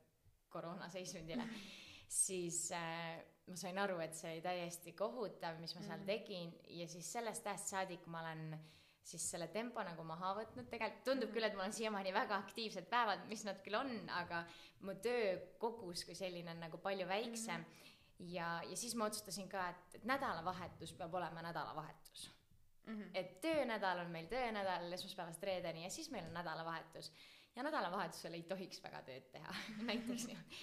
koroonaseisundile, 0.49 1.45
siis 2.25 2.71
äh, 2.73 3.19
ma 3.47 3.57
sain 3.61 3.79
aru, 3.79 3.99
et 4.03 4.15
see 4.17 4.33
oli 4.33 4.43
täiesti 4.45 4.95
kohutav, 4.99 5.61
mis 5.61 5.75
ma 5.77 5.83
seal 5.83 5.99
Mhm. 5.99 6.07
tegin 6.07 6.55
ja 6.81 6.89
siis 6.89 7.13
sellest 7.13 7.47
ajast 7.47 7.75
saadik 7.75 8.07
ma 8.07 8.21
olen 8.21 8.59
siis 9.07 9.31
selle 9.31 9.47
tempo 9.55 9.83
nagu 9.87 10.03
maha 10.05 10.33
võtnud, 10.41 10.67
tegelikult 10.71 11.05
tundub 11.07 11.31
küll, 11.35 11.47
et 11.47 11.55
mul 11.55 11.69
on 11.69 11.73
siiamaani 11.73 12.13
väga 12.15 12.41
aktiivsed 12.43 12.89
päevad, 12.91 13.27
mis 13.31 13.45
nad 13.47 13.61
küll 13.63 13.79
on, 13.79 13.93
aga 14.11 14.45
mu 14.83 14.97
töökogus 15.03 16.05
kui 16.05 16.15
selline 16.19 16.51
on 16.51 16.65
nagu 16.67 16.81
palju 16.83 17.07
väiksem 17.07 17.61
mm. 17.61 17.93
ja, 18.33 18.49
ja 18.67 18.77
siis 18.77 18.97
ma 18.99 19.07
otsustasin 19.07 19.49
ka, 19.49 19.69
et, 19.71 20.01
et 20.01 20.09
nädalavahetus 20.11 20.97
peab 20.99 21.15
olema 21.15 21.45
nädalavahetus 21.47 22.31
Mm 22.87 23.01
-hmm. 23.01 23.11
et 23.15 23.41
töönädal 23.41 23.99
on 23.99 24.11
meil 24.11 24.27
töönädal 24.27 24.93
esmaspäevast 24.93 25.43
reedeni 25.43 25.85
ja 25.85 25.91
siis 25.91 26.11
meil 26.11 26.25
on 26.25 26.35
nädalavahetus. 26.35 27.13
ja 27.57 27.63
nädalavahetusel 27.63 28.35
ei 28.35 28.43
tohiks 28.43 28.83
väga 28.83 29.03
tööd 29.03 29.31
teha 29.33 29.55
näiteks 29.89 30.27
niimoodi. 30.27 30.57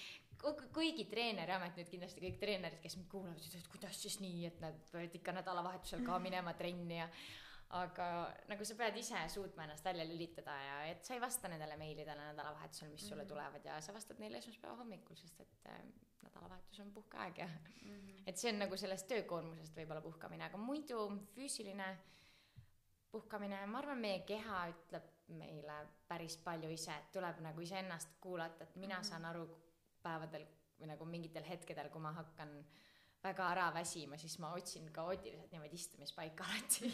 kuigi 0.72 1.04
treeneriamet 1.04 1.76
nüüd 1.76 1.88
kindlasti 1.90 2.20
kõik 2.20 2.38
treenerid, 2.38 2.80
kes 2.80 2.96
mind 2.96 3.08
kuulavad, 3.08 3.38
ütlevad, 3.38 3.64
et 3.64 3.68
kuidas 3.72 4.02
siis 4.02 4.20
nii, 4.20 4.46
et 4.46 4.60
nad 4.60 4.80
peavad 4.92 5.14
ikka 5.14 5.32
nädalavahetusel 5.32 6.04
ka 6.06 6.18
minema 6.18 6.52
trenni 6.52 6.98
ja 6.98 7.08
aga 7.70 8.34
nagu 8.48 8.64
sa 8.64 8.74
pead 8.74 8.96
ise 8.96 9.28
suutma 9.28 9.64
ennast 9.64 9.84
välja 9.84 10.04
lülitada 10.04 10.54
ja 10.62 10.84
et 10.86 11.04
sa 11.04 11.14
ei 11.14 11.20
vasta 11.20 11.48
nendele 11.48 11.76
meilidele 11.76 12.20
nädalavahetusel, 12.32 12.88
mis 12.90 13.08
sulle 13.08 13.22
Mhm. 13.24 13.28
tulevad 13.28 13.64
ja 13.64 13.80
sa 13.80 13.92
vastad 13.94 14.18
neile 14.18 14.38
esmaspäeva 14.38 14.76
hommikul, 14.76 15.16
sest 15.16 15.40
et 15.40 15.66
äh, 15.66 15.80
nädalavahetus 16.22 16.80
on 16.80 16.92
puhkeaeg 16.92 17.38
ja 17.38 17.46
Mm 17.46 17.90
-hmm. 18.00 18.22
et 18.26 18.36
see 18.36 18.52
on 18.52 18.58
nagu 18.58 18.76
sellest 18.76 19.06
töökoormusest 19.08 19.76
võib-olla 19.76 20.00
puhkamine, 20.00 20.44
aga 20.44 20.56
muidu 20.56 21.18
füüsiline 21.34 21.96
puhkamine, 23.10 23.66
ma 23.66 23.78
arvan, 23.78 23.98
meie 23.98 24.20
keha 24.26 24.68
ütleb 24.68 25.02
meile 25.28 25.76
päris 26.08 26.36
palju 26.36 26.70
ise, 26.70 26.92
et 26.92 27.12
tuleb 27.12 27.38
nagu 27.40 27.60
iseennast 27.60 28.08
kuulata, 28.20 28.64
et 28.64 28.76
mina 28.76 28.94
Mhm. 28.98 29.04
saan 29.04 29.24
aru 29.24 29.48
päevadel 30.02 30.46
või 30.80 30.86
nagu 30.86 31.04
mingitel 31.04 31.44
hetkedel, 31.44 31.88
kui 31.90 32.00
ma 32.00 32.12
hakkan 32.12 32.64
väga 33.24 33.46
ära 33.54 33.68
väsima, 33.74 34.18
siis 34.20 34.36
ma 34.42 34.52
otsin 34.56 34.90
kaootiliselt 34.92 35.52
niimoodi 35.52 35.78
istumispaika 35.80 36.44
alati 36.50 36.90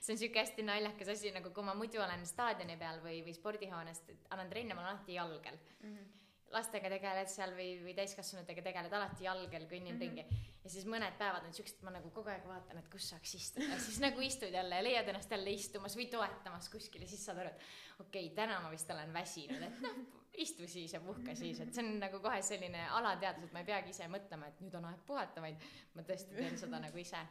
see 0.00 0.12
on 0.14 0.20
sihuke 0.20 0.40
hästi 0.40 0.66
naljakas 0.66 1.14
asi, 1.16 1.32
nagu 1.34 1.50
kui 1.54 1.66
ma 1.66 1.74
muidu 1.74 2.02
olen 2.02 2.26
staadioni 2.26 2.78
peal 2.80 3.02
või, 3.04 3.22
või 3.26 3.34
spordihoones, 3.34 4.02
annan 4.30 4.52
trenne, 4.52 4.74
ma 4.74 4.84
olen 4.84 4.94
alati 4.94 5.18
jalgel 5.18 5.58
Mm 5.82 5.96
-hmm. 5.96 6.25
Lastega 6.54 6.90
tegeled 6.90 7.30
seal 7.30 7.52
või, 7.56 7.70
või 7.82 7.94
täiskasvanutega 7.96 8.62
tegeled 8.62 8.92
alati 8.94 9.26
jalgel, 9.26 9.64
kõnnin 9.70 9.96
mm. 9.96 10.02
-hmm. 10.02 10.22
ringi. 10.22 10.52
ja 10.64 10.70
siis 10.70 10.86
mõned 10.86 11.16
päevad 11.18 11.46
on 11.48 11.54
siuksed, 11.56 11.82
ma 11.86 11.92
nagu 11.94 12.10
kogu 12.14 12.30
aeg 12.30 12.46
vaatan, 12.46 12.78
et 12.78 12.88
kus 12.92 13.08
saaks 13.10 13.34
istuda, 13.38 13.78
siis 13.82 13.98
nagu 14.02 14.20
istud 14.22 14.54
jälle 14.54 14.78
ja 14.78 14.84
leiad 14.84 15.08
ennast 15.08 15.30
jälle 15.30 15.50
istumas 15.50 15.96
või 15.98 16.06
toetamas 16.12 16.68
kuskil 16.70 17.02
ja 17.02 17.08
siis 17.10 17.24
saad 17.26 17.42
aru, 17.42 17.50
et 17.50 17.66
okei 17.98 18.28
okay,, 18.28 18.34
täna 18.36 18.60
ma 18.62 18.70
vist 18.70 18.90
olen 18.94 19.12
väsinud, 19.14 19.66
et 19.68 19.82
noh, 19.82 19.98
istu 20.46 20.68
siis 20.70 20.94
ja 20.94 21.00
puhka 21.00 21.34
siis, 21.34 21.60
et 21.60 21.74
see 21.74 21.84
on 21.84 21.98
nagu 22.02 22.20
kohe 22.22 22.42
selline 22.42 22.86
alateadvus, 23.00 23.50
et 23.50 23.56
ma 23.56 23.64
ei 23.64 23.70
peagi 23.72 23.94
ise 23.94 24.08
mõtlema, 24.12 24.52
et 24.52 24.62
nüüd 24.62 24.78
on 24.78 24.88
aeg 24.92 25.02
puhata, 25.08 25.42
vaid 25.44 25.68
ma 25.94 26.06
tõesti 26.06 26.36
teen 26.36 26.58
seda 26.58 26.80
nagu 26.82 27.02
ise. 27.02 27.26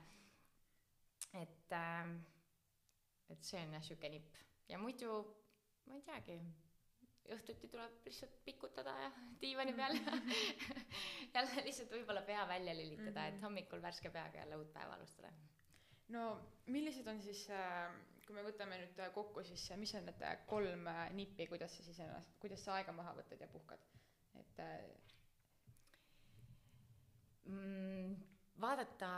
et 1.34 1.72
äh,, 1.72 2.16
et 3.30 3.44
see 3.44 3.64
on 3.64 3.74
jah 3.74 3.84
sihuke 3.84 4.10
nipp 4.10 4.44
ja 4.70 4.78
muidu 4.78 5.24
ma 5.88 5.96
ei 5.96 6.02
teagi 6.06 6.40
õhtuti 7.34 7.70
tuleb 7.72 8.06
lihtsalt 8.06 8.36
pikutada 8.46 8.94
ja 9.00 9.12
diivani 9.42 9.74
peal 9.78 9.96
jälle 11.36 11.64
lihtsalt 11.66 11.94
võib-olla 11.96 12.22
pea 12.28 12.48
välja 12.48 12.76
lülitada 12.78 13.10
mm, 13.10 13.26
-hmm. 13.26 13.38
et 13.38 13.42
hommikul 13.48 13.82
värske 13.82 14.10
peaga 14.10 14.38
jälle 14.38 14.60
uut 14.62 14.74
päeva 14.74 14.94
alustada. 14.94 15.32
no 16.08 16.26
millised 16.66 17.08
on 17.08 17.22
siis, 17.22 17.48
kui 18.28 18.36
me 18.36 18.44
võtame 18.44 18.78
nüüd 18.82 19.02
kokku, 19.14 19.44
siis 19.44 19.66
mis 19.82 19.96
on 19.96 20.06
need 20.06 20.46
kolm 20.46 20.90
nippi, 21.18 21.48
kuidas 21.48 21.78
sa 21.78 21.84
siis 21.84 22.00
ennast, 22.00 22.38
kuidas 22.40 22.64
sa 22.66 22.78
aega 22.78 22.92
maha 22.92 23.16
võtad 23.18 23.42
ja 23.42 23.48
puhkad, 23.48 23.90
et 24.40 24.64
mm,? 27.46 28.16
vaadata 28.62 29.10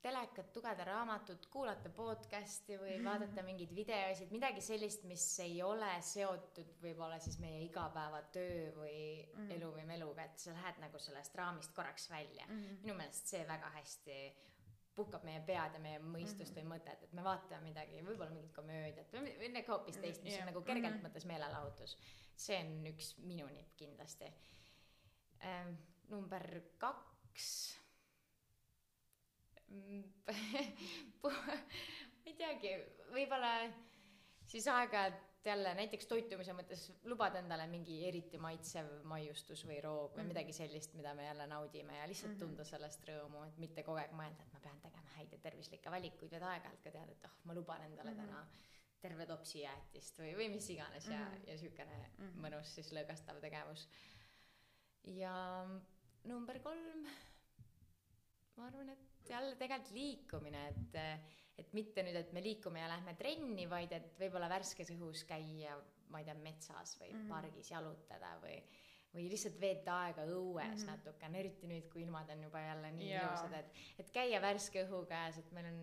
telekat, 0.00 0.56
lugeda 0.56 0.84
raamatut, 0.88 1.46
kuulata 1.52 1.90
podcast'i 1.92 2.78
või 2.80 2.96
vaadata 3.04 3.42
mingeid 3.44 3.72
videosid, 3.76 4.30
midagi 4.32 4.62
sellist, 4.64 5.04
mis 5.08 5.24
ei 5.44 5.58
ole 5.62 5.90
seotud 6.04 6.76
võib-olla 6.82 7.18
siis 7.20 7.36
meie 7.42 7.64
igapäevatöö 7.66 8.70
või 8.78 8.96
mm 9.20 9.48
elu 9.50 9.68
või 9.74 9.84
meluga, 9.88 10.24
et 10.24 10.38
sa 10.38 10.52
lähed 10.54 10.78
nagu 10.80 10.98
sellest 11.02 11.34
raamist 11.36 11.72
korraks 11.74 12.06
välja 12.10 12.46
mm. 12.46 12.78
minu 12.84 12.94
meelest 12.94 13.32
see 13.32 13.40
väga 13.48 13.70
hästi 13.74 14.16
puhkab 14.94 15.24
meie 15.26 15.40
pead 15.46 15.74
ja 15.76 15.80
meie 15.82 15.98
mõistust 16.02 16.54
mm 16.54 16.60
-hmm. 16.60 16.70
või 16.70 16.78
mõtet, 16.78 17.04
et 17.04 17.12
me 17.16 17.24
vaatame 17.24 17.68
midagi, 17.68 18.00
võib-olla 18.06 18.30
mingit 18.30 18.54
komöödiat 18.54 19.12
või 19.12 19.34
midagi 19.40 19.66
hoopis 19.68 19.96
teist, 19.96 20.22
mis 20.22 20.34
yeah. 20.34 20.44
on 20.44 20.52
nagu 20.52 20.62
kergelt 20.62 20.94
mm 20.94 20.98
-hmm. 20.98 21.08
mõttes 21.08 21.26
meelelahutus. 21.26 21.96
see 22.36 22.58
on 22.58 22.86
üks 22.86 23.14
minu 23.18 23.46
nipp 23.46 23.76
kindlasti 23.76 24.32
ähm,. 25.44 25.74
number 26.08 26.62
kaks 26.78 27.79
ma 31.22 31.32
ei 32.26 32.34
teagi, 32.34 32.76
võib-olla 33.14 33.52
siis 34.50 34.66
aeg-ajalt 34.70 35.26
jälle 35.44 35.72
näiteks 35.74 36.06
toitumise 36.06 36.52
mõttes 36.52 36.82
lubada 37.08 37.40
endale 37.40 37.64
mingi 37.70 38.00
eriti 38.08 38.38
maitsev 38.38 38.88
maiustus 39.08 39.62
või 39.64 39.78
roog 39.80 40.10
või 40.10 40.16
mm 40.16 40.20
-hmm. 40.20 40.32
midagi 40.34 40.52
sellist, 40.52 40.94
mida 40.94 41.14
me 41.14 41.24
jälle 41.24 41.46
naudime 41.46 41.96
ja 41.96 42.08
lihtsalt 42.08 42.32
mm 42.32 42.36
-hmm. 42.36 42.48
tunda 42.48 42.64
sellest 42.64 43.06
rõõmu, 43.08 43.46
et 43.48 43.58
mitte 43.58 43.82
kogu 43.82 44.02
aeg 44.02 44.12
mõelda, 44.12 44.42
et 44.42 44.52
ma 44.52 44.60
pean 44.60 44.80
tegema 44.80 45.16
häid 45.16 45.32
ja 45.32 45.38
tervislikke 45.38 45.90
valikuid, 45.90 46.30
vaid 46.30 46.42
aeg-ajalt 46.42 46.82
ka 46.82 46.90
teada, 46.90 47.12
et 47.12 47.24
oh, 47.24 47.38
ma 47.44 47.54
luban 47.54 47.82
endale 47.82 48.10
mm 48.10 48.20
-hmm. 48.20 48.26
täna 48.26 48.46
terve 49.00 49.26
topsi 49.26 49.60
jäätist 49.60 50.18
või, 50.18 50.34
või 50.36 50.48
mis 50.52 50.70
iganes 50.70 51.08
mm 51.08 51.12
-hmm. 51.14 51.46
ja, 51.46 51.52
ja 51.52 51.58
siukene 51.58 51.96
mm 51.96 52.28
-hmm. 52.28 52.40
mõnus 52.44 52.74
siis 52.74 52.92
lõõgastav 52.92 53.40
tegevus. 53.40 53.88
ja 55.04 55.66
number 56.24 56.58
kolm, 56.60 57.06
ma 58.56 58.66
arvan, 58.68 58.92
et 58.94 59.30
jälle 59.30 59.56
tegelikult 59.56 59.94
liikumine, 59.96 60.66
et, 60.68 61.00
et 61.60 61.72
mitte 61.76 62.04
nüüd, 62.06 62.18
et 62.20 62.32
me 62.36 62.42
liigume 62.44 62.82
ja 62.82 62.90
lähme 62.90 63.14
trenni, 63.18 63.66
vaid 63.70 63.92
et 63.96 64.14
võib-olla 64.20 64.50
värskes 64.52 64.92
õhus 64.96 65.24
käia, 65.28 65.76
ma 66.10 66.22
ei 66.22 66.28
tea, 66.28 66.36
metsas 66.38 66.96
või 67.00 67.12
mm 67.12 67.20
-hmm. 67.20 67.34
pargis 67.34 67.70
jalutada 67.70 68.32
või, 68.42 68.56
või 69.14 69.28
lihtsalt 69.30 69.60
veeta 69.60 70.00
aega 70.06 70.24
õues 70.26 70.64
mm 70.64 70.80
-hmm. 70.80 70.90
natukene, 70.90 71.38
eriti 71.38 71.70
nüüd, 71.70 71.88
kui 71.92 72.02
ilmad 72.02 72.30
on 72.30 72.42
juba 72.48 72.64
jälle 72.64 72.90
nii 72.96 73.12
Jaa. 73.12 73.28
ilusad, 73.28 73.54
et, 73.60 73.80
et 73.98 74.10
käia 74.10 74.42
värske 74.42 74.84
õhu 74.88 75.06
käes, 75.06 75.38
et 75.38 75.52
meil 75.52 75.70
on 75.72 75.80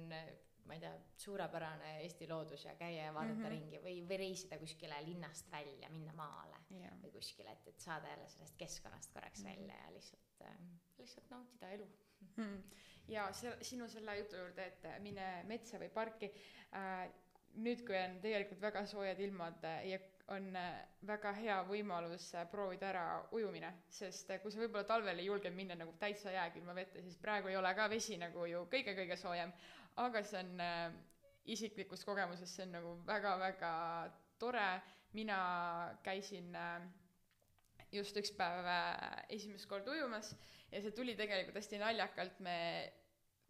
ma 0.67 0.73
ei 0.75 0.79
tea, 0.79 0.91
suurepärane 1.15 2.01
Eesti 2.03 2.27
loodus 2.27 2.65
ja 2.65 2.75
käia 2.75 3.05
ja 3.05 3.13
vaadata 3.13 3.39
mm 3.39 3.45
-hmm. 3.45 3.49
ringi 3.49 3.77
või, 3.79 4.01
või 4.09 4.17
reisida 4.17 4.57
kuskile 4.59 4.97
linnast 5.05 5.51
välja, 5.51 5.89
minna 5.89 6.13
maale 6.13 6.57
yeah. 6.71 6.97
või 7.03 7.11
kuskile, 7.11 7.51
et, 7.51 7.67
et 7.67 7.79
saada 7.79 8.09
jälle 8.09 8.27
sellest 8.27 8.57
keskkonnast 8.57 9.13
korraks 9.13 9.43
mm 9.43 9.49
-hmm. 9.49 9.55
välja 9.55 9.75
ja 9.85 9.93
lihtsalt 9.93 10.43
lihtsalt 10.97 11.29
nautida 11.29 11.69
elu. 11.69 11.87
Ja 13.07 13.29
see, 13.33 13.53
sinu 13.65 13.87
selle 13.89 14.17
jutu 14.19 14.35
juurde, 14.41 14.65
et 14.71 14.85
mine 15.03 15.29
metsa 15.47 15.79
või 15.81 15.89
parki. 15.93 16.31
Äh,, 16.75 17.07
nüüd, 17.57 17.81
kui 17.87 17.97
on 17.97 18.19
tegelikult 18.21 18.61
väga 18.61 18.83
soojad 18.85 19.19
ilmad 19.23 19.63
äh, 19.65 19.79
ja 19.89 19.99
on 20.27 20.49
äh, 20.59 20.73
väga 21.07 21.31
hea 21.37 21.55
võimalus 21.69 22.27
äh, 22.35 22.45
proovida 22.51 22.89
ära 22.89 23.05
ujumine, 23.33 23.71
sest 23.89 24.33
kui 24.43 24.51
sa 24.51 24.59
võib-olla 24.59 24.85
talvel 24.89 25.21
ei 25.21 25.29
julge 25.29 25.51
minna 25.55 25.77
nagu 25.79 25.93
täitsa 26.01 26.33
jääkülma 26.35 26.75
vette, 26.75 27.01
siis 27.01 27.17
praegu 27.21 27.49
ei 27.51 27.57
ole 27.57 27.71
ka 27.77 27.87
vesi 27.89 28.19
nagu 28.19 28.45
ju 28.49 28.65
kõige-kõige 28.71 29.17
soojem, 29.17 29.53
aga 30.03 30.23
see 30.27 30.41
on 30.43 30.63
äh, 30.63 30.85
isiklikust 31.55 32.05
kogemusest, 32.05 32.57
see 32.57 32.67
on 32.67 32.75
nagu 32.75 32.93
väga-väga 33.07 33.71
tore, 34.39 34.67
mina 35.15 35.39
käisin 36.03 36.51
äh, 36.59 36.83
just 37.95 38.19
üks 38.19 38.33
päev 38.35 38.67
äh, 38.67 39.23
esimest 39.39 39.69
korda 39.71 39.95
ujumas 39.95 40.35
ja 40.71 40.81
see 40.83 40.95
tuli 40.95 41.15
tegelikult 41.19 41.59
hästi 41.59 41.79
naljakalt, 41.81 42.39
me 42.45 42.57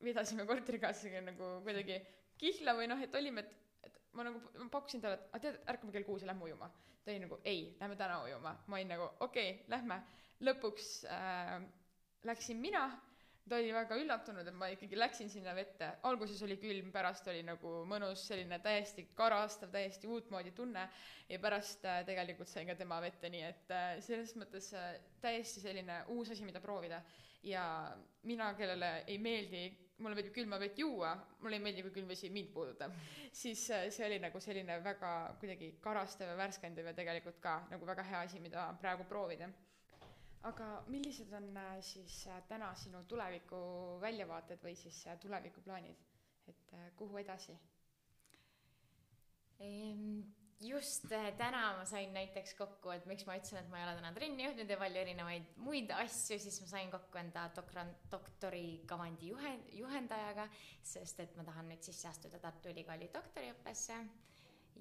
vedasime 0.04 0.46
korterikaaslasega 0.50 1.24
nagu 1.26 1.54
kuidagi 1.66 1.98
kihla 2.38 2.76
või 2.78 2.90
noh, 2.92 3.02
et 3.02 3.16
olime, 3.18 3.44
et, 3.44 3.88
et 3.88 3.98
ma 4.18 4.28
nagu 4.28 4.42
ma 4.62 4.70
pakkusin 4.74 5.02
talle, 5.04 5.18
et 5.18 5.32
aga 5.32 5.44
tead, 5.48 5.58
ärkame 5.74 5.96
kell 5.96 6.06
kuus 6.08 6.24
ja 6.24 6.30
lähme 6.32 6.46
ujuma. 6.50 6.70
ta 7.04 7.14
oli 7.14 7.24
nagu 7.24 7.40
ei, 7.48 7.76
lähme 7.80 7.96
täna 7.98 8.22
ujuma. 8.24 8.54
ma 8.68 8.78
olin 8.78 8.94
nagu 8.94 9.10
okei 9.26 9.52
okay,, 9.52 9.66
lähme. 9.74 10.02
lõpuks 10.46 10.92
äh, 11.10 11.58
läksin 12.30 12.62
mina 12.62 12.86
ta 13.50 13.58
oli 13.58 13.72
väga 13.74 13.98
üllatunud, 14.00 14.48
et 14.48 14.56
ma 14.56 14.70
ikkagi 14.72 14.98
läksin 14.98 15.30
sinna 15.32 15.54
vette, 15.56 15.90
alguses 16.08 16.40
oli 16.46 16.58
külm, 16.62 16.90
pärast 16.94 17.28
oli 17.32 17.44
nagu 17.46 17.74
mõnus, 17.90 18.26
selline 18.28 18.60
täiesti 18.64 19.08
karastav, 19.18 19.72
täiesti 19.74 20.10
uutmoodi 20.12 20.54
tunne. 20.58 20.88
Ja 21.28 21.40
pärast 21.44 21.84
äh, 21.86 22.02
tegelikult 22.08 22.48
sain 22.48 22.70
ka 22.70 22.76
tema 22.80 23.02
vette, 23.04 23.30
nii 23.32 23.44
et 23.44 23.74
äh, 23.76 23.88
selles 24.04 24.32
mõttes 24.40 24.70
äh, 24.78 24.94
täiesti 25.24 25.64
selline 25.64 26.04
uus 26.16 26.32
asi, 26.32 26.46
mida 26.48 26.62
proovida. 26.64 27.02
ja 27.44 27.64
mina, 28.28 28.54
kellele 28.58 29.04
ei 29.08 29.18
meeldi, 29.22 29.62
mulle 30.02 30.18
meeldib 30.18 30.34
külma 30.36 30.58
vett 30.60 30.80
juua, 30.80 31.14
mulle 31.40 31.56
ei 31.60 31.64
meeldi, 31.64 31.84
kui 31.86 31.94
külm 32.00 32.10
vesi 32.10 32.30
mind 32.34 32.50
puudutab, 32.52 32.96
siis 33.42 33.62
see 33.68 34.06
oli 34.08 34.18
nagu 34.20 34.40
selline 34.44 34.80
väga 34.84 35.14
kuidagi 35.40 35.76
karastav 35.82 36.34
ja 36.34 36.36
värskendav 36.40 36.92
ja 36.92 36.96
tegelikult 36.98 37.40
ka 37.40 37.60
nagu 37.72 37.88
väga 37.88 38.04
hea 38.10 38.26
asi, 38.26 38.42
mida 38.44 38.68
praegu 38.82 39.08
proovida 39.08 39.52
aga 40.46 40.68
millised 40.88 41.34
on 41.34 41.50
äh, 41.58 41.78
siis 41.82 42.28
äh, 42.28 42.42
täna 42.48 42.74
sinu 42.76 43.04
tuleviku 43.10 43.58
väljavaated 44.02 44.62
või 44.64 44.76
siis 44.78 45.00
äh, 45.08 45.18
tulevikuplaanid, 45.20 46.04
et 46.48 46.76
kuhu 46.96 47.18
edasi? 47.24 47.58
just 50.62 51.08
täna 51.10 51.62
ma 51.80 51.86
sain 51.90 52.12
näiteks 52.14 52.54
kokku, 52.60 52.92
et 52.94 53.08
miks 53.10 53.26
ma 53.26 53.40
ütlesin, 53.40 53.58
et 53.58 53.72
ma 53.72 53.80
ei 53.80 53.88
ole 53.88 53.96
täna 53.98 54.12
trenni 54.14 54.46
juhtinud 54.46 54.70
ja 54.70 54.78
palju 54.78 55.02
erinevaid 55.02 55.48
muid 55.66 55.90
asju, 55.96 56.38
siis 56.44 56.60
ma 56.62 56.70
sain 56.70 56.92
kokku 56.94 57.18
enda 57.18 57.48
doktor, 57.56 57.90
doktorikavandi 58.12 59.32
juhe, 59.34 59.56
juhendajaga, 59.80 60.46
sest 60.86 61.26
et 61.26 61.34
ma 61.38 61.46
tahan 61.48 61.74
nüüd 61.74 61.82
sisse 61.90 62.06
astuda 62.12 62.38
Tartu 62.44 62.70
Ülikooli 62.70 63.10
doktoriõppesse 63.14 63.98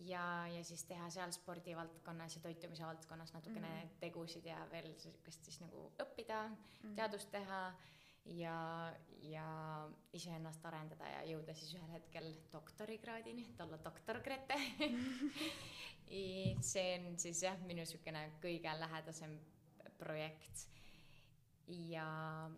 ja, 0.04 0.46
ja 0.52 0.64
siis 0.64 0.84
teha 0.84 1.08
seal 1.10 1.32
spordivaldkonnas 1.32 2.36
ja 2.36 2.42
toitumise 2.42 2.86
valdkonnas 2.86 3.32
natukene 3.32 3.68
mm 3.68 3.82
-hmm. 3.82 3.98
tegusid 4.00 4.44
ja 4.44 4.66
veel 4.70 4.94
sihukest 4.98 5.44
siis 5.44 5.60
nagu 5.60 5.92
õppida 6.02 6.48
mm, 6.48 6.56
-hmm. 6.82 6.96
teadust 6.96 7.30
teha 7.30 7.74
ja, 8.24 8.92
ja 9.22 9.88
iseennast 10.12 10.66
arendada 10.66 11.08
ja 11.08 11.24
jõuda 11.24 11.54
siis 11.54 11.74
ühel 11.74 11.90
hetkel 11.90 12.34
doktorikraadini, 12.52 13.48
et 13.50 13.60
olla 13.60 13.78
doktor 13.84 14.20
Grete 14.20 14.56
see 16.70 16.98
on 16.98 17.18
siis 17.18 17.42
jah, 17.42 17.58
minu 17.66 17.86
sihukene 17.86 18.30
kõige 18.42 18.80
lähedasem 18.80 19.38
projekt. 19.98 20.68
ja 21.66 22.50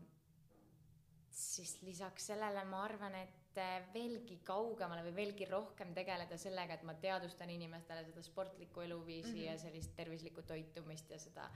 siis 1.31 1.83
lisaks 1.83 2.27
sellele 2.27 2.65
ma 2.65 2.83
arvan, 2.85 3.15
et 3.15 3.48
veelgi 3.95 4.39
kaugemale 4.47 5.03
või 5.09 5.15
veelgi 5.17 5.49
rohkem 5.51 5.93
tegeleda 5.97 6.39
sellega, 6.41 6.75
et 6.75 6.87
ma 6.87 6.95
teadvustan 6.95 7.51
inimestele 7.51 8.05
seda 8.07 8.23
sportlikku 8.23 8.81
eluviisi 8.81 9.33
mm 9.33 9.39
-hmm. 9.39 9.47
ja 9.47 9.53
mhm. 9.53 9.63
sellist 9.63 9.97
tervislikku 9.97 10.43
toitumist 10.43 11.11
ja 11.11 11.19
seda 11.19 11.51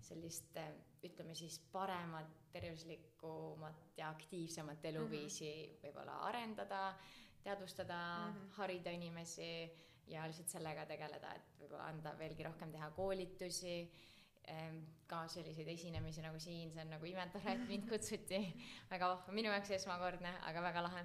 sellist 0.00 0.58
ütleme 1.04 1.34
siis 1.34 1.58
paremat, 1.72 2.28
tervislikumat 2.52 3.96
ja 3.96 4.08
aktiivsemat 4.08 4.84
eluviisi 4.84 5.50
mm 5.50 5.72
-hmm. 5.72 5.86
võib-olla 5.86 6.18
arendada, 6.28 6.94
teadvustada 7.42 7.98
mm, 8.18 8.32
-hmm. 8.32 8.50
harida 8.50 8.90
inimesi 8.90 9.72
ja 10.06 10.26
lihtsalt 10.26 10.48
sellega 10.48 10.86
tegeleda, 10.86 11.34
et 11.34 11.60
võib-olla 11.60 11.84
anda 11.84 12.18
veelgi 12.18 12.42
rohkem 12.42 12.72
teha 12.72 12.90
koolitusi 12.90 13.90
ka 15.06 15.28
selliseid 15.28 15.68
esinemisi 15.68 16.22
nagu 16.22 16.38
siin, 16.38 16.70
see 16.72 16.82
on 16.82 16.90
nagu 16.94 17.06
imetore, 17.08 17.52
et 17.52 17.68
mind 17.68 17.88
kutsuti. 17.90 18.40
väga 18.90 19.08
vahva, 19.08 19.32
minu 19.32 19.50
jaoks 19.50 19.70
esmakordne, 19.70 20.32
aga 20.50 20.62
väga 20.62 20.82
lahe 20.82 21.04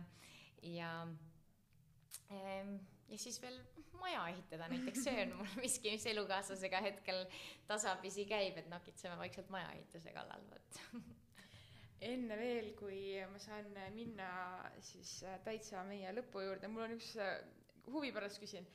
ja 0.62 0.92
ehm, 2.30 2.76
ja 3.12 3.18
siis 3.20 3.42
veel 3.42 3.58
maja 4.02 4.28
ehitada 4.32 4.68
näiteks, 4.72 5.04
see 5.06 5.24
on 5.26 5.34
mul 5.40 5.56
miski, 5.64 5.94
mis 5.96 6.06
elukaaslasega 6.14 6.82
hetkel 6.86 7.26
tasapisi 7.70 8.26
käib, 8.30 8.58
et 8.62 8.70
nokitseme 8.72 9.18
vaikselt 9.20 9.52
maja 9.54 9.72
ehituse 9.76 10.14
kallal, 10.16 10.46
vot. 10.52 10.80
enne 12.12 12.38
veel, 12.40 12.72
kui 12.80 13.02
ma 13.30 13.42
saan 13.42 13.68
minna 13.96 14.30
siis 14.82 15.20
äh, 15.28 15.38
täitsa 15.46 15.84
meie 15.88 16.14
lõpu 16.18 16.46
juurde, 16.46 16.72
mul 16.72 16.88
on 16.88 16.96
üks 16.98 17.14
äh, 17.22 17.36
huvi 17.92 18.10
pärast 18.16 18.42
küsin, 18.42 18.66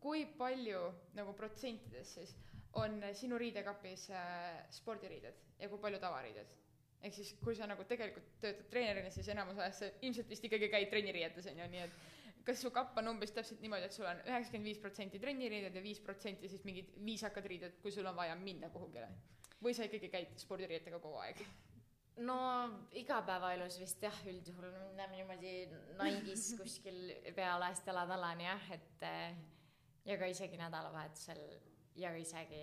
kui 0.00 0.24
palju 0.38 0.86
nagu 1.18 1.34
protsentides 1.36 2.14
siis 2.16 2.32
on 2.80 3.02
sinu 3.18 3.38
riidekapis 3.40 4.08
äh, 4.14 4.62
spordiriided 4.72 5.44
ja 5.60 5.68
kui 5.68 5.82
palju 5.82 6.00
tavariided? 6.00 6.56
Ehk 7.00 7.14
siis, 7.16 7.34
kui 7.44 7.56
sa 7.56 7.68
nagu 7.70 7.84
tegelikult 7.88 8.26
töötad 8.42 8.66
treenerina, 8.72 9.10
siis 9.14 9.28
enamus 9.32 9.58
ajast 9.58 9.84
sa 9.84 9.90
ilmselt 10.00 10.28
vist 10.28 10.44
ikkagi 10.48 10.68
käid 10.72 10.90
trenniriietes, 10.92 11.48
on 11.52 11.62
ju, 11.62 11.68
nii 11.72 11.84
et 11.86 11.96
kas 12.44 12.60
su 12.64 12.70
kapp 12.74 12.98
on 13.00 13.12
umbes 13.12 13.32
täpselt 13.36 13.60
niimoodi, 13.64 13.88
et 13.88 13.96
sul 13.96 14.08
on 14.08 14.20
üheksakümmend 14.26 14.70
viis 14.70 14.80
protsenti 14.82 15.20
trenniriided 15.22 15.76
ja 15.76 15.82
viis 15.84 16.00
protsenti 16.04 16.48
siis 16.48 16.64
mingid 16.68 16.92
viisakad 17.04 17.46
riided, 17.52 17.78
kui 17.82 17.92
sul 17.94 18.08
on 18.10 18.16
vaja 18.16 18.36
minna 18.38 18.72
kuhugile? 18.72 19.10
või 19.60 19.74
sa 19.76 19.84
ikkagi 19.84 20.08
käid 20.08 20.38
spordiriietega 20.40 21.00
kogu 21.02 21.18
aeg? 21.20 21.42
no 22.24 22.36
igapäevaelus 22.96 23.78
vist 23.80 24.02
jah, 24.04 24.20
üldjuhul 24.28 24.72
näeme 24.96 25.20
niimoodi 25.20 25.54
Nike'is 26.00 26.52
kuskil 26.60 27.00
pealaest 27.36 27.86
jalatallani 27.88 28.48
jah, 28.48 28.70
et 28.76 29.04
ja 30.08 30.16
ka 30.20 30.28
isegi 30.32 30.60
nädalavahetusel 30.60 31.42
ja 32.00 32.12
ka 32.12 32.20
isegi 32.20 32.62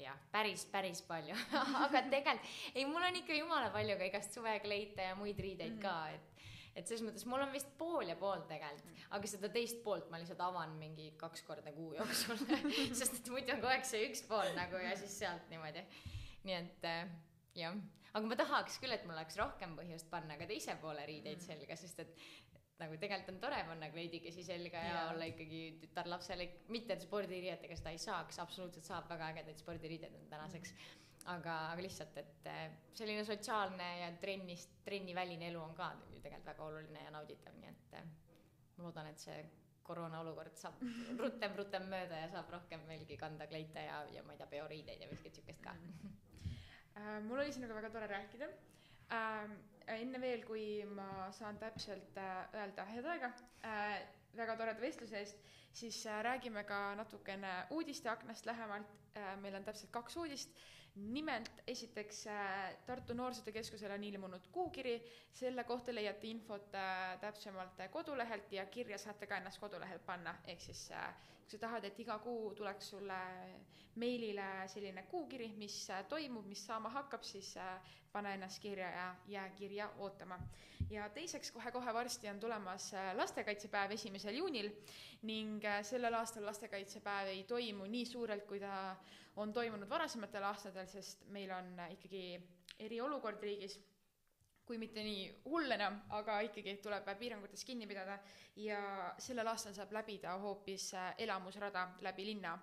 jah, 0.00 0.16
päris, 0.32 0.64
päris 0.72 1.02
palju. 1.06 1.36
Aga 1.84 2.04
tegelikult, 2.10 2.54
ei, 2.74 2.86
mul 2.88 3.08
on 3.08 3.20
ikka 3.22 3.36
jumala 3.36 3.70
palju 3.74 3.98
ka 3.98 4.08
igast 4.10 4.36
suvekleite 4.36 5.10
ja 5.10 5.18
muid 5.18 5.40
riideid 5.40 5.76
mm 5.76 5.82
ka, 5.82 5.98
et 6.14 6.32
et 6.76 6.84
selles 6.84 7.06
mõttes 7.06 7.24
mul 7.24 7.40
on 7.40 7.52
vist 7.54 7.70
pool 7.80 8.04
ja 8.04 8.16
pool 8.20 8.42
tegelikult. 8.48 8.90
Mm, 8.90 9.04
aga 9.16 9.30
seda 9.30 9.48
teist 9.52 9.78
poolt 9.84 10.10
ma 10.12 10.20
lihtsalt 10.20 10.42
avan 10.44 10.74
mingi 10.76 11.08
kaks 11.16 11.44
korda 11.46 11.72
kuu 11.72 11.94
jooksul. 11.96 12.42
Sest 12.98 13.22
et 13.22 13.30
muidu 13.32 13.54
on 13.54 13.62
kogu 13.62 13.72
aeg 13.72 13.86
see 13.88 14.02
üks 14.10 14.20
pool 14.28 14.50
nagu 14.58 14.82
ja 14.82 14.92
siis 15.00 15.14
sealt 15.22 15.48
niimoodi. 15.52 15.86
nii 16.46 16.56
et 16.58 16.84
äh, 16.86 17.14
jah, 17.56 17.78
aga 18.12 18.28
ma 18.28 18.36
tahaks 18.38 18.76
küll, 18.82 18.92
et 18.92 19.06
mul 19.08 19.16
oleks 19.16 19.38
rohkem 19.40 19.72
põhjust 19.78 20.10
panna 20.12 20.36
ka 20.36 20.48
teise 20.50 20.76
poole 20.82 21.06
riideid 21.08 21.40
mm. 21.40 21.46
selga, 21.48 21.80
sest 21.80 22.04
et 22.04 22.28
nagu 22.80 22.98
tegelikult 23.00 23.32
on 23.32 23.40
tore 23.40 23.58
panna 23.68 23.88
kleidikesi 23.92 24.44
selga 24.44 24.82
ja, 24.84 24.92
ja 24.92 25.02
olla 25.14 25.28
ikkagi 25.30 25.60
tütarlapsele, 25.80 26.46
mitte 26.74 26.96
et 26.96 27.04
spordiriietega 27.06 27.78
seda 27.78 27.92
ei 27.94 28.00
saaks, 28.02 28.40
absoluutselt 28.42 28.84
saab, 28.84 29.08
väga 29.10 29.30
ägedaid 29.32 29.60
spordiriided 29.62 30.16
on 30.18 30.26
tänaseks 30.32 30.74
mm. 30.74 31.04
aga, 31.34 31.54
aga 31.72 31.84
lihtsalt, 31.86 32.18
et 32.20 32.50
eh, 32.52 32.64
selline 32.98 33.24
sotsiaalne 33.28 33.90
ja 34.02 34.10
trennist, 34.20 34.76
trenniväline 34.84 35.48
elu 35.50 35.62
on 35.62 35.76
ka 35.78 35.92
tegelikult 36.12 36.50
väga 36.52 36.66
oluline 36.66 37.06
ja 37.06 37.14
nauditav, 37.14 37.56
nii 37.62 37.72
et 37.72 37.96
eh, 38.00 38.10
ma 38.76 38.88
loodan, 38.88 39.08
et 39.12 39.24
see 39.24 39.38
koroona 39.86 40.20
olukord 40.20 40.58
saab 40.60 40.82
rutem-rutem 41.22 41.88
mööda 41.88 42.20
ja 42.24 42.28
saab 42.34 42.52
rohkem 42.58 42.84
veelgi 42.90 43.16
kanda 43.20 43.48
kleite 43.48 43.86
ja, 43.86 44.02
ja 44.12 44.24
ma 44.26 44.34
ei 44.34 44.42
tea, 44.42 44.50
peoriideid 44.52 45.04
ja 45.04 45.08
miskit 45.12 45.38
siukest 45.38 45.64
ka 45.64 45.72
uh,. 45.76 46.12
mul 47.24 47.40
oli 47.40 47.52
sinuga 47.56 47.78
väga 47.78 47.92
tore 47.94 48.10
rääkida 48.10 48.50
uh, 48.50 49.56
enne 49.94 50.18
veel, 50.20 50.42
kui 50.46 50.66
ma 50.94 51.28
saan 51.34 51.58
täpselt 51.62 52.16
äh, 52.18 52.38
öelda 52.60 52.84
head 52.90 53.06
aega 53.12 53.28
äh, 53.64 53.98
väga 54.36 54.56
toreda 54.58 54.82
vestluse 54.82 55.18
eest, 55.20 55.38
siis 55.76 56.00
äh, 56.10 56.20
räägime 56.26 56.64
ka 56.68 56.94
natukene 56.98 57.52
uudisteaknast 57.70 58.46
lähemalt. 58.46 58.94
meil 59.40 59.54
on 59.56 59.64
täpselt 59.64 59.90
kaks 59.90 60.16
uudist. 60.20 60.50
Nimelt 60.96 61.62
esiteks 61.66 62.24
Tartu 62.86 63.14
Noorsootöö 63.14 63.52
Keskusele 63.52 63.94
on 63.94 64.04
ilmunud 64.04 64.48
kuukiri, 64.52 65.02
selle 65.32 65.64
kohta 65.64 65.94
leiate 65.94 66.26
infot 66.26 66.70
täpsemalt 67.20 67.82
kodulehelt 67.90 68.52
ja 68.52 68.66
kirja 68.66 68.98
saate 68.98 69.26
ka 69.26 69.36
ennast 69.36 69.60
kodulehelt 69.60 70.06
panna, 70.06 70.34
ehk 70.46 70.60
siis 70.60 70.88
kui 71.46 71.52
sa 71.54 71.58
tahad, 71.62 71.84
et 71.84 71.98
iga 72.00 72.18
kuu 72.18 72.54
tuleks 72.58 72.88
sulle 72.90 73.18
meilile 74.02 74.46
selline 74.68 75.04
kuukiri, 75.10 75.52
mis 75.60 75.76
toimub, 76.08 76.46
mis 76.48 76.64
saama 76.66 76.90
hakkab, 76.90 77.22
siis 77.22 77.52
pane 78.12 78.32
ennast 78.34 78.58
kirja 78.62 78.88
ja 78.90 79.06
jää 79.28 79.48
kirja 79.58 79.90
ootama. 79.98 80.38
ja 80.90 81.08
teiseks, 81.10 81.50
kohe-kohe 81.52 81.94
varsti 81.94 82.28
on 82.28 82.40
tulemas 82.40 82.92
lastekaitsepäev 83.14 83.90
esimesel 83.90 84.34
juunil 84.34 84.70
ning 85.22 85.62
sellel 85.82 86.14
aastal 86.14 86.46
lastekaitsepäev 86.46 87.28
ei 87.28 87.44
toimu 87.44 87.86
nii 87.86 88.06
suurelt, 88.06 88.44
kui 88.46 88.60
ta 88.60 88.96
on 89.36 89.52
toimunud 89.52 89.88
varasematel 89.90 90.44
aastatel, 90.48 90.86
sest 90.88 91.26
meil 91.34 91.50
on 91.52 91.74
ikkagi 91.92 92.22
eriolukord 92.86 93.42
riigis. 93.44 93.78
Kui 94.66 94.80
mitte 94.82 94.98
nii 95.06 95.26
hull 95.44 95.70
enam, 95.70 96.00
aga 96.18 96.40
ikkagi 96.42 96.72
tuleb 96.82 97.06
piirangutest 97.20 97.62
kinni 97.68 97.86
pidada 97.86 98.16
ja 98.58 98.80
sellel 99.22 99.46
aastal 99.46 99.76
saab 99.76 99.92
läbida 99.94 100.32
hoopis 100.42 100.88
äh, 100.98 101.12
elamusrada 101.22 101.84
läbi 102.02 102.24
linna. 102.32 102.56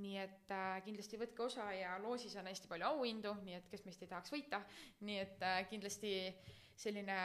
nii 0.00 0.16
et 0.22 0.54
äh, 0.56 0.78
kindlasti 0.86 1.18
võtke 1.20 1.44
osa 1.44 1.66
ja 1.76 1.98
loosis 2.00 2.38
on 2.40 2.48
hästi 2.48 2.70
palju 2.70 2.86
auhindu, 2.88 3.34
nii 3.44 3.58
et 3.58 3.68
kes 3.68 3.84
meist 3.84 4.00
ei 4.00 4.08
tahaks 4.08 4.32
võita, 4.32 4.62
nii 5.04 5.18
et 5.20 5.44
äh, 5.44 5.58
kindlasti 5.68 6.14
selline 6.80 7.18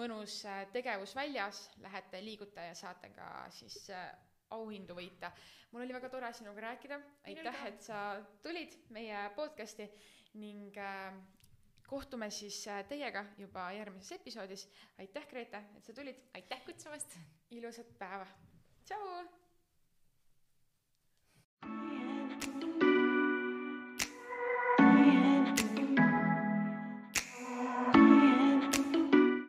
mõnus 0.00 0.38
tegevus 0.72 1.12
väljas, 1.18 1.66
lähete, 1.84 2.24
liigute 2.24 2.64
ja 2.70 2.74
saate 2.78 3.12
ka 3.12 3.28
siis 3.52 3.76
auhindu 4.58 4.94
võita. 4.98 5.32
mul 5.72 5.84
oli 5.84 5.94
väga 5.94 6.08
tore 6.12 6.32
sinuga 6.32 6.60
rääkida, 6.68 7.00
aitäh, 7.24 7.66
et 7.66 7.82
sa 7.82 8.22
tulid 8.42 8.76
meie 8.90 9.28
podcasti 9.36 9.88
ning 10.34 10.76
kohtume 11.92 12.30
siis 12.30 12.62
äh, 12.68 12.80
teiega 12.88 13.24
juba 13.38 13.66
järgmises 13.76 14.16
episoodis. 14.16 14.68
aitäh, 14.98 15.28
Grete, 15.28 15.62
et 15.76 15.84
sa 15.84 15.92
tulid. 15.92 16.24
aitäh 16.34 16.64
kutsumast. 16.64 17.18
ilusat 17.50 17.94
päeva. 17.98 18.26
tšau. 18.84 19.41